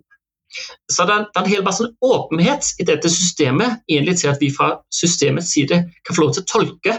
Så 0.91 1.07
det 1.09 1.15
er, 1.15 1.25
det 1.29 1.41
er 1.41 1.45
en 1.45 1.53
hel 1.53 1.65
masse 1.67 1.87
åpenhet 2.05 2.73
i 2.83 2.87
dette 2.89 3.11
systemet 3.13 3.81
egentlig 3.91 4.19
til 4.21 4.33
at 4.33 4.43
vi 4.43 4.51
fra 4.55 4.75
systemets 4.93 5.53
side 5.55 5.83
kan 6.07 6.17
få 6.17 6.27
lov 6.27 6.35
til 6.37 6.45
å 6.45 6.51
tolke 6.51 6.97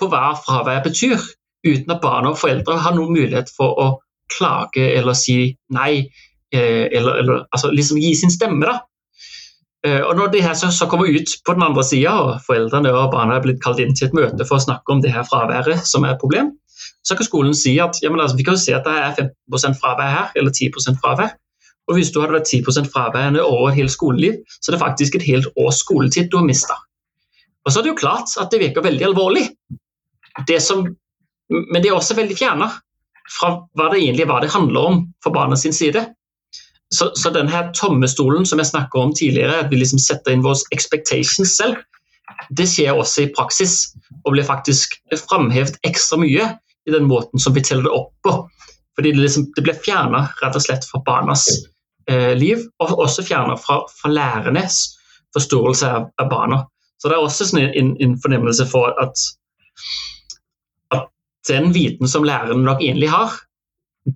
på 0.00 0.08
hva 0.08 0.32
fravær 0.44 0.84
betyr, 0.86 1.18
uten 1.66 1.92
at 1.92 2.02
barn 2.02 2.28
og 2.30 2.38
foreldre 2.40 2.78
har 2.80 2.94
noen 2.96 3.16
mulighet 3.16 3.50
for 3.56 3.74
å 3.82 3.88
klage 4.32 4.84
eller 4.94 5.16
si 5.16 5.56
nei, 5.74 6.06
eh, 6.54 6.86
eller, 6.92 7.22
eller 7.22 7.42
altså 7.50 7.72
liksom 7.72 8.00
gi 8.00 8.14
sin 8.16 8.32
stemme. 8.32 8.64
da. 8.64 8.78
Eh, 9.86 10.00
og 10.02 10.16
Når 10.16 10.32
det 10.32 10.44
her 10.44 10.54
så, 10.58 10.70
så 10.74 10.86
kommer 10.90 11.10
ut 11.10 11.34
på 11.46 11.54
den 11.54 11.62
andre 11.62 11.84
sida, 11.84 12.14
og 12.20 12.46
foreldrene 12.46 12.92
og 12.92 13.12
barna 13.12 13.36
er 13.36 13.44
blitt 13.44 13.62
kalt 13.64 13.80
inn 13.82 13.94
til 13.94 14.08
et 14.08 14.16
møte 14.16 14.46
for 14.46 14.58
å 14.58 14.66
snakke 14.66 14.94
om 14.94 15.02
det 15.04 15.12
her 15.14 15.26
fraværet 15.28 15.84
som 15.86 16.04
er 16.04 16.14
et 16.14 16.22
problem, 16.22 16.54
så 17.06 17.16
kan 17.16 17.26
skolen 17.26 17.54
si 17.56 17.76
at 17.82 17.98
ja, 18.02 18.10
altså, 18.12 18.36
vi 18.36 18.46
kan 18.46 18.56
jo 18.58 18.62
se 18.62 18.74
at 18.76 18.86
det 18.86 18.94
er 18.94 19.14
15 19.18 19.78
fravær 19.80 20.10
her, 20.14 20.32
eller 20.36 20.54
10% 20.54 20.98
fravær. 21.02 21.36
Og 21.88 21.96
hvis 21.96 22.10
du 22.12 22.20
hadde 22.20 22.36
vært 22.36 22.50
10 22.50 22.90
fraværende 22.92 23.44
over 23.44 23.70
et 23.70 23.78
helt 23.80 23.92
skoleliv, 23.92 24.36
så 24.60 24.70
er 24.70 24.76
det 24.76 24.82
faktisk 24.82 25.16
et 25.16 25.24
helt 25.28 25.48
års 25.56 25.80
skoletid 25.80 26.28
du 26.30 26.38
har 26.40 26.44
mista. 26.44 26.76
Og 27.64 27.72
så 27.72 27.80
er 27.80 27.86
det 27.86 27.94
jo 27.94 28.00
klart 28.00 28.34
at 28.40 28.52
det 28.52 28.60
virker 28.60 28.84
veldig 28.84 29.06
alvorlig. 29.08 29.46
Det 30.48 30.60
som, 30.62 30.84
men 31.50 31.82
det 31.82 31.90
er 31.90 31.96
også 31.96 32.16
veldig 32.18 32.36
fjerna 32.38 32.70
fra 33.28 33.50
hva 33.76 33.90
det 33.92 34.02
egentlig 34.02 34.28
hva 34.28 34.38
det 34.40 34.52
handler 34.52 34.92
om 34.92 35.02
for 35.24 35.34
barna 35.34 35.56
sin 35.56 35.76
side. 35.76 36.04
Så, 36.94 37.10
så 37.20 37.32
denne 37.32 37.66
tomme 37.76 38.08
stolen 38.08 38.46
som 38.48 38.60
jeg 38.60 38.70
snakka 38.70 39.00
om 39.00 39.12
tidligere, 39.16 39.64
at 39.64 39.72
vi 39.72 39.80
liksom 39.80 40.00
setter 40.00 40.32
inn 40.32 40.44
våre 40.44 40.60
expectations 40.72 41.56
selv, 41.56 41.80
det 42.56 42.68
skjer 42.68 42.96
også 42.96 43.24
i 43.24 43.32
praksis, 43.36 43.94
og 44.24 44.34
blir 44.34 44.46
faktisk 44.46 44.96
framhevet 45.28 45.76
ekstra 45.88 46.20
mye 46.20 46.52
i 46.88 46.92
den 46.94 47.08
måten 47.08 47.40
som 47.40 47.56
vi 47.56 47.64
teller 47.64 47.88
det 47.88 47.96
opp 47.96 48.12
på. 48.24 48.34
Fordi 48.96 49.12
det, 49.12 49.24
liksom, 49.24 49.50
det 49.56 49.64
blir 49.64 49.80
fjerna 49.84 50.24
rett 50.40 50.56
og 50.56 50.64
slett 50.64 50.86
fra 50.88 51.00
barnas 51.06 51.44
liv, 52.08 52.62
og 52.80 53.02
også 53.04 53.20
fjerna 53.26 53.52
fra, 53.60 53.82
fra, 53.92 54.08
lærernes 54.08 54.78
forståelse 55.36 55.90
av, 55.92 56.06
av, 56.16 56.30
barna. 56.30 56.62
Så 56.96 57.10
det 57.10 57.18
er 57.18 57.24
også 57.26 57.46
sånn 57.50 57.66
en, 57.66 57.90
en 58.00 58.14
fornemmelse 58.22 58.64
for 58.70 58.96
at, 59.02 59.24
at 60.96 61.10
den 61.50 61.68
viten 61.76 62.08
som 62.08 62.24
læreren 62.24 62.64
nok 62.64 62.80
egentlig 62.80 63.10
har, 63.12 63.36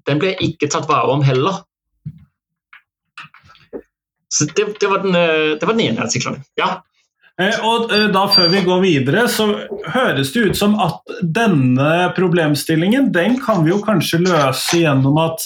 den 0.09 0.23
blir 0.23 0.41
ikke 0.41 0.71
tatt 0.73 0.89
vare 0.89 1.13
om 1.13 1.25
heller. 1.27 1.61
Så 4.33 4.45
det, 4.45 4.81
det, 4.81 4.89
var, 4.89 4.99
den, 5.05 5.15
eh, 5.15 5.59
det 5.61 5.67
var 5.67 5.77
den 5.77 5.87
ene 5.91 6.07
artikkelen. 6.07 6.41
Ja. 6.57 6.81
Eh, 7.41 7.59
og 7.65 7.93
eh, 7.93 8.09
da 8.13 8.27
Før 8.33 8.49
vi 8.53 8.63
går 8.65 8.81
videre, 8.85 9.27
så 9.29 9.49
høres 9.93 10.33
det 10.33 10.47
ut 10.47 10.59
som 10.59 10.79
at 10.81 11.03
denne 11.23 12.13
problemstillingen 12.17 13.11
den 13.13 13.39
kan 13.43 13.65
vi 13.67 13.75
jo 13.75 13.83
kanskje 13.85 14.23
løse 14.25 14.81
gjennom 14.81 15.21
at 15.21 15.45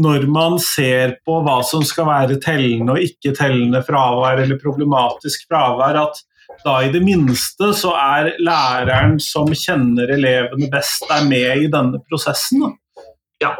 når 0.00 0.26
man 0.32 0.58
ser 0.62 1.16
på 1.26 1.38
hva 1.44 1.58
som 1.68 1.82
skal 1.84 2.08
være 2.08 2.38
tellende 2.42 2.94
og 2.94 3.06
ikke 3.06 3.34
tellende 3.36 3.82
fravær, 3.84 4.40
eller 4.40 4.60
problematisk 4.62 5.44
fravær, 5.50 5.98
at 6.00 6.22
da 6.64 6.76
i 6.84 6.92
det 6.92 7.02
minste 7.04 7.72
så 7.76 7.94
er 7.98 8.32
læreren 8.42 9.18
som 9.22 9.50
kjenner 9.56 10.12
elevene 10.14 10.68
best, 10.72 11.04
er 11.10 11.26
med 11.28 11.64
i 11.66 11.70
denne 11.72 12.00
prosessen. 12.08 12.62
Da. 12.62 12.72
Ja, 13.42 13.52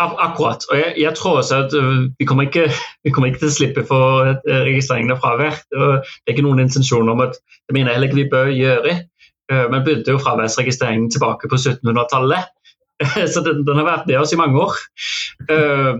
akkurat. 0.00 0.64
Og 0.70 0.78
jeg, 0.78 0.94
jeg, 0.98 1.14
tror 1.14 1.38
også 1.40 1.60
at 1.66 1.76
uh, 1.78 2.08
vi, 2.18 2.26
kommer 2.26 2.48
ikke, 2.48 2.66
vi 3.04 3.12
kommer 3.14 3.30
ikke 3.30 3.44
til 3.44 3.52
å 3.52 3.56
slippe 3.58 3.86
for 3.88 4.32
uh, 4.34 4.60
registreringen 4.66 5.14
av 5.14 5.22
fravær. 5.22 5.60
Det 5.70 5.90
er 6.26 6.34
ikke 6.34 6.46
noen 6.46 6.64
intensjon 6.64 7.12
om 7.12 7.22
at 7.24 7.38
det 7.38 7.76
mener 7.76 7.92
jeg 7.92 8.00
heller 8.00 8.10
ikke 8.10 8.22
vi 8.22 8.32
bør 8.32 8.52
gjøre. 8.54 8.98
Uh, 9.52 9.66
men 9.70 9.84
begynte 9.84 10.16
jo 10.16 10.22
fraværsregistreringen 10.24 11.12
tilbake 11.14 11.50
på 11.50 11.60
1700-tallet. 11.60 12.53
Så 13.32 13.42
den, 13.44 13.64
den, 13.66 13.80
har 13.80 13.88
vært 13.88 14.06
med 14.10 14.20
oss 14.20 14.32
i 14.34 14.38
mange 14.40 14.60
år. 14.60 14.76
Uh, 15.50 15.98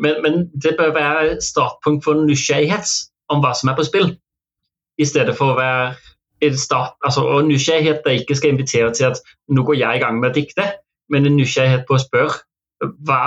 men, 0.00 0.20
men, 0.24 0.44
det 0.62 0.76
bør 0.78 0.94
være 0.94 1.40
startpunkt 1.44 2.06
for 2.06 2.22
nysgjerrighet 2.24 2.92
om 3.30 3.42
hva 3.42 3.52
som 3.56 3.70
er 3.70 3.78
på 3.78 3.86
spill, 3.86 4.12
i 5.00 5.06
stedet 5.06 5.36
for 5.38 5.52
å 5.52 5.58
være 5.58 5.90
en 6.46 6.56
start, 6.56 6.94
altså, 7.04 7.24
og 7.28 7.48
nysgjerrighet 7.48 8.04
der 8.04 8.20
ikke 8.20 8.36
skal 8.38 8.54
invitere 8.54 8.92
til 8.96 9.10
at 9.10 9.20
nå 9.52 9.64
går 9.66 9.76
jeg 9.80 9.98
i 9.98 10.02
gang 10.02 10.20
med 10.20 10.30
å 10.30 10.36
dikte, 10.38 10.66
men 11.12 11.28
en 11.28 11.36
nysgjerrighet 11.36 11.84
på 11.88 11.98
å 11.98 12.02
spørre 12.02 12.38
hva, 12.80 13.20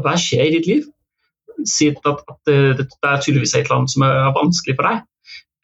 hva, 0.00 0.14
skjer 0.16 0.46
i 0.46 0.54
ditt 0.56 0.68
liv? 0.70 0.86
Siden 1.68 2.00
at, 2.08 2.22
at 2.30 2.38
det, 2.48 2.56
det, 2.78 2.86
er 3.04 3.20
tydeligvis 3.20 3.54
et 3.54 3.66
eller 3.66 3.80
annet 3.80 3.92
som 3.92 4.04
er 4.06 4.32
vanskelig 4.36 4.76
for 4.78 4.88
deg. 4.88 5.04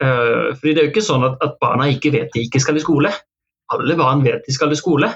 Uh, 0.02 0.52
fordi 0.58 0.74
Det 0.74 0.82
er 0.82 0.88
jo 0.88 0.92
ikke 0.92 1.06
sånn 1.06 1.26
at, 1.28 1.36
at, 1.44 1.56
barna 1.62 1.88
ikke 1.92 2.12
vet 2.12 2.32
de 2.34 2.46
ikke 2.46 2.60
skal 2.60 2.76
i 2.76 2.84
skole. 2.84 3.12
Alle 3.72 3.96
barn 3.96 4.24
vet 4.26 4.44
de 4.44 4.54
skal 4.54 4.74
i 4.74 4.78
skole. 4.78 5.12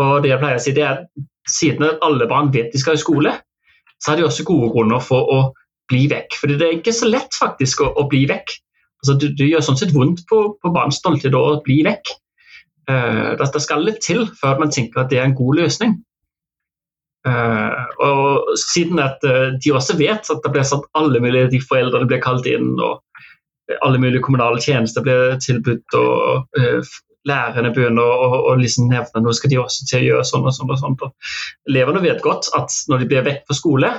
Og 0.00 0.24
det 0.24 0.32
jeg 0.32 0.40
pleier 0.40 0.60
å 0.60 0.64
si 0.64 0.76
det 0.76 0.86
er 0.86 1.04
Siden 1.50 1.86
alle 2.04 2.26
barn 2.30 2.50
vet 2.54 2.68
de 2.70 2.78
skal 2.78 2.94
i 2.94 3.00
skole, 3.00 3.30
så 3.98 4.12
har 4.12 4.18
de 4.20 4.26
også 4.26 4.44
gode 4.46 4.68
grunner 4.70 5.00
for 5.02 5.30
å 5.32 5.38
bli 5.90 6.04
vekk. 6.12 6.36
Fordi 6.38 6.58
det 6.60 6.66
er 6.66 6.76
ikke 6.76 6.94
så 6.94 7.08
lett 7.08 7.34
faktisk 7.34 7.82
å, 7.82 7.88
å 7.98 8.04
bli 8.10 8.20
vekk. 8.30 8.52
Altså, 9.00 9.16
det, 9.18 9.32
det, 9.38 9.48
gjør 9.48 9.64
sånn 9.64 9.80
sett 9.80 9.94
vondt 9.96 10.22
på, 10.30 10.42
på 10.60 10.72
barns 10.74 11.00
stolthet 11.00 11.34
å 11.34 11.58
bli 11.66 11.80
vekk. 11.88 12.12
Uh, 12.90 13.32
det, 13.40 13.48
det 13.56 13.64
skal 13.64 13.82
litt 13.88 13.98
til 14.04 14.28
før 14.38 14.60
man 14.62 14.70
tenker 14.70 15.02
at 15.02 15.10
det 15.10 15.18
er 15.18 15.26
en 15.26 15.36
god 15.40 15.62
løsning. 15.62 15.98
Uh, 17.26 17.82
og 18.00 18.54
siden 18.60 19.00
at 19.02 19.20
uh, 19.26 19.56
de 19.60 19.74
også 19.76 19.98
vet 19.98 20.30
at 20.32 20.44
det 20.44 20.54
blir 20.54 20.64
satt 20.68 20.86
alle 20.96 21.20
mulige 21.24 21.50
de 21.52 21.60
foreldrene 21.64 22.08
blir 22.08 22.22
kalt 22.22 22.46
inn, 22.48 22.76
og 22.78 23.02
alle 23.84 24.00
mulige 24.00 24.22
kommunale 24.24 24.62
tjenester 24.62 25.04
blir 25.04 25.36
tilbudt, 25.42 25.98
og 25.98 26.46
lærerne 27.28 27.72
begynner 27.76 28.02
å, 28.02 28.28
å 28.50 28.54
liksom 28.58 28.88
nevne 28.90 29.22
nå 29.22 29.34
skal 29.36 29.52
de 29.52 29.58
også 29.60 29.86
til 29.88 29.98
å 30.00 30.06
gjøre 30.06 30.28
sånn 30.28 30.46
og 30.46 30.54
sånn. 30.56 30.70
og 30.72 30.80
sånt. 30.80 31.04
Og 31.04 31.70
elevene 31.70 32.02
vet 32.04 32.22
godt 32.24 32.48
at 32.56 32.74
når 32.88 33.02
de 33.02 33.10
blir 33.10 33.26
vekk 33.26 33.42
fra 33.48 33.58
skole, 33.58 33.92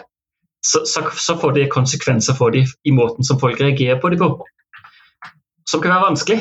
så, 0.66 0.84
så, 0.86 1.04
så, 1.18 1.38
får 1.42 1.56
det 1.58 1.72
konsekvenser 1.74 2.38
for 2.38 2.54
dem 2.54 2.70
i 2.86 2.94
måten 2.94 3.26
som 3.26 3.40
folk 3.42 3.62
reagerer 3.62 3.98
på 4.02 4.12
dem 4.14 4.22
på. 4.22 4.46
Som 5.70 5.82
kan 5.82 5.94
være 5.96 6.10
vanskelig. 6.10 6.40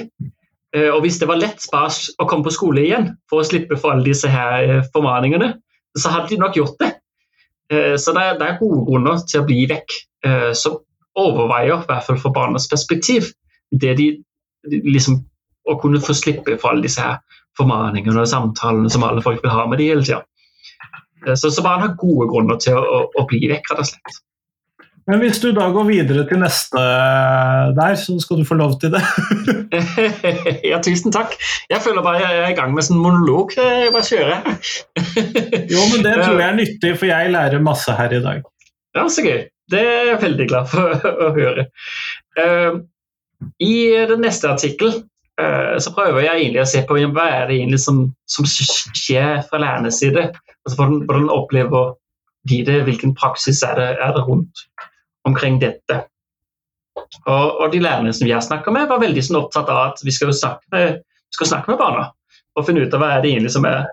og 0.93 1.01
hvis 1.03 1.17
det 1.19 1.27
var 1.27 1.41
lett 1.41 1.65
bare 1.73 1.91
å 2.21 2.27
komme 2.31 2.47
på 2.47 2.53
skole 2.55 2.85
igjen 2.85 3.09
for 3.31 3.41
å 3.41 3.47
slippe 3.47 3.79
for 3.81 3.95
alle 3.95 4.07
disse 4.07 4.29
her 4.31 4.85
formaningene, 4.93 5.55
så 5.99 6.13
hadde 6.13 6.31
de 6.35 6.41
nok 6.41 6.57
gjort 6.57 6.77
det. 6.83 6.91
Eh, 7.73 7.97
så 7.97 8.15
det 8.15 8.23
er, 8.23 8.39
det 8.39 8.47
er 8.47 8.61
gode 8.61 8.85
grunner 8.89 9.23
til 9.31 9.43
å 9.43 9.47
bli 9.47 9.65
vekk, 9.71 9.97
eh, 10.27 10.51
som 10.59 10.81
overveier, 11.19 11.83
i 11.83 11.89
hvert 11.89 12.07
fall 12.07 12.19
fra 12.23 12.33
barnas 12.35 12.69
perspektiv, 12.71 13.31
det 13.71 13.97
de, 13.99 14.09
liksom, 14.71 15.21
å 15.71 15.79
kunne 15.81 16.03
få 16.03 16.17
slippe 16.17 16.59
fra 16.61 16.75
alle 16.75 16.87
disse 16.87 17.05
her 17.05 17.21
formaningene 17.59 18.23
og 18.23 18.31
samtalene 18.31 18.91
som 18.93 19.05
alle 19.07 19.23
folk 19.25 19.43
vil 19.45 19.53
ha 19.53 19.67
med 19.69 19.81
de 19.81 19.91
hele 19.91 20.07
tida. 20.07 20.23
Eh, 21.27 21.37
så, 21.37 21.51
så 21.53 21.65
barn 21.65 21.85
har 21.85 21.97
gode 22.01 22.29
grunner 22.31 22.61
til 22.63 22.79
å, 22.79 22.83
å, 22.83 23.07
å 23.21 23.29
bli 23.31 23.47
vekk, 23.51 23.73
rett 23.73 23.85
og 23.85 23.91
slett. 23.93 24.21
Men 25.09 25.23
hvis 25.25 25.41
du 25.43 25.49
da 25.57 25.65
går 25.75 25.87
videre 25.89 26.23
til 26.29 26.39
neste 26.39 26.81
der, 27.75 27.97
så 27.99 28.15
skal 28.23 28.39
du 28.39 28.45
få 28.47 28.55
lov 28.61 28.77
til 28.83 28.93
det. 28.95 29.01
ja, 30.71 30.79
tusen 30.85 31.11
takk. 31.15 31.35
Jeg 31.73 31.83
føler 31.83 32.05
bare 32.05 32.21
jeg 32.21 32.43
er 32.45 32.53
i 32.53 32.59
gang 32.59 32.77
med 32.77 32.87
sånn 32.87 33.01
monolog. 33.03 33.57
Jeg 33.59 33.91
bare 33.95 34.07
kjører. 34.07 34.45
jo, 35.73 35.87
men 35.91 36.05
det 36.07 36.15
tror 36.21 36.37
jeg 36.37 36.47
er 36.47 36.59
nyttig, 36.61 36.93
for 37.01 37.11
jeg 37.11 37.33
lærer 37.35 37.65
masse 37.65 37.97
her 37.97 38.15
i 38.15 38.23
dag. 38.23 38.47
Ja, 38.95 39.09
så 39.11 39.25
gøy. 39.27 39.49
Det 39.71 39.83
er 39.83 40.13
jeg 40.13 40.23
veldig 40.23 40.47
glad 40.51 40.71
for 40.71 41.11
å 41.11 41.33
høre. 41.35 41.67
I 43.63 43.75
den 44.11 44.25
neste 44.27 44.51
artikkel 44.51 44.97
så 45.83 45.93
prøver 45.95 46.25
jeg 46.25 46.45
egentlig 46.45 46.63
å 46.63 46.69
se 46.69 46.83
på 46.87 46.99
hva 47.15 47.27
er 47.31 47.49
det 47.49 47.59
egentlig 47.59 47.81
som, 47.83 48.03
som 48.31 48.47
skjer 48.49 49.43
fra 49.49 49.61
lærernes 49.63 50.01
side. 50.03 50.29
Altså 50.65 50.79
hvordan, 50.79 51.03
hvordan 51.09 51.31
opplever 51.35 51.95
de 52.49 52.63
det, 52.67 52.79
hvilken 52.87 53.15
praksis 53.17 53.63
er 53.67 53.77
det, 53.79 53.89
er 54.01 54.15
det 54.17 54.25
rundt 54.27 54.65
omkring 55.29 55.61
dette. 55.61 56.03
Og, 57.27 57.61
og, 57.61 57.67
de 57.73 57.81
lærerne 57.83 58.13
som 58.17 58.29
jeg 58.29 58.43
snakka 58.43 58.73
med, 58.75 58.89
var 58.89 59.03
veldig 59.03 59.23
sånn 59.25 59.41
opptatt 59.41 59.71
av 59.73 59.91
at 59.91 60.03
vi 60.05 60.15
skal 60.15 60.33
snakke, 60.37 60.65
med, 60.75 61.01
skal 61.35 61.51
snakke 61.53 61.73
med 61.73 61.81
barna 61.81 62.09
og 62.59 62.67
finne 62.67 62.85
ut 62.85 62.95
av 62.97 63.03
hva 63.03 63.13
er 63.15 63.25
det 63.25 63.33
egentlig 63.35 63.53
som 63.55 63.67
er, 63.69 63.85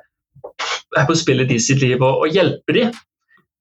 er 0.98 1.08
på 1.08 1.16
spill 1.18 1.44
i 1.44 1.48
de 1.50 1.60
sitt 1.62 1.82
liv, 1.84 2.02
og, 2.02 2.24
og 2.26 2.34
hjelpe 2.34 2.76
dem. 2.76 2.96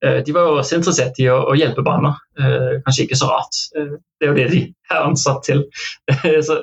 Eh, 0.05 0.19
de 0.25 0.33
var 0.33 0.45
jo 0.45 0.57
også 0.59 0.77
interessert 0.77 1.17
i 1.21 1.25
å, 1.33 1.39
å 1.49 1.55
hjelpe 1.57 1.81
barna. 1.85 2.11
Eh, 2.37 2.77
kanskje 2.85 3.07
ikke 3.07 3.17
så 3.17 3.29
rart. 3.31 3.57
Eh, 3.73 3.95
det 4.19 4.27
er 4.27 4.31
jo 4.31 4.37
det 4.37 4.45
de 4.51 4.61
er 4.93 4.99
ansatt 4.99 5.41
til. 5.47 5.63
så, 6.47 6.59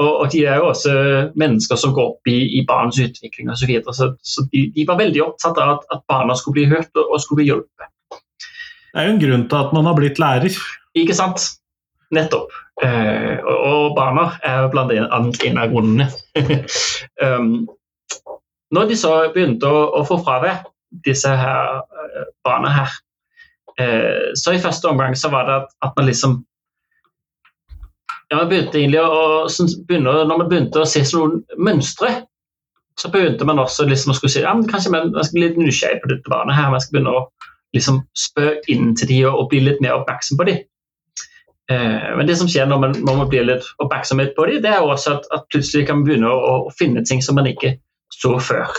og, 0.00 0.10
og, 0.10 0.26
de 0.34 0.44
er 0.44 0.60
jo 0.60 0.68
også 0.68 0.94
mennesker 1.40 1.80
som 1.80 1.94
går 1.96 2.12
opp 2.12 2.30
i, 2.30 2.36
i 2.58 2.64
barns 2.68 3.00
utvikling 3.00 3.48
osv. 3.48 3.64
Så, 3.64 3.70
videre. 3.70 3.96
så 3.96 4.10
Så 4.20 4.46
de, 4.52 4.66
de, 4.76 4.86
var 4.88 5.00
veldig 5.00 5.24
opptatt 5.24 5.60
av 5.62 5.78
at, 5.78 5.88
at 5.96 6.04
barna 6.10 6.36
skulle 6.36 6.60
bli 6.60 6.70
hørt 6.74 6.92
og, 7.00 7.08
og 7.08 7.22
skulle 7.24 7.42
bli 7.42 7.52
hjulpet. 7.52 7.88
Det 8.94 9.02
er 9.02 9.08
jo 9.08 9.14
en 9.16 9.24
grunn 9.24 9.48
til 9.50 9.64
at 9.64 9.72
man 9.74 9.88
har 9.88 9.96
blitt 9.98 10.20
lærer. 10.22 10.60
Ikke 10.94 11.16
sant. 11.16 11.48
Nettopp. 12.14 12.52
Eh, 12.84 13.40
og 13.42 13.94
barna 13.96 14.28
er 14.44 14.68
blant 14.70 14.92
annet 14.92 15.40
en 15.48 15.58
av 15.62 15.72
grunnene. 15.72 16.10
um, 17.24 17.64
når 18.74 18.90
de 18.90 18.98
så 18.98 19.16
begynte 19.34 19.70
å, 19.70 19.82
å 19.98 20.04
få 20.06 20.20
fravær, 20.22 20.62
disse 21.06 21.30
her 21.30 21.80
uh, 21.82 22.26
barna 22.46 22.70
her, 22.72 22.96
eh, 23.80 24.34
så 24.38 24.54
i 24.54 24.62
første 24.62 24.88
omgang 24.90 25.16
så 25.18 25.30
var 25.32 25.48
det 25.48 25.56
at, 25.62 25.72
at 25.88 25.96
man 25.96 26.06
liksom 26.06 26.42
ja, 28.30 28.36
man 28.36 28.48
begynte 28.48 28.78
egentlig 28.80 29.00
å, 29.02 29.46
begynne, 29.88 30.12
Når 30.26 30.38
man 30.38 30.48
begynte 30.48 30.80
å 30.82 30.88
se 30.88 31.02
noen 31.12 31.42
mønstre, 31.60 32.12
så 32.98 33.10
begynte 33.10 33.46
man 33.46 33.60
også 33.62 33.86
liksom 33.88 34.12
å 34.12 34.16
skulle 34.18 34.32
si 34.32 34.44
ja, 34.44 34.54
men 34.54 34.68
kanskje 34.70 34.92
man, 34.94 35.10
man 35.14 35.26
skal 35.26 35.38
bli 35.38 35.48
litt 35.48 35.58
nysgjerrig 35.60 36.02
på 36.02 36.12
dette 36.12 36.30
barnet. 36.30 36.56
her, 36.56 36.70
man 36.70 36.82
skal 36.82 36.96
begynne 36.96 37.16
å 37.18 37.24
liksom 37.74 38.04
spø 38.18 38.54
inn 38.70 38.94
til 38.94 39.10
de 39.10 39.18
og, 39.26 39.34
og, 39.40 39.48
bli 39.50 39.64
litt 39.66 39.82
mer 39.82 39.98
oppmerksom 39.98 40.38
på 40.38 40.46
de. 40.48 40.56
Eh, 41.72 42.08
men 42.18 42.28
det 42.28 42.36
som 42.38 42.50
skjer 42.50 42.68
når 42.70 42.82
man, 42.82 42.96
når 43.06 43.20
man 43.22 43.30
blir 43.32 43.46
litt 43.48 43.66
oppmerksomhet 43.82 44.34
på 44.36 44.46
de, 44.50 44.60
det 44.62 44.70
er 44.70 44.84
også 44.84 45.16
at, 45.18 45.28
at 45.34 45.46
plutselig 45.50 45.88
kan 45.88 46.00
man 46.00 46.08
begynne 46.08 46.30
å, 46.30 46.56
å, 46.68 46.74
finne 46.78 47.02
ting 47.08 47.22
som 47.24 47.38
man 47.38 47.50
ikke 47.50 47.74
så 48.14 48.36
før. 48.38 48.70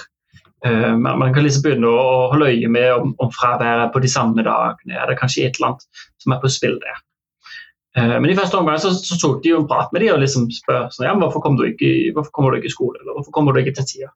Eh, 0.65 0.97
man, 0.97 1.19
man, 1.19 1.33
kan 1.33 1.45
liksom 1.45 1.65
begynne 1.65 1.89
å, 1.89 2.05
holde 2.31 2.49
øye 2.53 2.69
med 2.71 2.91
om, 2.93 3.15
om 3.21 3.31
fraværet 3.33 3.93
på 3.93 4.01
de 4.01 4.09
samme 4.09 4.45
dagene. 4.45 4.97
Er 4.97 5.11
det 5.11 5.19
kanskje 5.19 5.45
et 5.45 5.59
eller 5.59 5.73
annet 5.73 6.05
som 6.23 6.33
er 6.33 6.41
på 6.41 6.51
spill 6.53 6.79
der? 6.81 7.01
Eh, 7.97 8.15
men 8.17 8.31
i 8.31 8.37
første 8.37 8.57
omgang 8.59 8.81
så, 8.81 8.91
så, 8.97 9.17
tok 9.21 9.43
de 9.43 9.53
jo 9.53 9.61
en 9.61 9.69
prat 9.69 9.93
med 9.93 10.03
de 10.03 10.11
og 10.15 10.21
liksom 10.23 10.49
spør 10.53 10.89
sånn, 10.91 11.07
ja, 11.07 11.15
hvorfor 11.21 11.43
kommer 11.43 11.63
du 11.63 11.71
ikke, 11.73 11.91
hvorfor 12.15 12.33
kommer 12.35 12.51
du 12.51 12.59
ikke 12.59 12.71
i 12.71 12.75
skole, 12.75 12.97
eller 13.01 13.17
hvorfor 13.17 13.35
kommer 13.35 13.55
du 13.55 13.61
ikke 13.61 13.75
til 13.77 13.89
tida? 13.91 14.11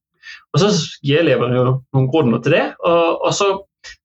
Og 0.54 0.62
Så 0.62 0.72
gir 1.06 1.22
elevene 1.22 1.58
jo 1.58 1.66
noen 1.70 2.10
grunner 2.12 2.41
til 2.43 2.58
det, 2.58 2.66
og, 2.86 3.24
og 3.30 3.34
så 3.36 3.54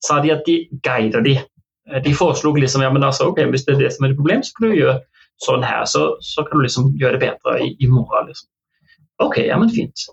sa 0.04 0.20
de 0.22 0.32
at 0.34 0.44
de 0.46 0.60
guider 0.84 1.24
de. 1.24 1.38
Eh, 1.90 2.00
de 2.04 2.14
foreslo 2.16 2.52
liksom 2.58 2.84
ja, 2.84 2.92
men 2.92 3.06
altså, 3.06 3.30
ok, 3.32 3.40
hvis 3.54 3.66
det 3.66 3.76
er 3.76 3.86
det 3.86 3.92
som 3.96 4.04
er 4.04 4.12
et 4.12 4.20
problem, 4.20 4.44
så 4.44 4.52
kan 4.58 4.68
du 4.68 4.78
gjøre 4.78 4.98
sånn 5.44 5.64
her. 5.66 5.84
Så, 5.90 6.04
så 6.22 6.44
kan 6.44 6.60
du 6.60 6.68
liksom 6.68 6.92
gjøre 7.00 7.18
det 7.18 7.30
bedre 7.30 7.56
i, 7.64 7.72
i 7.80 7.90
morgen. 7.90 8.30
Liksom. 8.30 8.50
Ok, 9.24 9.40
ja, 9.48 9.58
men 9.58 9.72
fint. 9.72 10.06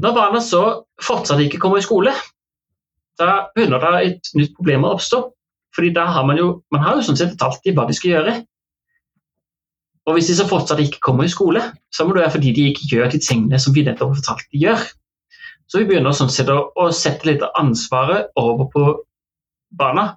Når 0.00 0.14
barna 0.16 0.40
så 0.40 0.62
fortsatt 1.02 1.42
ikke 1.44 1.60
kommer 1.60 1.82
i 1.82 1.84
skole, 1.84 2.14
da 3.20 3.48
begynner 3.54 3.82
det 3.82 4.06
et 4.06 4.32
nytt 4.38 4.54
problem 4.56 4.86
å 4.86 4.94
oppstå. 4.96 5.20
Fordi 5.76 5.92
da 5.96 6.06
har 6.12 6.24
man 6.28 6.40
jo 6.40 6.48
man 6.72 6.82
har 6.84 6.96
jo 6.96 7.04
sånn 7.06 7.18
sett 7.18 7.32
fortalt 7.34 7.62
dem 7.64 7.76
hva 7.78 7.86
de 7.88 7.96
skal 7.96 8.14
gjøre. 8.14 8.34
Og 10.08 10.16
hvis 10.16 10.32
de 10.32 10.36
så 10.36 10.48
fortsatt 10.50 10.80
ikke 10.82 11.00
kommer 11.04 11.28
i 11.28 11.32
skole, 11.32 11.62
så 11.94 12.04
må 12.04 12.16
det 12.16 12.24
være 12.24 12.34
fordi 12.36 12.52
de 12.56 12.66
ikke 12.72 12.88
gjør 12.90 13.12
de 13.12 13.20
tingene 13.22 13.60
som 13.62 13.74
vi 13.76 13.84
nettopp 13.86 14.12
har 14.12 14.20
fortalt 14.20 14.48
de 14.50 14.64
gjør. 14.64 14.82
Så 15.70 15.80
vi 15.80 15.88
begynner 15.88 16.16
sånn 16.16 16.32
sett 16.32 16.50
å, 16.52 16.58
å 16.76 16.90
sette 16.92 17.28
litt 17.28 17.44
av 17.44 17.54
ansvaret 17.62 18.32
over 18.40 18.68
på 18.72 18.86
barna. 19.78 20.10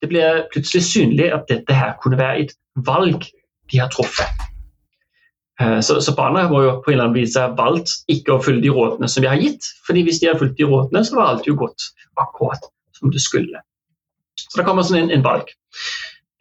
Det 0.00 0.10
blir 0.10 0.42
plutselig 0.52 0.86
synlig 0.88 1.30
at 1.34 1.46
dette 1.52 1.76
her 1.76 1.94
kunne 2.02 2.18
være 2.18 2.46
et 2.46 2.56
valg 2.88 3.28
de 3.70 3.82
har 3.82 3.92
truffet. 3.92 4.45
Eh, 5.60 5.80
så, 5.80 6.00
så, 6.04 6.12
barna 6.16 6.44
må 6.50 6.62
jo 6.64 6.74
på 6.84 6.92
en 6.92 6.98
eller 6.98 7.08
annen 7.08 7.16
vis 7.16 7.36
ha 7.40 7.48
valgt 7.56 7.92
ikke 8.12 8.34
å 8.34 8.42
følge 8.44 8.66
de 8.66 8.74
rådene 8.76 9.08
som 9.08 9.24
vi 9.24 9.30
har 9.30 9.40
gitt. 9.40 9.70
fordi 9.86 10.04
hvis 10.04 10.20
de 10.20 10.30
har 10.30 10.40
fulgt 10.40 10.58
de 10.58 10.68
rådene, 10.68 11.04
så 11.04 11.16
var 11.16 11.32
alt 11.32 11.48
jo 11.48 11.56
gått 11.56 11.90
akkurat 12.20 12.68
som 12.98 13.12
det 13.12 13.22
skulle. 13.24 13.62
Så 14.36 14.60
det 14.60 14.66
kommer 14.68 14.84
sånn 14.84 15.00
en, 15.04 15.12
en 15.14 15.24
valg. 15.24 15.52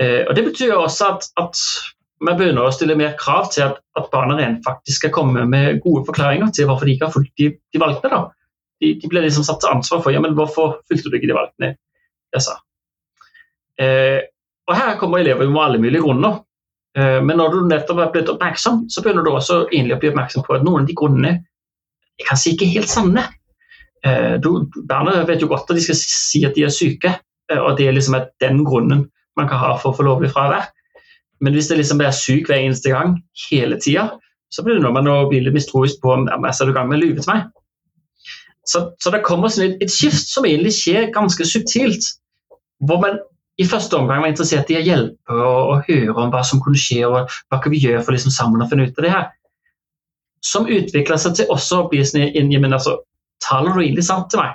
Eh, 0.03 0.23
og 0.27 0.35
Det 0.35 0.43
betyr 0.49 0.75
også 0.75 1.11
at, 1.13 1.29
at 1.39 1.61
man 2.23 2.37
begynner 2.39 2.67
å 2.67 2.73
stille 2.75 2.97
mer 2.99 3.15
krav 3.19 3.49
til 3.53 3.69
at, 3.69 3.79
at 3.99 4.11
barna 4.11 4.37
rent 4.39 4.63
faktisk 4.67 5.03
skal 5.03 5.13
komme 5.15 5.45
med 5.51 5.81
gode 5.83 6.05
forklaringer 6.07 6.51
til 6.55 6.67
hvorfor 6.69 6.87
de 6.87 6.95
ikke 6.95 7.09
har 7.09 7.15
fulgt 7.15 7.33
de, 7.39 7.51
de 7.55 7.81
valgte. 7.81 8.11
De, 8.83 8.93
de 8.99 9.11
ble 9.11 9.23
liksom 9.23 9.47
satt 9.47 9.61
til 9.63 9.71
ansvar 9.71 10.03
for 10.03 10.15
ja, 10.15 10.21
men 10.23 10.35
hvorfor 10.35 10.79
fulgte 10.89 11.11
du 11.11 11.19
ikke 11.19 11.31
de 11.31 11.37
valgene. 11.37 11.75
Eh, 13.79 14.21
og 14.65 14.75
Her 14.75 14.97
kommer 14.99 15.21
elever 15.21 15.47
med 15.47 15.61
alle 15.61 15.79
mulige 15.79 16.03
grunner. 16.03 16.41
Eh, 16.95 17.19
men 17.23 17.39
når 17.39 17.51
du 17.51 17.65
nettopp 17.69 18.01
er 18.01 18.13
blitt 18.13 18.31
oppmerksom, 18.31 18.85
så 18.91 19.03
begynner 19.03 19.25
du 19.25 19.33
også 19.33 19.63
å 19.63 19.67
bli 19.71 19.95
oppmerksom 20.11 20.45
på 20.45 20.55
at 20.57 20.65
noen 20.65 20.85
av 20.85 20.89
de 20.89 20.95
grunnene 20.97 21.33
er 21.35 22.29
kanskje 22.29 22.53
ikke 22.55 22.71
helt 22.71 22.91
sanne. 22.91 23.25
Eh, 24.05 24.35
du, 24.39 24.67
barna 24.87 25.17
vet 25.27 25.43
jo 25.43 25.51
godt 25.51 25.69
at 25.69 25.79
de 25.79 25.83
skal 25.83 25.99
si 25.99 26.45
at 26.47 26.55
de 26.55 26.65
er 26.67 26.73
syke, 26.73 27.17
eh, 27.51 27.59
og 27.59 27.75
det 27.79 27.89
er 27.89 27.97
liksom 27.97 28.19
den 28.43 28.63
grunnen 28.67 29.07
man 29.35 29.51
kan 29.51 29.59
ha 29.59 29.73
for 29.81 29.91
å 29.91 29.97
få 29.97 30.07
lovlig 30.07 30.31
fravær. 30.31 30.69
Men 31.43 31.55
hvis 31.55 31.67
det 31.67 31.81
liksom 31.81 31.99
er 32.01 32.15
syk 32.15 32.47
hver 32.47 32.61
eneste 32.61 32.93
gang, 32.93 33.17
hele 33.49 33.79
tida, 33.83 34.07
så 34.53 34.63
blir 34.63 34.77
det 34.77 34.85
noe 34.85 34.95
man 34.95 35.09
å 35.11 35.25
bli 35.27 35.41
litt 35.43 35.55
mistroisk 35.57 35.99
på 36.03 36.13
om 36.13 36.29
jeg 36.29 36.53
er 36.53 36.71
i 36.71 36.75
gang 36.77 36.87
med 36.87 37.01
å 37.01 37.03
lyve 37.03 37.23
til 37.23 37.33
meg. 37.33 37.49
Så, 38.65 38.81
så 39.03 39.11
det 39.13 39.25
kommer 39.25 39.51
sånn 39.51 39.75
et, 39.75 39.91
skift 39.93 40.31
som 40.31 40.47
egentlig 40.47 40.73
skjer 40.77 41.11
ganske 41.13 41.45
subtilt. 41.45 42.07
Hvor 42.87 43.01
man 43.03 43.19
i 43.55 43.65
første 43.67 43.95
omgang 43.95 44.19
var 44.21 44.31
interessert 44.31 44.69
i 44.71 44.77
å 44.79 44.83
hjelpe 44.83 45.35
og, 45.35 45.71
og 45.71 45.87
høre 45.87 46.15
om 46.25 46.31
hva 46.33 46.41
som 46.43 46.59
kunne 46.63 46.79
skje, 46.79 47.05
og 47.07 47.31
hva 47.31 47.59
kan 47.63 47.71
vi 47.71 47.79
gjøre 47.85 48.03
for 48.03 48.15
liksom 48.15 48.33
sammen 48.35 48.63
å 48.63 48.67
finne 48.71 48.89
ut 48.89 48.99
av 48.99 49.05
det 49.05 49.13
her. 49.13 49.29
Som 50.45 50.67
utvikla 50.69 51.17
seg 51.21 51.37
til 51.39 51.51
også 51.53 51.83
å 51.83 51.87
bli 51.91 52.03
sånn 52.05 52.27
inn 52.27 52.51
i 52.51 52.61
men 52.61 52.75
altså, 52.75 52.99
Taler 53.43 53.75
du 53.75 53.81
egentlig 53.81 54.05
sant 54.07 54.29
til 54.31 54.39
meg? 54.39 54.53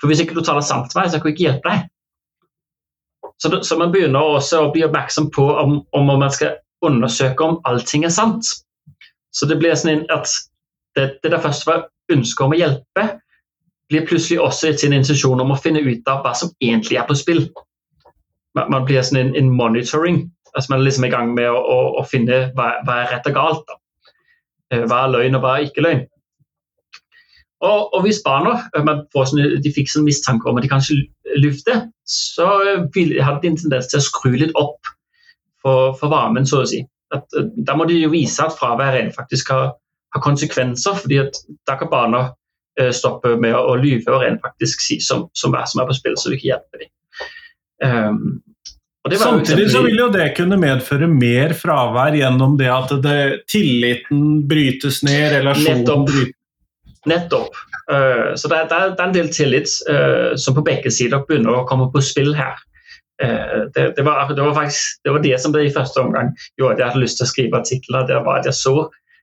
For 0.00 0.08
hvis 0.08 0.20
ikke 0.22 0.36
du 0.36 0.44
taler 0.46 0.62
sant 0.64 0.86
til 0.90 1.00
meg, 1.00 1.08
så 1.10 1.18
kan 1.18 1.30
jeg 1.30 1.34
ikke 1.34 1.46
hjelpe 1.48 1.72
deg. 1.72 1.88
Så, 3.42 3.50
så, 3.66 3.76
man 3.78 3.90
begynner 3.92 4.36
også 4.36 4.60
å 4.62 4.70
bli 4.74 4.84
oppmerksom 4.86 5.26
på 5.34 5.44
om, 5.58 5.80
om, 5.98 6.06
man 6.06 6.30
skal 6.32 6.60
undersøke 6.86 7.44
om 7.44 7.58
allting 7.68 8.06
er 8.06 8.14
sant. 8.14 8.46
Så 9.34 9.48
det 9.50 9.58
blir 9.58 9.74
sånn 9.78 10.04
at 10.14 10.30
det, 10.96 11.08
det 11.22 11.32
der 11.34 11.42
først 11.42 11.66
var 11.66 11.88
ønsket 12.12 12.44
om 12.46 12.54
å 12.54 12.60
hjelpe, 12.60 13.06
blir 13.92 14.06
plutselig 14.08 14.40
også 14.42 14.72
sin 14.80 14.96
intensjon 14.96 15.40
om 15.40 15.52
å 15.52 15.58
finne 15.60 15.82
ut 15.84 16.08
av 16.10 16.24
hva 16.24 16.32
som 16.38 16.52
egentlig 16.62 16.98
er 17.00 17.06
på 17.08 17.16
spill. 17.18 17.44
Man, 18.58 18.84
blir 18.88 19.04
sånn 19.04 19.32
en, 19.32 19.52
monitoring. 19.56 20.24
altså 20.52 20.72
Man 20.72 20.80
er 20.80 20.88
liksom 20.88 21.06
i 21.08 21.12
gang 21.12 21.32
med 21.36 21.48
å, 21.48 21.60
å, 21.60 21.78
å 22.00 22.04
finne 22.08 22.48
hva, 22.56 22.74
hva, 22.86 23.02
er 23.02 23.14
rett 23.14 23.28
og 23.30 23.36
galt. 23.36 23.62
Da. 23.68 23.78
Eh, 24.72 24.84
hva 24.88 25.04
er 25.04 25.14
løgn 25.14 25.38
og 25.38 25.44
hva 25.44 25.54
er 25.56 25.68
ikke 25.68 25.84
løgn. 25.84 26.04
Og, 27.62 27.92
og 27.94 28.00
hvis 28.02 28.18
barna 28.24 28.56
sånne, 28.74 29.60
de 29.62 29.72
fikk 29.72 29.90
sånn 29.92 30.06
mistanke 30.08 30.48
om 30.50 30.58
at 30.58 30.64
de 30.64 30.70
kanskje 30.72 30.98
lufter, 31.38 31.84
så 32.08 32.48
hadde 32.58 33.38
de 33.44 33.52
en 33.52 33.60
tendens 33.60 33.88
til 33.90 34.00
å 34.00 34.04
skru 34.04 34.32
litt 34.34 34.56
opp 34.58 34.90
for, 35.62 35.92
for 36.00 36.10
varmen, 36.10 36.48
så 36.48 36.64
å 36.64 36.68
si. 36.68 36.82
At, 37.14 37.28
eh, 37.38 37.48
da 37.64 37.76
må 37.78 37.86
de 37.88 38.00
jo 38.00 38.10
vise 38.12 38.42
at 38.42 38.56
fraværet 38.58 39.14
faktisk 39.16 39.52
har, 39.54 39.74
har, 40.14 40.24
konsekvenser, 40.24 40.98
fordi 41.04 41.22
at 41.22 41.38
da 41.68 41.78
kan 41.78 41.92
barna 41.92 42.24
stoppe 42.94 43.34
med 43.36 43.52
å, 43.52 43.74
lyve 43.76 44.08
og 44.14 44.22
rent 44.22 44.40
faktisk 44.40 44.80
si 44.80 44.96
som, 45.04 45.26
som 45.36 45.52
hva 45.52 45.66
som 45.68 45.82
er 45.82 45.90
på 45.90 45.96
spill, 45.98 46.14
så 46.16 46.30
du 46.30 46.38
ikke 46.38 46.48
hjelper 46.54 46.84
dem. 46.84 46.92
Um, 47.84 48.22
Samtidig 49.10 49.66
så 49.72 49.82
vil 49.82 49.98
jo 49.98 50.06
det 50.14 50.28
kunne 50.36 50.56
medføre 50.62 51.08
mer 51.10 51.56
fravær 51.58 52.14
gjennom 52.14 52.54
det 52.56 52.68
at 52.70 52.92
det, 53.02 53.18
tilliten 53.50 54.44
brytes 54.48 55.00
ned, 55.02 55.32
relasjonen 55.34 56.06
brytes 56.06 56.38
Nettopp. 57.10 57.56
Uh, 57.90 58.34
så 58.38 58.46
det, 58.48 58.60
er, 58.60 58.68
det, 58.70 58.76
er, 58.78 59.00
en 59.02 59.14
del 59.16 59.30
tillit 59.34 59.72
uh, 59.90 60.36
som 60.38 60.54
på 60.54 60.62
begge 60.62 60.92
sider 60.94 61.24
begynner 61.26 61.58
å 61.58 61.64
komme 61.66 61.88
på 61.90 62.02
spill 62.04 62.30
her. 62.38 62.60
Uh, 63.18 63.66
det, 63.74 63.88
det, 63.96 64.04
var, 64.06 64.30
det, 64.30 64.38
var, 64.38 64.54
faktisk 64.54 65.02
det 65.02 65.14
var 65.16 65.24
det 65.24 65.34
som 65.42 65.54
det 65.54 65.64
i 65.66 65.74
første 65.74 66.04
omgang 66.04 66.30
gjorde 66.60 66.76
at 66.76 66.82
jeg 66.84 66.92
hadde 66.92 67.02
lyst 67.02 67.18
til 67.18 67.26
å 67.26 67.32
skrive 67.32 67.58
artikler. 67.58 68.06
Det 68.06 68.20
var 68.22 68.38
at 68.38 68.46
jeg 68.52 68.58
så 68.60 68.76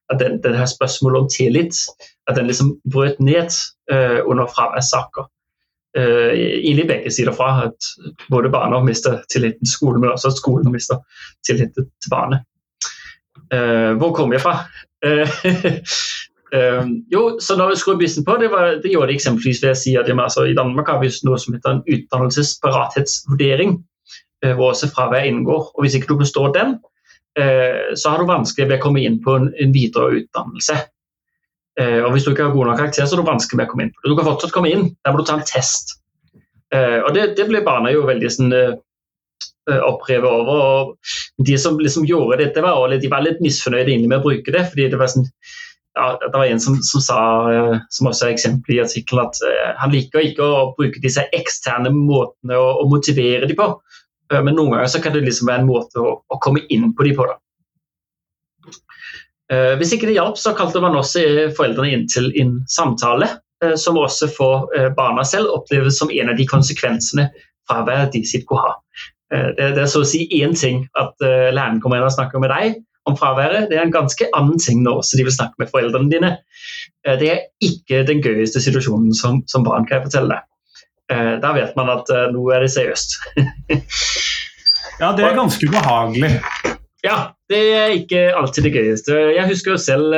at 0.09 0.19
den, 0.43 0.55
her 0.55 0.65
spørsmålet 0.65 1.21
om 1.21 1.29
tillit 1.29 1.75
at 2.27 2.35
den 2.35 2.47
liksom 2.47 2.77
brøt 2.91 3.19
ned 3.19 3.51
under 4.25 4.45
fraværssaker. 4.45 5.29
Uh, 5.97 6.33
egentlig 6.33 6.87
begge 6.87 7.11
sider 7.11 7.33
fra. 7.33 7.65
At 7.65 8.09
både 8.29 8.49
barna 8.49 8.83
mister 8.83 9.21
tilliten 9.31 9.65
til 9.65 9.73
skolen, 9.73 10.01
men 10.01 10.11
også 10.11 10.27
at 10.27 10.37
skolen 10.37 10.71
mister 10.71 10.95
tilliten 11.45 11.85
til 12.01 12.09
barnet. 12.09 12.39
hvor 13.97 14.13
kom 14.13 14.33
jeg 14.33 14.41
fra? 14.41 14.57
Jo, 17.13 17.39
så 17.39 17.57
når 17.57 17.69
vi 17.69 17.75
skrur 17.75 17.97
bissen 17.97 18.25
på, 18.25 18.37
det, 18.41 18.49
var, 18.51 18.65
det, 18.81 18.91
gjorde 18.91 19.07
de 19.07 19.13
eksempelvis 19.13 19.61
ved 19.63 19.71
å 19.71 19.77
si 19.77 19.95
at 19.97 20.09
altså, 20.09 20.47
i 20.49 20.55
Danmark 20.57 20.87
har 20.89 20.99
vi 21.01 21.11
noe 21.23 21.37
som 21.37 21.53
heter 21.53 21.75
en 21.75 21.83
utdannelsesparathetsvurdering, 21.85 23.75
hvor 24.41 24.71
også 24.71 24.89
fravær 24.89 25.27
inngår. 25.29 25.71
Og 25.75 25.83
Hvis 25.83 25.95
ikke 25.95 26.09
du 26.13 26.17
består 26.17 26.53
den, 26.55 26.79
så 27.37 28.11
har 28.11 28.19
du 28.19 28.27
vanskelig 28.27 28.65
ved 28.67 28.79
å 28.79 28.83
komme 28.83 29.03
inn 29.05 29.19
på 29.23 29.35
en, 29.37 29.45
en 29.61 29.69
videre 29.71 30.17
utdannelse. 30.17 30.75
Eh, 31.79 32.01
og 32.03 32.11
Hvis 32.13 32.25
du 32.25 32.33
ikke 32.33 32.49
har 32.49 32.55
god 32.55 32.71
nok 32.71 32.81
karakter, 32.81 33.07
så 33.07 33.15
er 33.15 33.21
det 33.21 33.29
vanskelig 33.29 33.59
med 33.59 33.69
å 33.69 33.71
komme 33.71 33.85
inn 33.85 33.93
på 33.93 34.03
det. 34.03 34.11
Du 34.11 34.17
kan 34.17 34.27
fortsatt 34.27 34.53
komme 34.55 34.71
inn, 34.73 34.89
der 35.05 35.15
må 35.15 35.21
du 35.21 35.27
ta 35.29 35.37
en 35.39 35.47
test. 35.47 35.95
og 36.75 37.09
Det, 37.15 37.31
det 37.37 37.47
ble 37.49 37.63
barna 37.65 37.93
jo 37.93 38.05
veldig 38.05 38.31
sånn, 38.33 38.51
opprevet 39.69 40.27
over. 40.27 40.59
og 40.59 41.45
De 41.47 41.57
som 41.61 41.79
liksom 41.79 42.05
gjorde 42.09 42.41
dette, 42.43 42.61
var, 42.65 42.91
de 42.91 43.11
var 43.11 43.25
litt 43.25 43.41
misfornøyde 43.43 43.97
med 44.07 44.19
å 44.19 44.25
bruke 44.25 44.53
det. 44.53 44.67
fordi 44.71 44.89
det 44.91 44.99
var 44.99 45.11
sånn 45.13 45.29
ja, 45.97 46.13
det 46.21 46.37
var 46.37 46.45
en 46.45 46.61
som, 46.63 46.77
som 46.85 47.01
sa, 47.03 47.21
eh, 47.51 47.79
som 47.91 48.07
også 48.07 48.27
er 48.27 48.35
eksempel 48.35 48.75
i 48.75 48.81
artikkelen, 48.83 49.25
at 49.25 49.79
han 49.81 49.91
liker 49.91 50.23
ikke 50.23 50.45
å 50.45 50.67
bruke 50.77 51.01
disse 51.03 51.25
eksterne 51.35 51.91
måtene 51.91 52.55
å, 52.55 52.69
å 52.83 52.85
motivere 52.91 53.49
dem 53.49 53.57
på. 53.59 53.71
Uh, 54.31 54.41
men 54.45 54.55
noen 54.57 54.73
ganger 54.73 54.91
så 54.93 55.01
kan 55.03 55.15
det 55.15 55.25
liksom 55.25 55.49
være 55.49 55.63
en 55.63 55.69
måte 55.69 56.01
å, 56.01 56.15
å 56.21 56.39
komme 56.43 56.63
inn 56.73 56.89
på 56.95 57.07
de 57.07 57.13
på. 57.17 57.27
Da. 57.29 57.37
Uh, 59.49 59.73
hvis 59.81 59.93
ikke 59.95 60.09
det 60.09 60.17
hjalp, 60.17 60.39
så 60.39 60.55
kalte 60.57 60.81
man 60.83 60.97
også 60.97 61.51
foreldrene 61.57 61.93
inn 61.95 62.09
til 62.11 62.31
en 62.41 62.59
samtale, 62.69 63.31
som 63.75 63.97
også 63.99 64.29
for 64.31 64.69
barna 64.95 65.19
selv 65.27 65.49
oppleves 65.51 65.97
som 65.99 66.07
en 66.15 66.29
av 66.31 66.37
de 66.37 66.45
konsekvensene 66.47 67.25
fraværet 67.67 68.13
de 68.13 68.21
sitt 68.23 68.45
kunne 68.47 68.69
ha. 68.69 68.77
Det, 69.27 69.65
det, 69.75 69.81
er 69.81 69.89
så 69.91 69.99
å 69.99 70.07
si 70.07 70.21
én 70.37 70.55
ting 70.55 70.85
at 70.95 71.11
læreren 71.19 71.81
kommer 71.83 71.99
inn 71.99 72.07
og 72.07 72.13
snakker 72.15 72.39
med 72.39 72.53
deg, 72.53 72.77
om 73.09 73.17
fraværet. 73.17 73.67
Det 73.69 73.77
er 73.77 73.87
en 73.87 73.93
ganske 73.93 74.27
annen 74.37 74.59
ting 74.61 74.83
når 74.83 75.01
også 75.01 75.19
de 75.19 75.25
vil 75.27 75.35
snakke 75.35 75.61
med 75.61 75.71
foreldrene 75.73 76.11
dine. 76.11 76.31
Eh, 77.05 77.17
det 77.19 77.31
er 77.33 77.45
ikke 77.65 78.03
den 78.07 78.23
gøyeste 78.25 78.61
situasjonen 78.63 79.13
som, 79.15 79.43
som 79.51 79.65
barn, 79.67 79.87
kan 79.89 80.05
fortelle 80.05 80.35
deg. 80.35 80.47
Eh, 81.09 81.35
da 81.41 81.53
vet 81.55 81.75
man 81.79 81.91
at 81.93 82.09
eh, 82.13 82.27
nå 82.33 82.43
er 82.53 82.65
det 82.65 82.71
seriøst. 82.73 83.17
ja, 85.01 85.11
det 85.17 85.25
er 85.25 85.37
ganske 85.37 85.69
ubehagelig. 85.69 86.35
Ja, 87.05 87.17
det 87.49 87.59
er 87.73 87.95
ikke 87.95 88.23
alltid 88.35 88.67
det 88.67 88.75
gøyeste. 88.75 89.17
Jeg 89.37 89.47
husker 89.47 89.73
jo 89.73 89.79
selv 89.79 90.15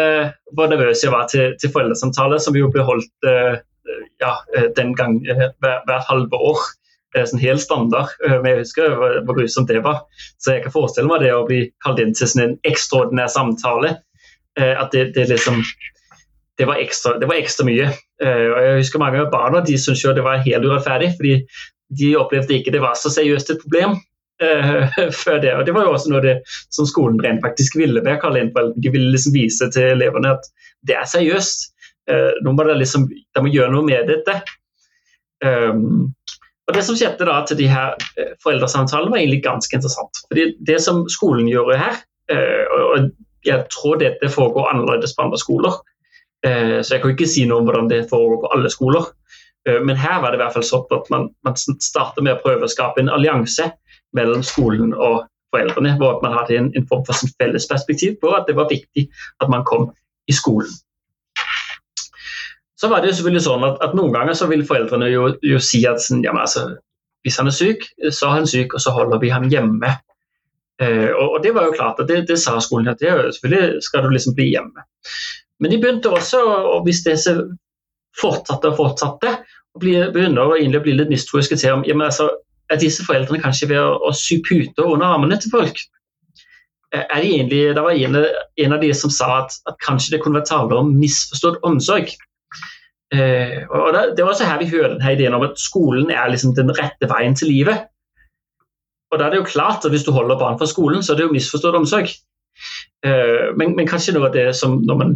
hvor 0.58 0.72
nervøs 0.72 1.04
jeg 1.06 1.14
var 1.14 1.28
til, 1.30 1.54
til 1.62 1.70
foreldresamtale, 1.70 2.40
som 2.42 2.58
jo 2.58 2.72
ble 2.74 2.82
holdt 2.88 3.28
ja, 4.18 4.32
den 4.78 4.96
gang 4.98 5.20
hvert, 5.22 5.86
hver 5.86 6.02
halve 6.08 6.40
år 6.42 6.64
sånn 7.30 7.44
helt 7.44 7.62
standard. 7.62 8.16
Men 8.26 8.50
jeg 8.50 8.64
husker 8.64 8.96
hvor, 8.98 9.20
hvor 9.28 9.38
grusomt 9.38 9.70
det 9.70 9.84
var. 9.86 10.02
Så 10.42 10.56
jeg 10.56 10.66
kan 10.66 10.74
forestille 10.74 11.12
meg 11.12 11.22
det 11.22 11.36
å 11.38 11.46
bli 11.46 11.68
kalt 11.86 12.02
inn 12.02 12.16
til 12.18 12.32
sånn 12.34 12.48
en 12.48 12.58
ekstraordinær 12.66 13.30
samtale. 13.30 14.00
Eh, 14.60 14.76
at 14.76 14.92
det, 14.92 15.12
det 15.16 15.30
liksom 15.30 15.62
det 16.60 16.68
var, 16.68 16.78
ekstra, 16.84 17.16
det 17.18 17.30
var 17.30 17.40
ekstra 17.40 17.66
mye. 17.66 17.88
Eh, 18.22 18.48
og 18.52 18.60
jeg 18.66 18.78
husker 18.82 19.02
Mange 19.02 19.24
av 19.24 19.32
barna 19.34 19.64
de 19.66 19.78
syntes 19.80 20.04
jo 20.06 20.14
det 20.16 20.26
var 20.26 20.44
helt 20.46 20.66
urettferdig, 20.68 21.14
fordi 21.18 21.36
de 22.00 22.14
opplevde 22.16 22.56
ikke 22.58 22.74
det 22.74 22.84
var 22.84 22.96
så 22.96 23.12
seriøst 23.14 23.54
et 23.56 23.66
problem. 23.66 24.00
før 25.22 25.36
det. 25.38 25.52
Og 25.54 25.68
Det 25.68 25.74
var 25.76 25.84
jo 25.86 25.92
også 25.94 26.10
noe 26.10 26.22
det 26.24 26.32
som 26.74 26.88
skolen 26.90 27.20
rent 27.22 27.44
faktisk 27.44 27.76
ville 27.78 28.02
med 28.02 28.16
Karl. 28.24 28.40
De 28.74 28.90
ville 28.90 29.12
liksom 29.14 29.36
vise 29.36 29.68
til 29.70 29.92
elevene 29.92 30.32
at 30.34 30.48
det 30.90 30.96
er 30.98 31.06
seriøst. 31.06 31.68
nå 32.42 32.54
må 32.58 32.66
de 32.66 32.74
liksom, 32.80 33.06
de 33.06 33.44
må 33.46 33.52
gjøre 33.54 33.70
noe 33.70 33.86
med 33.86 34.10
dette. 34.10 34.40
Um, 35.46 36.10
og 36.72 36.78
Det 36.78 36.84
som 36.88 36.96
skjedde 36.96 37.28
da 37.28 37.42
til 37.44 37.58
de 37.60 37.68
her 37.68 37.98
eh, 38.16 38.34
foreldresamtalene, 38.44 39.12
var 39.12 39.20
egentlig 39.20 39.44
ganske 39.44 39.76
interessant. 39.76 40.24
Fordi 40.32 40.54
Det 40.68 40.80
som 40.82 41.04
skolen 41.10 41.50
gjør 41.52 41.74
her, 41.76 41.98
eh, 42.32 42.64
og 42.72 43.10
jeg 43.46 43.66
tror 43.74 43.98
dette 44.00 44.30
foregår 44.30 44.70
annerledes 44.70 45.16
på 45.18 45.26
andre 45.26 45.40
skoler, 45.42 45.74
eh, 45.74 45.91
så 46.42 46.96
jeg 46.96 47.02
kan 47.04 47.12
ikke 47.14 47.28
si 47.30 47.44
noe 47.46 47.62
om 47.62 47.68
hvordan 47.68 47.90
det 47.92 48.08
foregår 48.10 48.40
på 48.42 48.50
alle 48.56 48.70
skoler. 48.74 49.04
Men 49.86 49.94
her 49.94 50.24
var 50.24 50.34
det 50.34 50.40
i 50.40 50.42
hvert 50.42 50.56
fall 50.56 50.66
sånn 50.66 50.96
at 50.98 51.12
man, 51.14 51.28
man 51.46 51.58
starter 51.60 52.26
med 52.26 52.34
å 52.34 52.42
prøve 52.42 52.66
å 52.66 52.72
skape 52.72 52.98
en 52.98 53.12
allianse 53.14 53.68
mellom 54.18 54.42
skolen 54.42 54.96
og 54.96 55.20
foreldrene, 55.54 55.96
hvor 56.00 56.20
man 56.24 56.36
hadde 56.38 56.58
en, 56.58 56.72
en 56.78 56.88
form 56.90 57.04
for 57.06 57.18
sin 57.18 57.32
felles 57.42 57.68
perspektiv 57.70 58.18
på 58.22 58.32
at 58.36 58.48
det 58.50 58.58
var 58.58 58.72
viktig 58.72 59.08
at 59.44 59.52
man 59.52 59.66
kom 59.68 59.92
i 60.26 60.36
skolen. 60.36 60.72
Så 62.82 62.90
var 62.90 63.02
det 63.02 63.12
jo 63.12 63.18
selvfølgelig 63.20 63.44
sånn 63.46 63.66
at, 63.68 63.76
at 63.86 63.92
Noen 63.98 64.14
ganger 64.16 64.38
så 64.38 64.48
vil 64.50 64.64
foreldrene 64.66 65.12
jo, 65.12 65.28
jo 65.46 65.60
si 65.62 65.84
at 65.86 66.02
sånn, 66.02 66.24
jamen, 66.26 66.42
altså, 66.42 66.80
hvis 67.22 67.38
han 67.38 67.52
er 67.52 67.54
syk, 67.54 67.86
så 68.10 68.32
er 68.32 68.40
han 68.40 68.50
syk, 68.50 68.74
og 68.74 68.82
så 68.82 68.94
holder 68.96 69.22
vi 69.22 69.30
ham 69.30 69.46
hjemme. 69.52 69.92
Eh, 70.82 71.12
og, 71.12 71.28
og, 71.28 71.38
Det 71.44 71.54
var 71.54 71.68
jo 71.68 71.76
klart, 71.76 72.02
og 72.02 72.10
det, 72.10 72.24
det 72.32 72.40
sa 72.42 72.56
skolen 72.64 72.90
at 72.90 73.04
det, 73.04 73.12
selvfølgelig 73.38 73.86
skal 73.86 74.08
du 74.08 74.16
liksom 74.16 74.38
bli 74.40 74.50
hjemme. 74.56 74.88
Men 75.62 75.72
de 75.72 75.80
begynte 75.82 76.10
også, 76.10 76.42
og 76.76 76.84
hvis 76.88 77.04
det 77.06 77.18
fortsatte 78.20 78.72
og 78.72 78.80
fortsatte, 78.80 79.36
begynner 79.80 80.44
å 80.44 80.82
bli 80.84 80.96
litt 80.98 81.12
mistroiske 81.12 81.58
til 81.60 81.78
om 81.78 81.86
jamen, 81.88 82.10
altså, 82.10 82.30
er 82.72 82.80
disse 82.82 83.06
foreldrene 83.06 83.42
kanskje 83.44 83.70
ved 83.72 83.82
å, 83.82 83.98
å 84.08 84.12
sy 84.16 84.40
puter 84.48 84.88
under 84.88 85.14
armene 85.16 85.38
til 85.40 85.52
folk. 85.54 85.80
Er 86.92 87.22
de 87.24 87.30
egentlig, 87.30 87.62
det 87.76 87.84
var 87.84 87.96
en, 87.96 88.18
en 88.66 88.76
av 88.76 88.82
de 88.82 88.90
som 88.98 89.12
sa 89.14 89.30
at, 89.44 89.56
at, 89.70 89.78
kanskje 89.84 90.16
det 90.16 90.22
kunne 90.24 90.40
være 90.40 90.50
tale 90.50 90.80
om 90.80 90.92
misforstått 91.00 91.62
omsorg. 91.68 92.12
Eh, 93.16 93.62
og 93.68 93.94
det, 93.96 94.04
det, 94.18 94.24
var 94.24 94.34
også 94.34 94.48
her 94.48 94.60
vi 94.60 94.72
hører 94.72 94.98
denne 94.98 95.14
ideen 95.16 95.36
om 95.36 95.46
at 95.48 95.60
skolen 95.60 96.12
er 96.12 96.32
liksom 96.32 96.56
den 96.58 96.72
rette 96.76 97.08
veien 97.12 97.36
til 97.38 97.52
livet. 97.52 97.88
Og 99.12 99.20
da 99.20 99.28
er 99.28 99.34
det 99.34 99.42
jo 99.42 99.48
klart 99.52 99.84
at 99.84 99.92
Hvis 99.92 100.06
du 100.08 100.14
holder 100.16 100.40
barn 100.40 100.60
fra 100.60 100.68
skolen, 100.68 101.04
så 101.04 101.14
er 101.14 101.20
det 101.20 101.26
jo 101.28 101.36
misforstått 101.36 101.80
omsorg. 101.80 102.12
Eh, 103.06 103.52
men, 103.58 103.76
men, 103.76 103.88
kanskje 103.90 104.14
noe 104.16 104.30
av 104.30 104.36
det 104.36 104.50
som 104.58 104.80
når 104.86 105.00
man 105.00 105.16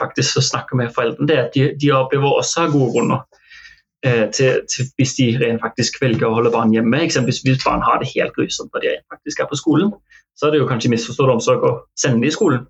faktisk 0.00 0.40
snakker 0.42 0.78
med 0.78 0.94
foreldrene, 0.94 1.28
det 1.28 1.36
er 1.36 1.44
at 1.46 1.56
de, 1.56 1.66
de 1.80 1.92
opplever 1.94 2.38
også 2.40 2.64
har 2.64 2.74
gode 2.74 2.94
grunner 2.94 3.26
Eh, 4.06 4.30
til, 4.30 4.60
til, 4.70 4.84
hvis 4.96 5.14
de 5.18 5.26
rent 5.40 5.62
faktisk 5.64 5.96
velger 6.02 6.28
å 6.28 6.34
holde 6.36 6.52
barn 6.54 6.74
hjemme. 6.74 7.00
Eksempelvis 7.02 7.40
hvis 7.46 7.64
barn 7.64 7.82
har 7.82 7.98
det 8.02 8.12
helt 8.12 8.34
grusomt 8.36 8.74
når 8.74 8.84
de 8.84 8.92
faktisk 9.12 9.40
er 9.40 9.48
på 9.50 9.58
skolen, 9.58 9.92
så 10.36 10.46
er 10.46 10.54
det 10.54 10.60
jo 10.60 10.68
kanskje 10.68 10.92
misforstått 10.92 11.32
omsorg 11.32 11.64
å 11.64 11.72
sende 11.98 12.20
dem 12.20 12.28
i 12.28 12.34
skolen. 12.34 12.66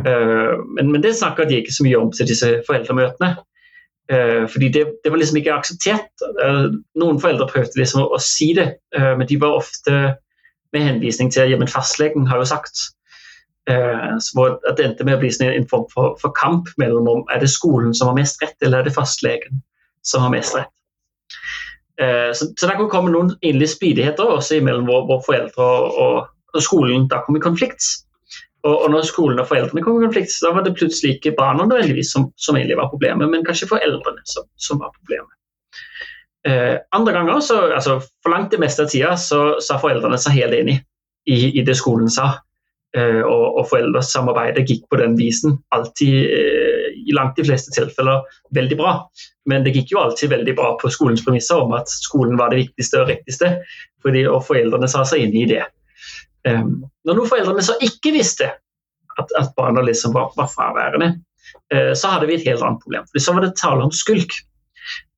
Uh, 0.00 0.56
men, 0.76 0.90
men, 0.90 1.02
det 1.04 1.14
snakker 1.16 1.46
de 1.48 1.60
ikke 1.60 1.72
så 1.72 1.84
mye 1.84 2.00
om 2.00 2.10
til 2.12 2.28
disse 2.28 2.50
foreldremøtene. 2.66 3.30
Uh, 4.10 4.44
fordi 4.52 4.72
det, 4.72 4.82
det, 5.04 5.12
var 5.12 5.20
liksom 5.20 5.38
ikke 5.40 5.54
akseptert. 5.54 6.24
Uh, 6.40 6.72
noen 6.98 7.20
foreldre 7.20 7.48
prøvde 7.52 7.80
liksom 7.80 8.02
å, 8.02 8.08
å 8.16 8.20
si 8.22 8.50
det, 8.56 8.68
men 8.96 9.28
de 9.28 9.38
var 9.40 9.60
ofte 9.60 9.96
med 10.74 10.84
henvisning 10.88 11.30
til 11.32 11.52
at 11.52 11.72
fastlegen 11.72 12.26
har 12.32 12.40
jo 12.42 12.48
sagt. 12.48 12.88
Så 13.66 14.44
at 14.46 14.76
det 14.78 14.84
endte 14.84 15.02
med 15.02 15.16
å 15.16 15.18
bli 15.18 15.28
sånn 15.34 15.48
en 15.50 15.64
form 15.66 15.88
for, 15.90 16.12
for 16.20 16.30
kamp 16.38 16.68
mellom 16.78 17.08
om 17.10 17.24
er 17.34 17.40
det 17.42 17.48
skolen 17.50 17.90
som 17.98 18.12
har 18.12 18.14
mest 18.14 18.38
rett, 18.38 18.54
eller 18.62 18.78
er 18.78 18.86
det 18.86 18.94
fastlegen 18.94 19.58
som 20.06 20.22
har 20.22 20.30
mest 20.30 20.54
rett. 20.54 20.70
Eh, 22.00 22.32
så, 22.32 22.46
så 22.56 22.66
der 22.66 22.76
kan 22.76 22.90
komme 22.92 23.12
noen 23.12 23.32
inderlige 23.40 23.72
spridigheter 23.72 24.28
også 24.28 24.60
mellom 24.64 24.88
våre, 24.88 25.06
vår 25.08 25.22
foreldre 25.26 25.68
og, 25.68 26.26
og, 26.54 26.60
skolen. 26.62 27.06
Da 27.10 27.22
kom 27.24 27.38
i 27.38 27.44
konflikt. 27.44 27.84
Og, 28.66 28.74
og, 28.74 28.90
når 28.90 29.06
skolen 29.06 29.40
og 29.40 29.48
foreldrene 29.48 29.84
kom 29.84 30.00
i 30.00 30.06
konflikt, 30.06 30.34
da 30.42 30.52
var 30.56 30.64
det 30.66 30.74
plutselig 30.76 31.16
ikke 31.16 31.36
barna 31.38 31.66
som, 32.02 32.30
som 32.36 32.56
egentlig 32.56 32.78
var 32.80 32.90
problemet, 32.90 33.28
men 33.30 33.44
kanskje 33.46 33.68
foreldrene 33.70 34.24
som, 34.26 34.48
som 34.56 34.80
var 34.82 34.90
problemet. 34.96 35.32
Eh, 36.48 36.76
andre 36.96 37.12
ganger, 37.12 37.40
så, 37.40 37.60
altså, 37.74 38.00
for 38.22 38.34
langt 38.34 38.50
det 38.50 38.60
meste 38.62 38.82
av 38.82 38.90
tida, 38.90 39.14
så 39.16 39.60
sa 39.62 39.78
foreldrene 39.82 40.18
seg 40.18 40.38
helt 40.40 40.56
enig 40.56 40.80
i, 41.26 41.60
i 41.60 41.64
det 41.66 41.76
skolen 41.78 42.10
sa. 42.10 42.32
Eh, 42.94 43.22
og, 43.26 43.58
og 43.58 43.66
foreldresamarbeidet 43.68 44.64
gikk 44.70 44.86
på 44.88 44.98
den 45.00 45.16
visen. 45.18 45.58
Alltid 45.74 46.30
eh, 46.32 46.86
i 46.96 47.14
langt 47.16 47.36
de 47.36 47.44
fleste 47.44 47.74
tilfeller 47.74 48.24
veldig 48.56 48.78
bra. 48.78 48.94
Men 49.50 49.66
det 49.66 49.74
gikk 49.74 49.92
jo 49.92 50.00
alltid 50.00 50.32
veldig 50.32 50.54
bra 50.56 50.72
på 50.80 50.90
skolens 50.94 51.24
premisser 51.26 51.60
om 51.60 51.74
at 51.76 51.90
skolen 51.92 52.38
var 52.40 52.52
det 52.52 52.62
viktigste 52.62 53.02
og 53.02 53.10
riktigste, 53.10 53.52
fordi, 54.04 54.24
og 54.30 54.44
foreldrene 54.46 54.88
sa 54.90 55.04
seg 55.08 55.26
inn 55.26 55.36
i 55.36 55.44
det. 55.50 55.64
Um, 56.46 56.86
når 57.06 57.18
noen 57.18 57.30
foreldrene 57.30 57.62
så 57.66 57.74
ikke 57.82 58.14
visste 58.14 58.48
at, 59.18 59.32
at 59.38 59.54
barna 59.58 59.82
liksom 59.82 60.14
var, 60.14 60.30
var 60.38 60.50
fraværende, 60.52 61.16
uh, 61.74 61.92
så 61.98 62.14
hadde 62.14 62.30
vi 62.30 62.38
et 62.38 62.46
helt 62.46 62.62
annet 62.62 62.82
problem. 62.84 63.06
For 63.10 63.22
så 63.22 63.34
var 63.34 63.44
det 63.44 63.56
tale 63.58 63.86
om 63.86 63.94
skulk. 63.94 64.38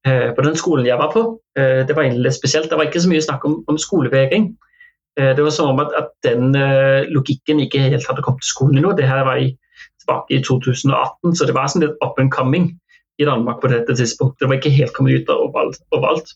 Uh, 0.08 0.32
på 0.36 0.44
den 0.44 0.56
skolen 0.56 0.88
jeg 0.88 1.00
var 1.00 1.12
på, 1.12 1.24
uh, 1.36 1.80
det 1.88 1.96
var 1.96 2.08
spesielt, 2.32 2.72
det 2.72 2.80
var 2.80 2.88
ikke 2.88 3.04
så 3.04 3.12
mye 3.12 3.24
snakk 3.28 3.44
om, 3.48 3.60
om 3.68 3.80
skolevegring. 3.80 4.50
Det 5.18 5.42
var 5.42 5.50
som 5.50 5.72
om 5.72 5.80
at, 5.82 5.90
at 5.98 6.12
den 6.22 6.52
logikken 7.10 7.58
ikke 7.64 7.80
helt 7.90 8.06
hadde 8.06 8.22
kommet 8.22 8.44
til 8.44 8.52
skolen 8.52 8.78
ennå. 8.78 8.92
Det 8.94 9.08
her 9.08 9.24
var 9.26 9.40
i 9.42 9.48
tilbake 10.08 10.34
i 10.34 10.42
2018, 10.44 11.36
så 11.36 11.46
det 11.46 11.54
var 11.56 11.68
sånn 11.68 11.84
litt 11.84 11.96
up 12.04 12.18
and 12.18 12.32
coming 12.32 12.72
i 13.18 13.26
Danmark 13.28 13.60
på 13.60 13.70
dette 13.72 13.96
tidspunktet. 13.98 14.40
Det 14.40 14.50
var 14.50 14.60
ikke 14.60 14.74
helt 14.74 14.94
kommet 14.96 15.22
ut 15.22 15.32
overalt. 15.92 16.34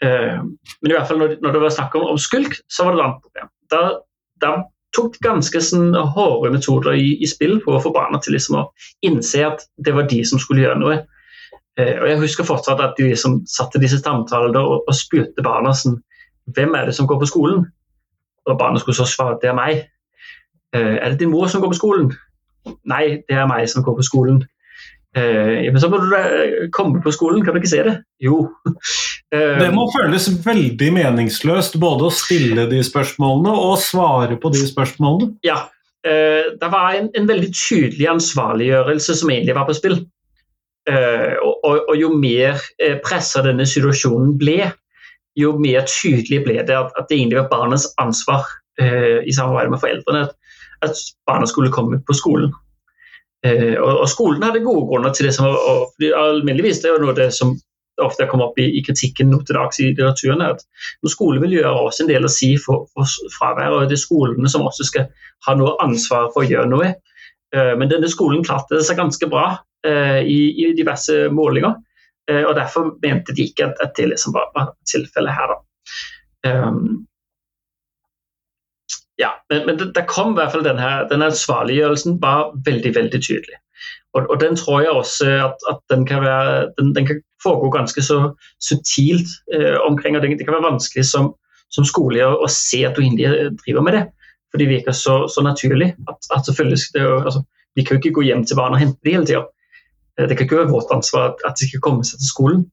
Uh, 0.00 0.40
men 0.80 0.92
i 0.92 0.94
hvert 0.94 1.08
fall 1.08 1.20
når, 1.20 1.38
når 1.44 1.56
det 1.56 1.62
var 1.64 1.74
snakk 1.76 1.96
om, 1.98 2.06
om, 2.14 2.20
skulk, 2.20 2.56
så 2.72 2.86
var 2.86 2.94
det 2.94 3.00
et 3.00 3.06
annet 3.06 3.24
problem. 3.26 3.50
Da, 3.70 3.82
da 4.40 4.52
tok 4.96 5.18
ganske 5.22 5.62
sånn 5.62 5.92
hårde 6.14 6.52
metoder 6.54 6.96
i, 6.96 7.14
i, 7.20 7.28
spill 7.28 7.58
for 7.64 7.76
å 7.76 7.82
få 7.84 7.92
barna 7.94 8.18
til 8.22 8.34
liksom 8.34 8.62
å 8.62 8.68
innse 9.06 9.44
at 9.46 9.66
det 9.84 9.94
var 9.94 10.08
de 10.10 10.22
som 10.26 10.40
skulle 10.42 10.64
gjøre 10.64 10.80
noe. 10.80 11.02
Og 11.80 12.06
Jeg 12.10 12.18
husker 12.20 12.44
fortsatt 12.44 12.80
at 12.82 12.98
de 12.98 13.06
liksom 13.12 13.38
satte 13.48 13.80
disse 13.80 14.00
samtalene 14.02 14.58
og, 14.58 14.82
og 14.90 14.96
spurte 14.96 15.44
barna 15.44 15.70
sånn 15.72 16.00
Hvem 16.50 16.74
er 16.74 16.88
det 16.88 16.96
som 16.96 17.06
går 17.06 17.20
på 17.20 17.28
skolen? 17.30 17.60
Og 18.48 18.56
barnet 18.58 18.80
skulle 18.82 18.96
så 18.96 19.08
svare 19.08 19.38
det 19.42 19.50
er 19.50 19.58
meg. 19.58 19.84
Uh, 20.76 20.96
er 21.02 21.10
det 21.10 21.20
din 21.20 21.32
mor 21.32 21.50
som 21.50 21.62
går 21.62 21.74
på 21.74 21.80
skolen? 21.80 22.10
Nei, 22.88 23.20
det 23.28 23.36
er 23.36 23.48
meg 23.50 23.68
som 23.70 23.84
går 23.84 23.98
på 23.98 24.06
skolen. 24.06 24.42
Eh, 25.16 25.66
men 25.72 25.80
så 25.82 25.88
må 25.90 25.98
du 25.98 26.12
komme 26.70 27.00
på 27.02 27.10
skolen, 27.10 27.42
kan 27.42 27.56
du 27.56 27.58
ikke 27.58 27.72
se 27.72 27.82
det? 27.86 27.96
Jo. 28.22 28.44
Det 29.30 29.68
må 29.70 29.84
føles 29.94 30.24
veldig 30.42 30.88
meningsløst 30.90 31.76
både 31.78 32.08
å 32.08 32.14
stille 32.14 32.64
de 32.66 32.80
spørsmålene 32.82 33.52
og 33.54 33.76
svare 33.78 34.34
på 34.42 34.50
de 34.50 34.64
spørsmålene. 34.66 35.36
Ja. 35.46 35.68
Det 36.02 36.70
var 36.72 36.96
en, 36.98 37.06
en 37.14 37.28
veldig 37.28 37.52
tydelig 37.54 38.08
ansvarliggjørelse 38.10 39.14
som 39.20 39.30
egentlig 39.30 39.54
var 39.54 39.68
på 39.68 39.76
spill. 39.78 40.00
Og, 40.90 41.52
og, 41.62 41.76
og, 41.76 41.94
jo 41.94 42.10
mer 42.18 42.58
pressa 43.06 43.44
denne 43.46 43.68
situasjonen 43.70 44.34
ble, 44.40 44.72
jo 45.38 45.54
mer 45.62 45.86
tydelig 45.86 46.42
ble 46.46 46.58
det 46.66 46.74
at, 46.74 46.90
at 46.98 47.06
det 47.08 47.18
egentlig 47.18 47.38
var 47.42 47.50
barnets 47.52 47.86
ansvar 48.02 48.48
eh, 48.80 49.20
i 49.22 49.34
samarbeid 49.34 49.70
med 49.74 49.82
foreldrene. 49.82 50.26
At 50.26 50.36
at 50.82 50.96
barna 51.26 51.46
skulle 51.46 51.72
komme 51.72 52.00
på 52.06 52.16
skolen. 52.16 52.52
Eh, 53.46 53.76
og, 53.80 54.00
og, 54.02 54.08
skolen 54.08 54.42
hadde 54.44 54.64
gode 54.64 54.86
grunner 54.88 55.12
til 55.12 55.28
det. 55.28 55.34
som 55.34 55.48
og, 55.48 55.92
Alminneligvis 56.16 56.82
det 56.82 56.90
er 56.90 56.96
jo 56.98 57.04
noe 57.06 57.16
det 57.16 57.30
som 57.36 57.56
ofte 58.00 58.24
kommer 58.30 58.48
opp 58.48 58.58
i, 58.60 58.64
i 58.78 58.82
kritikken 58.84 59.28
nå 59.28 59.42
til 59.44 59.58
dags 59.58 59.80
i 59.80 59.90
litteraturen, 59.90 60.40
at 60.40 60.62
skolemiljøet 61.04 61.66
har 61.68 61.82
også 61.84 62.06
en 62.06 62.08
del 62.08 62.24
å 62.24 62.32
si 62.32 62.54
for, 62.60 62.86
for 62.94 63.32
fravær. 63.34 63.74
og 63.76 63.90
Det 63.90 63.98
er 63.98 64.06
skolene 64.06 64.52
som 64.52 64.64
også 64.64 64.88
skal 64.88 65.10
ha 65.46 65.56
noe 65.58 65.76
ansvar 65.84 66.30
for 66.32 66.44
å 66.44 66.48
gjøre 66.48 66.70
noe. 66.72 66.94
Eh, 67.56 67.74
men 67.76 67.92
denne 67.92 68.08
skolen 68.08 68.44
klarte 68.46 68.80
seg 68.86 69.00
ganske 69.00 69.28
bra 69.28 69.50
eh, 69.86 70.22
i, 70.24 70.40
i, 70.64 70.72
diverse 70.78 71.26
målinger. 71.34 71.76
Eh, 72.30 72.42
og 72.46 72.54
Derfor 72.58 72.94
mente 73.02 73.34
de 73.36 73.48
ikke 73.48 73.70
at, 73.70 73.80
at 73.84 73.96
det 73.98 74.10
liksom 74.12 74.34
var, 74.36 74.50
var 74.56 74.74
tilfellet 74.90 75.34
her. 75.34 75.56
Um, 76.46 77.06
ja, 79.20 79.34
men, 79.50 79.66
men 79.66 79.78
det, 79.78 79.90
det, 79.94 80.06
kom 80.08 80.32
i 80.32 80.38
hvert 80.38 80.54
fall 80.54 80.64
denne, 80.64 80.90
denne 81.10 81.28
ansvarliggjørelsen 81.32 82.20
var 82.22 82.54
veldig 82.66 82.94
veldig 82.96 83.20
tydelig. 83.20 83.58
Og, 84.16 84.24
og 84.26 84.40
den 84.40 84.56
tror 84.58 84.80
jeg 84.82 84.94
også 84.96 85.28
at, 85.44 85.66
at 85.70 85.80
den, 85.92 86.06
kan 86.06 86.22
være, 86.24 86.70
den, 86.78 86.94
den, 86.96 87.06
kan 87.06 87.20
foregå 87.42 87.70
ganske 87.76 88.02
så 88.02 88.32
subtilt 88.62 89.30
eh, 89.54 89.76
omkring. 89.84 90.16
og 90.16 90.22
Det, 90.22 90.44
kan 90.44 90.56
være 90.56 90.70
vanskelig 90.72 91.04
som, 91.06 91.32
som 91.70 91.86
skole 91.86 92.24
å, 92.26 92.40
å, 92.44 92.48
se 92.50 92.82
at 92.86 92.96
du 92.96 93.04
egentlig 93.04 93.52
driver 93.64 93.86
med 93.86 93.98
det. 93.98 94.04
For 94.50 94.62
det 94.62 94.70
virker 94.72 94.96
så, 94.96 95.22
så 95.30 95.44
naturlig. 95.46 95.94
at, 96.10 96.30
at 96.34 96.46
selvfølgelig 96.48 96.80
det, 96.94 97.06
altså, 97.06 97.44
Vi 97.78 97.84
kan 97.84 97.96
jo 97.96 98.00
ikke 98.02 98.18
gå 98.18 98.26
hjem 98.26 98.44
til 98.44 98.58
barna 98.58 98.78
og 98.78 98.82
hente 98.82 98.98
dem 99.04 99.20
hele 99.20 99.28
tida. 99.28 99.44
Eh, 100.20 100.28
det 100.28 100.36
kan 100.36 100.46
ikke 100.46 100.60
være 100.60 100.72
vårt 100.72 100.92
ansvar 100.94 101.34
at, 101.46 101.58
de 101.58 101.68
skal 101.68 101.84
komme 101.84 102.06
seg 102.06 102.20
til 102.20 102.30
skolen. 102.30 102.64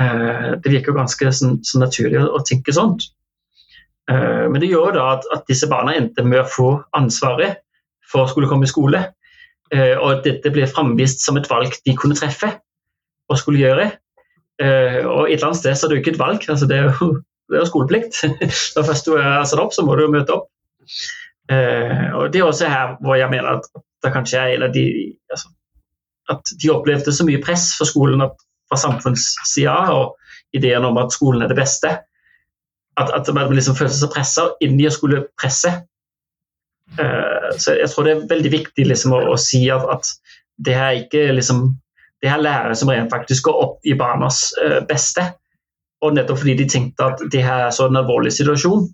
Eh, 0.00 0.50
det 0.62 0.72
virker 0.72 0.96
ganske 0.96 1.32
så, 1.32 1.54
så 1.66 1.80
naturlig 1.82 2.20
å, 2.22 2.42
tenke 2.46 2.74
sånt. 2.76 3.10
Eh, 4.10 4.46
men 4.50 4.60
det 4.62 4.70
gjør 4.70 4.94
da 4.96 5.06
at, 5.16 5.26
at, 5.34 5.46
disse 5.50 5.68
barna 5.70 5.96
endte 5.98 6.24
med 6.26 6.42
å 6.42 6.50
få 6.50 6.70
ansvaret 6.96 7.60
for 8.10 8.24
å 8.24 8.30
skulle 8.30 8.50
komme 8.50 8.66
i 8.66 8.70
skole. 8.70 9.06
Og 9.70 10.06
at 10.10 10.24
dette 10.24 10.50
ble 10.50 10.64
framvist 10.66 11.20
som 11.22 11.36
et 11.38 11.46
valg 11.46 11.76
de 11.86 11.92
kunne 11.94 12.16
treffe 12.18 12.48
og 13.30 13.36
skulle 13.38 13.60
gjøre. 13.60 13.84
Og 14.58 15.28
et 15.28 15.36
eller 15.36 15.44
annet 15.46 15.60
sted 15.60 15.76
så 15.78 15.86
er 15.86 15.92
det 15.92 15.98
jo 16.00 16.02
ikke 16.02 16.12
et 16.16 16.18
valg, 16.18 16.42
altså 16.50 16.66
det, 16.66 16.80
er 16.80 16.88
jo, 16.88 17.12
det 17.46 17.54
er 17.54 17.62
jo 17.62 17.68
skoleplikt. 17.68 18.18
Når 18.74 18.88
først 18.88 19.06
du 19.06 19.14
er 19.14 19.46
satt 19.46 19.62
opp, 19.62 19.70
så 19.76 19.84
må 19.86 19.94
du 19.94 20.02
jo 20.02 20.10
møte 20.10 20.34
opp. 20.34 20.50
Og 21.54 22.34
Det 22.34 22.42
er 22.42 22.48
også 22.48 22.72
her 22.72 22.96
hvor 22.98 23.14
jeg 23.20 23.30
mener 23.30 23.60
at 23.60 23.70
det 24.02 24.10
kanskje 24.16 24.42
er 24.42 24.56
en 24.56 24.66
av 24.66 24.74
de 24.74 24.88
At 26.30 26.52
de 26.62 26.70
opplevde 26.72 27.12
så 27.14 27.26
mye 27.26 27.42
press 27.42 27.72
for 27.78 27.88
skolen 27.88 28.22
fra 28.70 28.78
samfunnssida 28.78 29.76
og 29.94 30.16
ideen 30.56 30.86
om 30.86 30.98
at 31.00 31.14
skolen 31.14 31.42
er 31.44 31.50
det 31.50 31.58
beste 31.58 31.96
at, 33.00 33.10
at 33.28 33.34
man 33.34 33.52
liksom 33.54 33.76
følte 33.78 33.96
seg 33.96 34.12
pressa 34.14 34.46
inn 34.64 34.78
i 34.80 34.88
å 34.88 34.94
skulle 34.94 35.24
presse. 35.40 35.72
Uh, 36.98 37.50
så 37.60 37.76
jeg 37.78 37.90
tror 37.92 38.06
det 38.06 38.14
er 38.14 38.30
veldig 38.32 38.52
viktig 38.52 38.86
liksom, 38.88 39.14
å, 39.14 39.22
å, 39.32 39.36
si 39.40 39.62
at, 39.72 39.86
at, 39.92 40.10
det 40.60 40.74
her 40.76 40.98
ikke 40.98 41.30
liksom, 41.32 41.62
det 42.20 42.28
her 42.28 42.42
lærere 42.42 42.74
som 42.76 42.90
rent 42.92 43.12
faktisk 43.12 43.46
går 43.48 43.60
opp 43.64 43.86
i 43.88 43.96
barnas 43.96 44.50
uh, 44.60 44.80
beste. 44.88 45.24
Og 46.04 46.16
nettopp 46.16 46.42
fordi 46.42 46.58
de 46.62 46.66
tenkte 46.68 47.12
at 47.12 47.22
det 47.32 47.44
her 47.44 47.66
er 47.66 47.76
så 47.76 47.88
en 47.88 48.00
alvorlig 48.00 48.32
situasjon, 48.36 48.88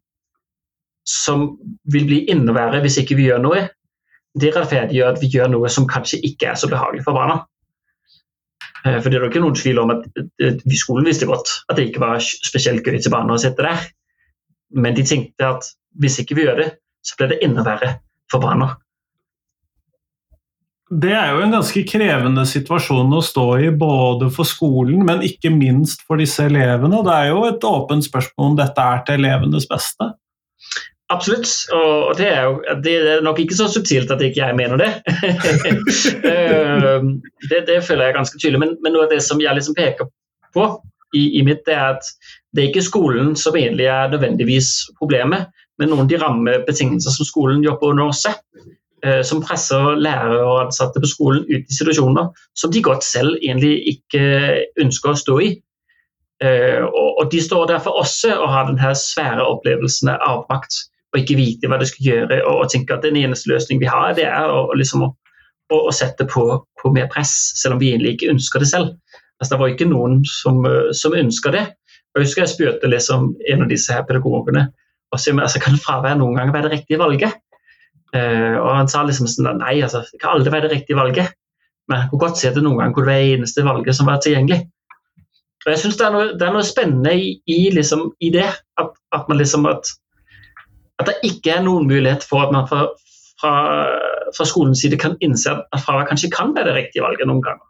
som 1.06 1.48
vil 1.94 2.06
bli 2.08 2.24
enda 2.30 2.66
hvis 2.82 2.98
ikke 3.02 3.18
vi 3.18 3.28
gjør 3.28 3.42
noe, 3.44 3.66
det 4.36 4.52
rettferdiggjør 4.54 5.14
at 5.14 5.20
vi 5.22 5.30
gjør 5.32 5.52
noe 5.52 5.70
som 5.72 5.88
kanskje 5.88 6.20
ikke 6.28 6.50
er 6.52 6.58
så 6.60 6.68
behagelig 6.70 7.04
for 7.06 7.16
barna. 7.16 7.40
Eh, 8.84 8.98
for 9.00 9.10
det 9.10 9.18
er 9.18 9.28
ikke 9.28 9.44
noen 9.44 9.58
tvil 9.58 9.82
om 9.82 9.94
at 9.96 10.06
skolen 10.76 11.08
visste 11.08 11.28
godt 11.28 11.52
at 11.70 11.78
det 11.78 11.88
ikke 11.90 12.04
var 12.04 12.20
spesielt 12.22 12.86
gøy 12.86 12.98
til 13.00 13.14
barna 13.14 13.36
å 13.36 13.42
sitte 13.42 13.64
der. 13.66 13.86
Men 14.76 14.96
de 14.96 15.06
tenkte 15.06 15.52
at 15.56 15.70
hvis 16.00 16.18
ikke 16.22 16.36
vi 16.36 16.48
gjør 16.48 16.60
det, 16.64 16.72
så 17.06 17.16
blir 17.18 17.32
det 17.32 17.44
enda 17.46 17.64
verre 17.66 17.96
for 18.30 18.42
barna. 18.42 18.74
Det 20.86 21.10
er 21.18 21.32
jo 21.34 21.40
en 21.42 21.54
ganske 21.56 21.80
krevende 21.88 22.44
situasjon 22.46 23.10
å 23.16 23.22
stå 23.24 23.46
i, 23.58 23.70
både 23.74 24.28
for 24.34 24.46
skolen, 24.46 25.00
men 25.06 25.24
ikke 25.26 25.50
minst 25.50 26.04
for 26.06 26.22
disse 26.22 26.44
elevene. 26.46 27.00
Det 27.02 27.14
er 27.14 27.32
jo 27.32 27.40
et 27.48 27.66
åpent 27.66 28.06
spørsmål 28.06 28.52
om 28.52 28.58
dette 28.60 28.84
er 28.84 29.02
til 29.06 29.18
elevenes 29.18 29.66
beste. 29.70 30.12
Absolutt, 31.08 31.46
og 31.70 32.16
det 32.18 32.26
er, 32.26 32.40
jo, 32.48 32.78
det 32.82 32.94
er 32.98 33.20
nok 33.22 33.38
ikke 33.38 33.54
så 33.54 33.68
subtilt 33.70 34.10
at 34.10 34.22
ikke 34.26 34.42
jeg 34.42 34.56
mener 34.58 34.80
det. 34.80 34.90
Eh, 36.26 37.02
det, 37.50 37.60
det, 37.68 37.84
føler 37.84 38.08
jeg 38.08 38.14
ganske 38.16 38.38
tydelig, 38.40 38.58
men, 38.58 38.72
men, 38.82 38.92
noe 38.94 39.04
av 39.06 39.12
det 39.12 39.20
som 39.22 39.38
jeg 39.40 39.54
liksom 39.54 39.76
peker 39.76 40.08
på 40.54 40.64
i, 41.14 41.38
i 41.38 41.42
mitt, 41.46 41.62
det 41.66 41.76
er 41.76 41.94
at 41.94 42.08
det 42.54 42.62
er 42.62 42.70
ikke 42.70 42.82
skolen 42.82 43.36
som 43.38 43.56
egentlig 43.56 43.86
er 43.90 44.10
nødvendigvis 44.10 44.70
problemet, 44.98 45.46
men 45.78 45.92
noen 45.92 46.06
av 46.06 46.10
de 46.10 46.18
rammebetingelser 46.20 47.14
som 47.14 47.28
skolen 47.28 47.62
jobber 47.64 47.92
under 47.92 48.10
også. 48.10 48.32
Eh, 49.04 49.22
som 49.28 49.42
presser 49.44 50.00
lærere 50.00 50.40
og 50.42 50.64
ansatte 50.64 51.02
på 51.02 51.10
skolen 51.10 51.44
ut 51.46 51.70
i 51.70 51.78
situasjoner 51.78 52.30
som 52.58 52.72
de 52.72 52.82
godt 52.82 53.04
selv 53.04 53.36
egentlig 53.42 53.76
ikke 53.92 54.24
ønsker 54.82 55.12
å 55.12 55.20
stå 55.20 55.38
i. 55.44 55.50
Eh, 56.42 56.82
og 56.82 57.30
de 57.32 57.40
står 57.40 57.70
derfor 57.70 58.00
også 58.02 58.34
og 58.40 58.50
har 58.52 58.66
denne 58.70 58.92
svære 58.98 59.44
opplevelsen 59.44 60.10
av 60.16 60.24
avmakt 60.32 60.82
og 61.14 61.20
ikke 61.20 61.38
vite 61.38 61.70
hva 61.70 61.78
de 61.80 61.88
skal 61.88 62.08
gjøre 62.10 62.40
og 62.50 62.66
tenke 62.72 62.96
at 62.96 63.04
den 63.06 63.18
eneste 63.20 63.50
løsningen 63.52 63.82
vi 63.82 63.90
har, 63.90 64.14
det 64.18 64.26
er 64.28 64.50
å, 64.52 64.66
liksom 64.76 65.06
å, 65.06 65.10
å, 65.72 65.92
sette 65.94 66.26
på, 66.28 66.46
på, 66.80 66.92
mer 66.94 67.08
press, 67.12 67.34
selv 67.60 67.76
om 67.76 67.82
vi 67.82 67.92
egentlig 67.92 68.16
ikke 68.16 68.32
ønsker 68.34 68.62
det 68.62 68.70
selv. 68.72 68.92
Altså, 69.40 69.52
det 69.52 69.60
var 69.60 69.72
ikke 69.72 69.88
noen 69.90 70.20
som, 70.28 70.60
som 70.96 71.16
ønska 71.16 71.52
det. 71.54 71.64
Jeg 72.16 72.24
husker 72.24 72.44
jeg 72.44 72.54
spurte 72.54 72.90
liksom 72.90 73.34
en 73.52 73.64
av 73.64 73.70
disse 73.70 73.92
her 73.92 74.06
pedagogene 74.08 74.70
og 75.14 75.20
så, 75.20 75.34
altså, 75.36 75.60
kan 75.62 75.76
fravær 75.80 76.16
noen 76.18 76.38
ganger 76.38 76.54
være 76.54 76.68
det 76.68 76.78
riktige 76.80 77.00
valget. 77.00 77.36
Uh, 78.14 78.56
og 78.62 78.70
han 78.78 78.88
sa 78.88 79.02
liksom 79.04 79.28
sånn 79.28 79.60
nei, 79.60 79.78
altså, 79.84 80.02
det 80.12 80.20
kan 80.22 80.36
aldri 80.36 80.54
være 80.54 80.68
det 80.68 80.78
riktige 80.78 80.98
valget. 80.98 81.34
Men 81.86 82.02
han 82.02 82.10
kunne 82.10 82.24
godt 82.24 82.40
se 82.40 82.48
at 82.50 82.56
det 82.56 82.64
noen 82.66 82.80
ganger 82.80 83.06
være 83.06 83.22
det 83.22 83.36
eneste 83.36 83.64
valget 83.66 83.98
som 83.98 84.08
var 84.10 84.18
tilgjengelig. 84.24 84.64
Og 85.66 85.72
jeg 85.72 85.82
synes 85.82 85.98
det, 85.98 86.08
det, 86.38 86.46
er 86.46 86.54
noe 86.54 86.66
spennende 86.66 87.12
i, 87.18 87.30
i, 87.50 87.60
liksom, 87.74 88.08
i 88.22 88.30
det. 88.34 88.46
At, 88.78 88.92
at, 89.14 89.30
liksom, 89.34 89.66
at, 89.70 89.90
at, 91.00 91.08
det 91.08 91.16
ikke 91.28 91.56
er 91.56 91.64
noen 91.66 91.88
mulighet 91.88 92.24
for 92.24 92.46
at 92.46 92.52
man 92.54 92.68
fra, 92.70 92.86
fra, 93.40 93.54
fra 94.36 94.46
skolens 94.48 94.82
side 94.84 94.98
kan 95.00 95.16
innse 95.24 95.52
at 95.52 95.82
fravær 95.82 96.08
kanskje 96.10 96.32
kan 96.34 96.54
være 96.56 96.70
det 96.70 96.78
riktige 96.80 97.04
valget 97.04 97.28
noen 97.28 97.42
ganger. 97.44 97.66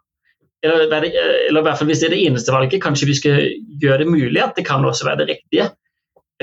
Eller, 0.65 0.87
eller, 0.89 1.59
i 1.59 1.63
hvert 1.63 1.77
fall 1.79 1.89
hvis 1.89 1.99
det 2.01 2.09
er 2.09 2.15
det 2.15 2.23
eneste 2.25 2.53
valget, 2.53 2.81
kanskje 2.81 3.09
vi 3.09 3.17
skal 3.19 3.43
gjøre 3.81 4.01
det 4.03 4.07
mulig 4.09 4.41
at 4.41 4.55
det 4.57 4.65
kan 4.65 4.85
også 4.85 5.05
være 5.05 5.21
det 5.21 5.29
riktige. 5.35 5.67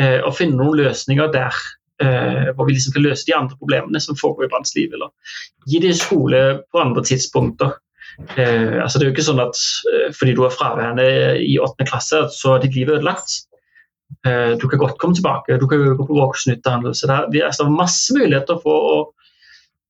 Eh, 0.01 0.21
og 0.27 0.35
finne 0.35 0.59
noen 0.59 0.79
løsninger 0.81 1.31
der 1.35 1.55
eh, 2.03 2.51
hvor 2.55 2.67
vi 2.67 2.77
liksom 2.77 2.95
kan 2.97 3.05
løse 3.05 3.27
de 3.29 3.35
andre 3.37 3.59
problemene 3.59 4.01
som 4.03 4.19
foregår 4.19 4.49
i 4.49 4.53
barns 4.53 4.75
liv. 4.79 4.95
Eller 4.95 5.11
gi 5.71 5.83
dem 5.83 5.97
skole 5.99 6.45
på 6.71 6.83
andre 6.83 7.05
tidspunkter. 7.07 7.75
Eh, 8.39 8.79
altså 8.83 8.99
det 8.99 9.07
er 9.07 9.11
jo 9.11 9.17
ikke 9.17 9.27
sånn 9.27 9.43
at 9.43 9.59
uh, 9.91 10.11
fordi 10.15 10.37
du 10.37 10.45
er 10.47 10.55
fraværende 10.55 11.07
i 11.43 11.57
åttende 11.59 11.89
klasse, 11.89 12.21
så 12.35 12.55
er 12.55 12.63
ditt 12.63 12.77
liv 12.79 12.93
ødelagt. 12.95 13.41
Du 14.23 14.69
kan 14.69 14.81
godt 14.81 14.99
komme 15.01 15.17
tilbake, 15.17 15.59
du 15.61 15.67
kan 15.69 15.83
gå 15.83 16.07
på 16.07 16.17
voksenutdannelse. 16.17 17.07
Det 17.07 17.15
er, 17.15 17.27
det 17.33 17.43
er 17.45 17.71
masse 17.73 18.15
muligheter 18.17 18.61
for 18.63 18.89
å, 18.91 18.97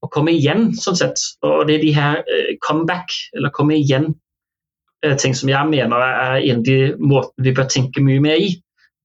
å, 0.02 0.10
komme 0.14 0.34
igjen, 0.34 0.72
sånn 0.78 0.98
sett. 0.98 1.22
Og 1.46 1.66
det 1.68 1.78
er 1.78 1.84
de 1.84 1.92
her 1.96 2.20
comeback, 2.64 3.14
eller 3.36 3.52
komme 3.54 3.76
igjen-ting 3.78 5.36
som 5.38 5.52
jeg 5.52 5.70
mener 5.70 6.02
er 6.02 6.40
en 6.40 6.62
av 6.62 6.66
de 6.66 6.78
måtene 6.98 7.48
vi 7.48 7.54
bør 7.56 7.70
tenke 7.70 8.04
mye 8.04 8.22
mer 8.24 8.42
i 8.42 8.52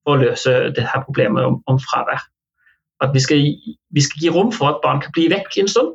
for 0.04 0.18
å 0.18 0.24
løse 0.24 0.54
det 0.76 0.86
her 0.90 1.04
problemet 1.06 1.46
om, 1.46 1.60
om 1.70 1.80
fravær. 1.84 2.24
At 3.04 3.14
vi 3.16 3.22
skal, 3.24 3.44
vi 3.96 4.04
skal, 4.04 4.24
gi 4.24 4.32
rom 4.34 4.52
for 4.56 4.74
at 4.74 4.82
barn 4.84 5.02
kan 5.04 5.14
bli 5.16 5.30
vekk 5.32 5.62
en 5.62 5.72
stund, 5.72 5.94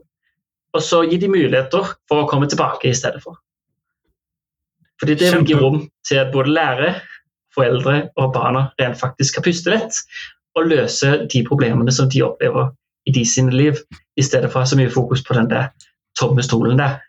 og 0.75 0.83
så 0.83 1.03
gi 1.07 1.19
de 1.21 1.31
muligheter 1.31 1.91
for 2.09 2.23
å 2.23 2.29
komme 2.31 2.49
tilbake 2.51 2.91
i 2.91 2.97
stedet 2.97 3.23
for. 3.25 3.39
Fordi 5.03 5.17
det 5.19 5.33
vil 5.35 5.49
gi 5.49 5.59
rom 5.59 5.83
til 6.07 6.23
at 6.23 6.33
både 6.35 6.55
lærere, 6.55 6.95
foreldre 7.55 8.09
og 8.21 8.33
barna 8.35 8.69
rent 8.81 9.01
faktisk 9.01 9.39
kan 9.39 9.47
puste 9.47 9.73
lett 9.73 10.01
og 10.55 10.69
løse 10.71 11.17
de 11.33 11.43
problemene 11.47 11.93
som 11.93 12.11
de 12.11 12.23
opplever 12.27 12.71
i 13.07 13.13
de 13.13 13.25
sine 13.29 13.53
liv, 13.53 13.81
i 14.17 14.23
stedet 14.23 14.51
for 14.51 14.61
å 14.61 14.65
ha 14.65 14.71
så 14.71 14.79
mye 14.79 14.93
fokus 14.93 15.23
på 15.27 15.37
den 15.37 15.51
der 15.51 15.73
tomme 16.19 16.43
stolen 16.47 16.79
der. 16.81 17.01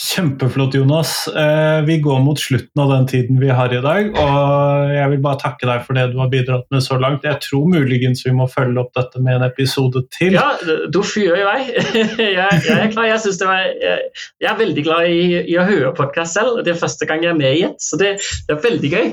Kjempeflott, 0.00 0.74
Jonas. 0.74 1.28
Eh, 1.28 1.82
vi 1.84 1.98
går 2.00 2.20
mot 2.24 2.40
slutten 2.40 2.80
av 2.82 2.88
den 2.90 3.06
tiden 3.06 3.40
vi 3.40 3.50
har 3.52 3.72
i 3.74 3.80
dag. 3.84 4.06
og 4.16 4.92
Jeg 4.94 5.10
vil 5.12 5.20
bare 5.20 5.40
takke 5.42 5.68
deg 5.68 5.82
for 5.84 5.98
det 5.98 6.06
du 6.14 6.16
har 6.22 6.30
bidratt 6.32 6.64
med 6.72 6.80
så 6.80 6.96
langt. 6.96 7.26
Jeg 7.28 7.36
tror 7.44 7.66
muligens 7.68 8.24
vi 8.24 8.32
må 8.32 8.46
følge 8.48 8.80
opp 8.80 8.94
dette 8.96 9.20
med 9.20 9.36
en 9.36 9.44
episode 9.44 10.00
til. 10.16 10.38
Ja, 10.38 10.54
da 10.64 11.02
fyrer 11.04 11.42
jeg 11.42 11.48
vei. 11.50 11.58
Jeg, 12.30 12.62
jeg, 12.64 12.76
er 12.78 12.88
klar. 12.94 13.10
Jeg, 13.10 13.34
var, 13.44 13.60
jeg, 13.60 14.08
jeg, 14.40 14.48
er 14.48 14.56
veldig 14.56 14.84
glad 14.86 15.12
i, 15.12 15.20
i 15.52 15.58
å 15.60 15.66
høre 15.68 15.92
podkast 15.96 16.38
selv. 16.38 16.62
Det 16.64 16.72
er 16.72 16.80
første 16.80 17.06
gang 17.08 17.24
jeg 17.24 17.34
er 17.34 17.38
med 17.38 17.58
i 17.58 17.62
et, 17.66 17.76
så 17.82 17.98
det, 18.00 18.14
det 18.48 18.54
er 18.54 18.60
veldig 18.64 18.90
gøy. 18.92 19.06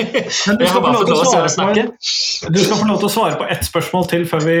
Men 0.50 0.60
du 0.60 0.64
skal, 0.68 0.80
få 0.84 0.92
lov 0.92 1.04
til 1.08 1.16
å 1.16 1.24
svare 1.24 1.50
på, 1.54 1.88
du 2.52 2.60
skal 2.60 2.80
få 2.82 2.88
lov 2.90 3.00
til 3.00 3.08
å 3.08 3.14
svare 3.16 3.40
på 3.40 3.48
ett 3.54 3.64
spørsmål 3.68 4.08
til 4.12 4.26
før 4.28 4.44
vi 4.48 4.58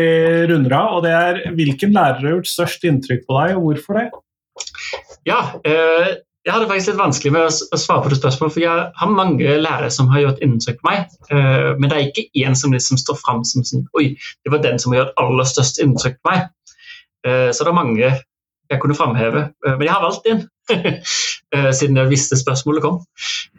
runder 0.52 0.78
av. 0.78 0.98
og 0.98 1.04
det 1.04 1.16
er 1.18 1.42
Hvilken 1.58 1.96
lærer 1.96 2.22
har 2.22 2.38
gjort 2.38 2.52
størst 2.54 2.86
inntrykk 2.88 3.26
på 3.28 3.40
deg, 3.40 3.58
og 3.58 3.68
hvorfor 3.68 4.00
det? 4.00 4.08
Ja, 5.24 5.40
eh, 5.64 6.16
jeg 6.44 6.52
hadde 6.52 6.66
faktisk 6.68 6.92
litt 6.92 7.00
vanskelig 7.00 7.32
med 7.32 7.46
å 7.48 7.78
svare 7.80 8.04
på 8.04 8.10
det 8.12 8.18
spørsmålet, 8.18 8.52
for 8.52 8.62
jeg 8.62 8.88
har 9.00 9.12
mange 9.16 9.54
lærere 9.56 9.88
som 9.92 10.10
har 10.12 10.26
gjort 10.26 10.42
inntrykk 10.44 10.82
på 10.82 10.90
meg. 10.90 11.14
Eh, 11.32 11.70
men 11.78 11.88
det 11.88 11.96
er 11.96 12.10
ikke 12.10 12.26
én 12.44 12.58
som 12.58 12.74
liksom 12.76 13.00
står 13.00 13.16
fram 13.22 13.40
som 13.48 13.64
sånn 13.64 13.86
Oi, 13.96 14.10
det 14.44 14.52
var 14.52 14.60
den 14.64 14.76
som 14.80 14.92
har 14.92 15.02
gjort 15.02 15.22
aller 15.24 15.48
størst 15.48 15.80
inntrykk 15.80 16.20
på 16.20 16.34
meg. 16.34 16.50
Eh, 17.24 17.48
så 17.48 17.64
det 17.64 17.72
er 17.72 17.78
mange 17.80 18.12
jeg 18.72 18.80
kunne 18.80 18.96
framheve. 18.96 19.46
Men 19.64 19.84
jeg 19.84 19.92
har 19.92 20.04
valgt 20.04 20.28
en, 20.28 20.44
siden 21.78 21.98
jeg 22.00 22.10
visste 22.10 22.36
spørsmålet 22.40 22.82
kom. 22.82 23.02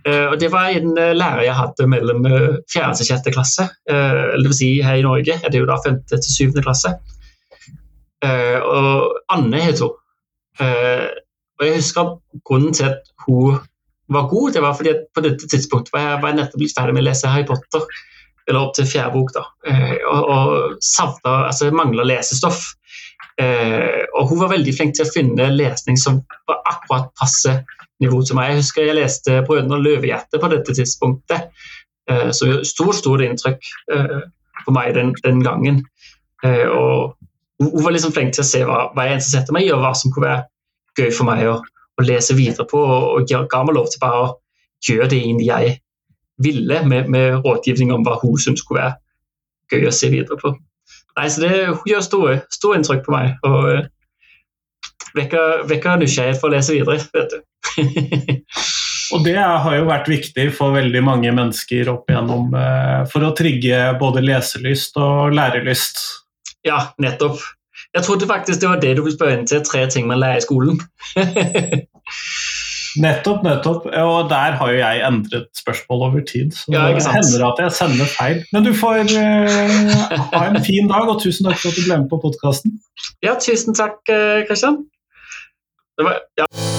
Og 0.09 0.34
Det 0.41 0.49
var 0.51 0.74
en 0.74 0.95
lærer 0.97 1.43
jeg 1.45 1.53
hadde 1.55 1.86
mellom 1.88 2.26
4. 2.26 2.88
til 2.97 3.07
6. 3.11 3.30
klasse. 3.36 3.68
Vil 3.86 4.55
si 4.57 4.72
her 4.82 4.97
i 4.97 5.05
Norge 5.05 5.38
er 5.38 5.53
det 5.53 5.61
jo 5.61 5.70
da 5.70 5.78
5. 5.86 6.01
til 6.09 6.49
7. 6.49 6.57
klasse. 6.66 6.95
Og 8.26 9.13
Anne 9.38 9.61
het 9.61 9.86
hun. 9.86 9.93
Og 11.60 11.68
jeg 11.68 11.80
husker 11.80 12.01
at 12.01 12.41
Grunnen 12.45 12.74
til 12.74 12.89
at 12.91 13.14
hun 13.28 13.58
var 14.10 14.28
god, 14.30 14.51
det 14.51 14.62
var 14.62 14.76
fordi 14.78 14.89
at 14.89 15.08
på 15.16 15.22
dette 15.26 15.47
tidspunktet 15.47 15.93
var 15.93 16.03
jeg, 16.03 16.22
var 16.22 16.34
jeg 16.34 16.39
nettopp 16.41 16.66
ferdig 16.78 16.93
med 16.93 17.03
å 17.03 17.08
lese 17.08 17.32
Harry 17.32 17.45
Potter, 17.47 17.86
eller 18.47 18.62
opp 18.62 18.76
til 18.78 18.88
fjerde 18.89 19.14
bok, 19.16 19.32
da, 19.34 19.45
eh, 19.70 19.95
og, 20.06 20.28
og 20.30 21.39
Altså 21.49 21.72
mangla 21.74 22.06
lesestoff. 22.06 22.62
Eh, 23.41 24.06
og 24.16 24.30
hun 24.30 24.39
var 24.39 24.53
veldig 24.53 24.76
flink 24.78 24.95
til 24.95 25.08
å 25.08 25.12
finne 25.12 25.49
lesning 25.51 25.97
som 25.99 26.22
var 26.47 26.62
akkurat 26.70 27.10
passe 27.20 27.58
nivå 28.03 28.22
til 28.22 28.38
meg. 28.38 28.51
Jeg 28.51 28.62
husker 28.62 28.86
jeg 28.86 28.99
leste 28.99 29.41
'Brødrene 29.41 29.82
løvehjerte' 29.82 30.39
på 30.39 30.51
dette 30.53 30.76
tidspunktet, 30.76 31.49
eh, 32.10 32.30
så 32.32 32.62
stort, 32.64 32.95
stort 32.95 33.22
inntrykk 33.26 33.60
på 34.66 34.72
meg 34.72 34.93
den, 34.95 35.16
den 35.24 35.43
gangen. 35.43 35.86
og 36.45 37.16
hun 37.60 37.84
var 37.84 37.91
liksom 37.91 38.12
flink 38.12 38.34
til 38.34 38.43
å 38.43 38.47
se 38.47 38.60
hva, 38.68 38.91
hva 38.93 39.06
jeg 39.08 39.18
interesserte 39.18 39.53
meg 39.56 39.66
i, 39.66 39.72
og 39.72 39.80
hva 39.80 39.93
som 39.95 40.12
kunne 40.12 40.28
være 40.28 40.43
gøy 40.98 41.10
for 41.14 41.28
meg 41.28 41.46
å, 41.50 41.60
å 41.62 42.06
lese 42.06 42.36
videre 42.38 42.68
på, 42.70 42.80
og, 42.80 43.08
og 43.20 43.50
ga 43.52 43.64
meg 43.66 43.78
lov 43.78 43.89
til 43.91 44.04
bare 44.04 44.22
å 44.24 44.30
gjøre 44.86 45.10
det 45.12 45.24
jeg 45.46 45.76
ville, 46.43 46.82
med, 46.88 47.10
med 47.10 47.41
rådgivning 47.46 47.93
om 47.96 48.06
hva 48.06 48.18
hun 48.22 48.38
syntes 48.41 48.66
skulle 48.66 48.84
være 48.84 49.02
gøy 49.72 49.89
å 49.89 49.93
se 49.96 50.12
videre 50.14 50.38
på. 50.39 50.54
Nei, 51.16 51.28
så 51.32 51.46
det, 51.46 51.52
gjør 51.88 52.04
store, 52.04 52.39
store 52.54 52.80
inntrykk 52.80 53.06
på 53.06 53.14
meg. 53.16 53.36
og 53.48 53.70
uh, 53.72 53.86
vekker, 55.16 55.64
vekker 55.70 56.02
nysgjerrighet 56.02 56.41
for 56.41 56.52
å 56.52 56.56
lese 56.58 56.76
videre. 56.76 57.00
vet 57.16 57.34
du. 57.34 57.39
og 59.16 59.26
det 59.26 59.38
har 59.39 59.78
jo 59.78 59.88
vært 59.88 60.12
viktig 60.12 60.50
for 60.58 60.76
veldig 60.76 61.02
mange 61.06 61.32
mennesker 61.36 61.91
opp 61.93 62.12
igjennom 62.12 62.52
uh, 62.54 63.08
for 63.12 63.26
å 63.26 63.34
trigge 63.38 63.88
både 64.02 64.26
leselyst 64.26 65.00
og 65.02 65.36
lærelyst. 65.36 66.04
Ja, 66.68 66.82
nettopp. 67.02 67.39
Jeg 67.96 68.04
trodde 68.04 68.28
faktisk 68.28 68.62
det 68.62 68.70
var 68.70 68.80
det 68.80 68.98
du 68.98 69.04
ville 69.04 69.18
spørre 69.18 69.38
inn 69.39 69.48
til. 69.48 69.64
Tre 69.64 69.88
ting 69.89 70.08
man 70.08 70.20
lærer 70.20 70.41
i 70.41 70.46
skolen. 70.46 70.82
nettopp, 73.06 73.43
nettopp. 73.48 73.88
Og 73.88 74.30
der 74.30 74.60
har 74.60 74.72
jo 74.72 74.78
jeg 74.78 75.08
endret 75.08 75.48
spørsmål 75.58 76.06
over 76.10 76.22
tid. 76.32 76.52
Så 76.52 76.76
ja, 76.76 76.88
det 76.91 77.08
hender 77.18 77.48
at 77.52 77.64
jeg 77.64 77.72
sender 77.80 78.12
feil. 78.18 78.43
Men 78.54 78.68
du 78.68 78.74
får 78.84 79.08
uh, 79.16 80.16
ha 80.36 80.46
en 80.52 80.64
fin 80.66 80.91
dag, 80.91 81.08
og 81.08 81.22
tusen 81.24 81.48
takk 81.48 81.60
for 81.62 81.72
at 81.72 81.80
du 81.80 81.88
ble 81.88 82.02
med 82.04 82.12
på 82.12 82.22
podkasten. 82.28 82.80
Ja, 83.24 83.39
tusen 83.41 83.76
takk, 83.76 84.00
Kristian. 84.50 84.84
Det 85.96 86.04
var, 86.10 86.20
ja. 86.39 86.74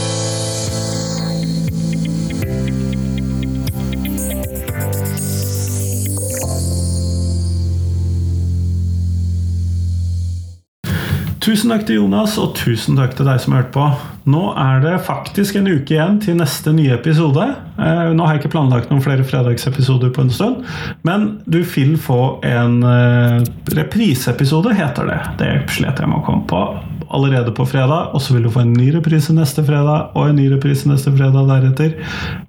Tusen 11.47 11.71
takk 11.71 11.85
til 11.87 12.01
Jonas, 12.01 12.33
og 12.43 12.57
tusen 12.59 12.97
takk 12.99 13.13
til 13.15 13.29
deg 13.29 13.39
som 13.39 13.53
hørte 13.55 13.71
på. 13.71 13.85
Nå 14.27 14.43
er 14.59 14.81
det 14.83 14.97
faktisk 15.07 15.55
en 15.61 15.69
uke 15.71 15.95
igjen 15.95 16.17
til 16.23 16.35
neste 16.41 16.73
nye 16.75 16.97
episode. 16.97 17.45
Eh, 17.79 18.09
nå 18.11 18.27
har 18.27 18.35
jeg 18.35 18.43
ikke 18.43 18.57
planlagt 18.57 18.91
noen 18.91 19.05
flere 19.05 19.27
fredagsepisoder 19.27 20.11
på 20.11 20.25
en 20.25 20.33
stund, 20.35 20.65
men 21.07 21.29
du 21.47 21.61
vil 21.63 21.95
få 22.01 22.41
en 22.47 22.81
eh, 22.83 23.47
repriseepisode, 23.79 24.75
heter 24.75 25.13
det. 25.13 25.21
Det 25.39 25.53
slet 25.77 26.03
jeg 26.03 26.11
med 26.11 26.19
å 26.19 26.27
komme 26.27 26.47
på 26.51 26.65
allerede 27.15 27.53
på 27.55 27.67
fredag, 27.67 28.11
og 28.15 28.23
så 28.23 28.35
vil 28.35 28.47
du 28.47 28.51
få 28.51 28.65
en 28.65 28.73
ny 28.75 28.89
reprise 28.95 29.35
neste 29.35 29.63
fredag 29.67 30.17
og 30.17 30.31
en 30.31 30.39
ny 30.39 30.49
reprise 30.51 30.89
neste 30.89 31.13
fredag 31.15 31.47
deretter. 31.49 31.95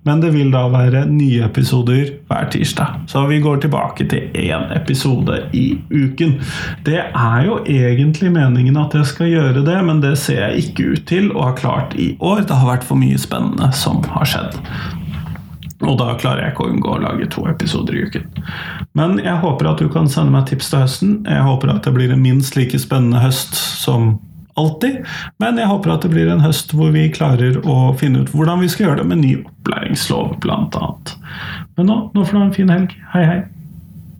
Men 0.08 0.22
det 0.24 0.32
vil 0.34 0.50
da 0.54 0.64
være 0.72 1.06
nye 1.12 1.46
episoder 1.46 2.14
hver 2.30 2.50
tirsdag. 2.54 3.04
Så 3.12 3.26
vi 3.30 3.40
går 3.44 3.62
tilbake 3.64 4.08
til 4.10 4.32
én 4.34 4.68
episode 4.76 5.44
i 5.54 5.66
uken. 5.92 6.38
Det 6.86 7.00
er 7.06 7.46
jo 7.46 7.60
egentlig 7.66 8.32
meningen 8.34 8.80
at 8.82 8.98
jeg 8.98 9.12
skal 9.12 9.32
gjøre 9.32 9.66
det, 9.68 9.78
men 9.86 10.02
det 10.04 10.16
ser 10.22 10.42
jeg 10.48 10.68
ikke 10.68 10.90
ut 10.94 11.06
til 11.10 11.32
å 11.34 11.50
ha 11.50 11.56
klart 11.68 11.96
i 12.00 12.16
år. 12.24 12.46
Det 12.48 12.56
har 12.56 12.70
vært 12.70 12.88
for 12.88 13.00
mye 13.00 13.20
spennende 13.20 13.72
som 13.76 14.00
har 14.16 14.28
skjedd. 14.30 14.56
Og 15.86 15.98
da 16.00 16.14
klarer 16.18 16.46
jeg 16.46 16.56
ikke 16.56 16.66
å 16.66 16.72
unngå 16.74 16.94
å 16.96 17.02
lage 17.04 17.28
to 17.34 17.44
episoder 17.50 17.98
i 17.98 18.06
uken. 18.08 18.24
Men 18.98 19.20
jeg 19.22 19.38
håper 19.44 19.70
at 19.70 19.82
du 19.84 19.90
kan 19.94 20.08
sende 20.10 20.34
meg 20.34 20.48
tips 20.50 20.72
til 20.72 20.82
høsten. 20.82 21.12
Jeg 21.28 21.44
håper 21.46 21.74
at 21.76 21.84
det 21.86 21.94
blir 21.94 22.14
en 22.14 22.24
minst 22.24 22.58
like 22.58 22.80
spennende 22.82 23.22
høst 23.22 23.54
som 23.58 24.16
alltid. 24.58 25.04
Men 25.44 25.60
jeg 25.62 25.70
håper 25.70 25.94
at 25.94 26.08
det 26.08 26.14
blir 26.16 26.32
en 26.34 26.42
høst 26.42 26.74
hvor 26.74 26.90
vi 26.96 27.06
klarer 27.14 27.60
å 27.62 27.92
finne 28.00 28.24
ut 28.24 28.34
hvordan 28.34 28.64
vi 28.64 28.72
skal 28.74 28.88
gjøre 28.88 29.04
det 29.04 29.12
med 29.12 29.22
ny 29.22 29.36
opplæringslov, 29.44 30.34
bl.a. 30.42 30.90
Men 31.78 31.92
nå, 31.92 32.00
nå 32.16 32.26
får 32.26 32.34
du 32.34 32.42
ha 32.42 32.48
en 32.48 32.58
fin 32.58 32.74
helg. 32.74 32.98
Hei, 33.14 33.28
hei. 33.30 33.40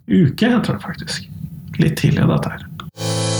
Uke 0.08 0.54
heter 0.54 0.78
det 0.78 0.84
faktisk. 0.84 1.26
Litt 1.82 1.98
tidlig, 1.98 2.28
dette 2.30 2.54
her. 2.54 3.37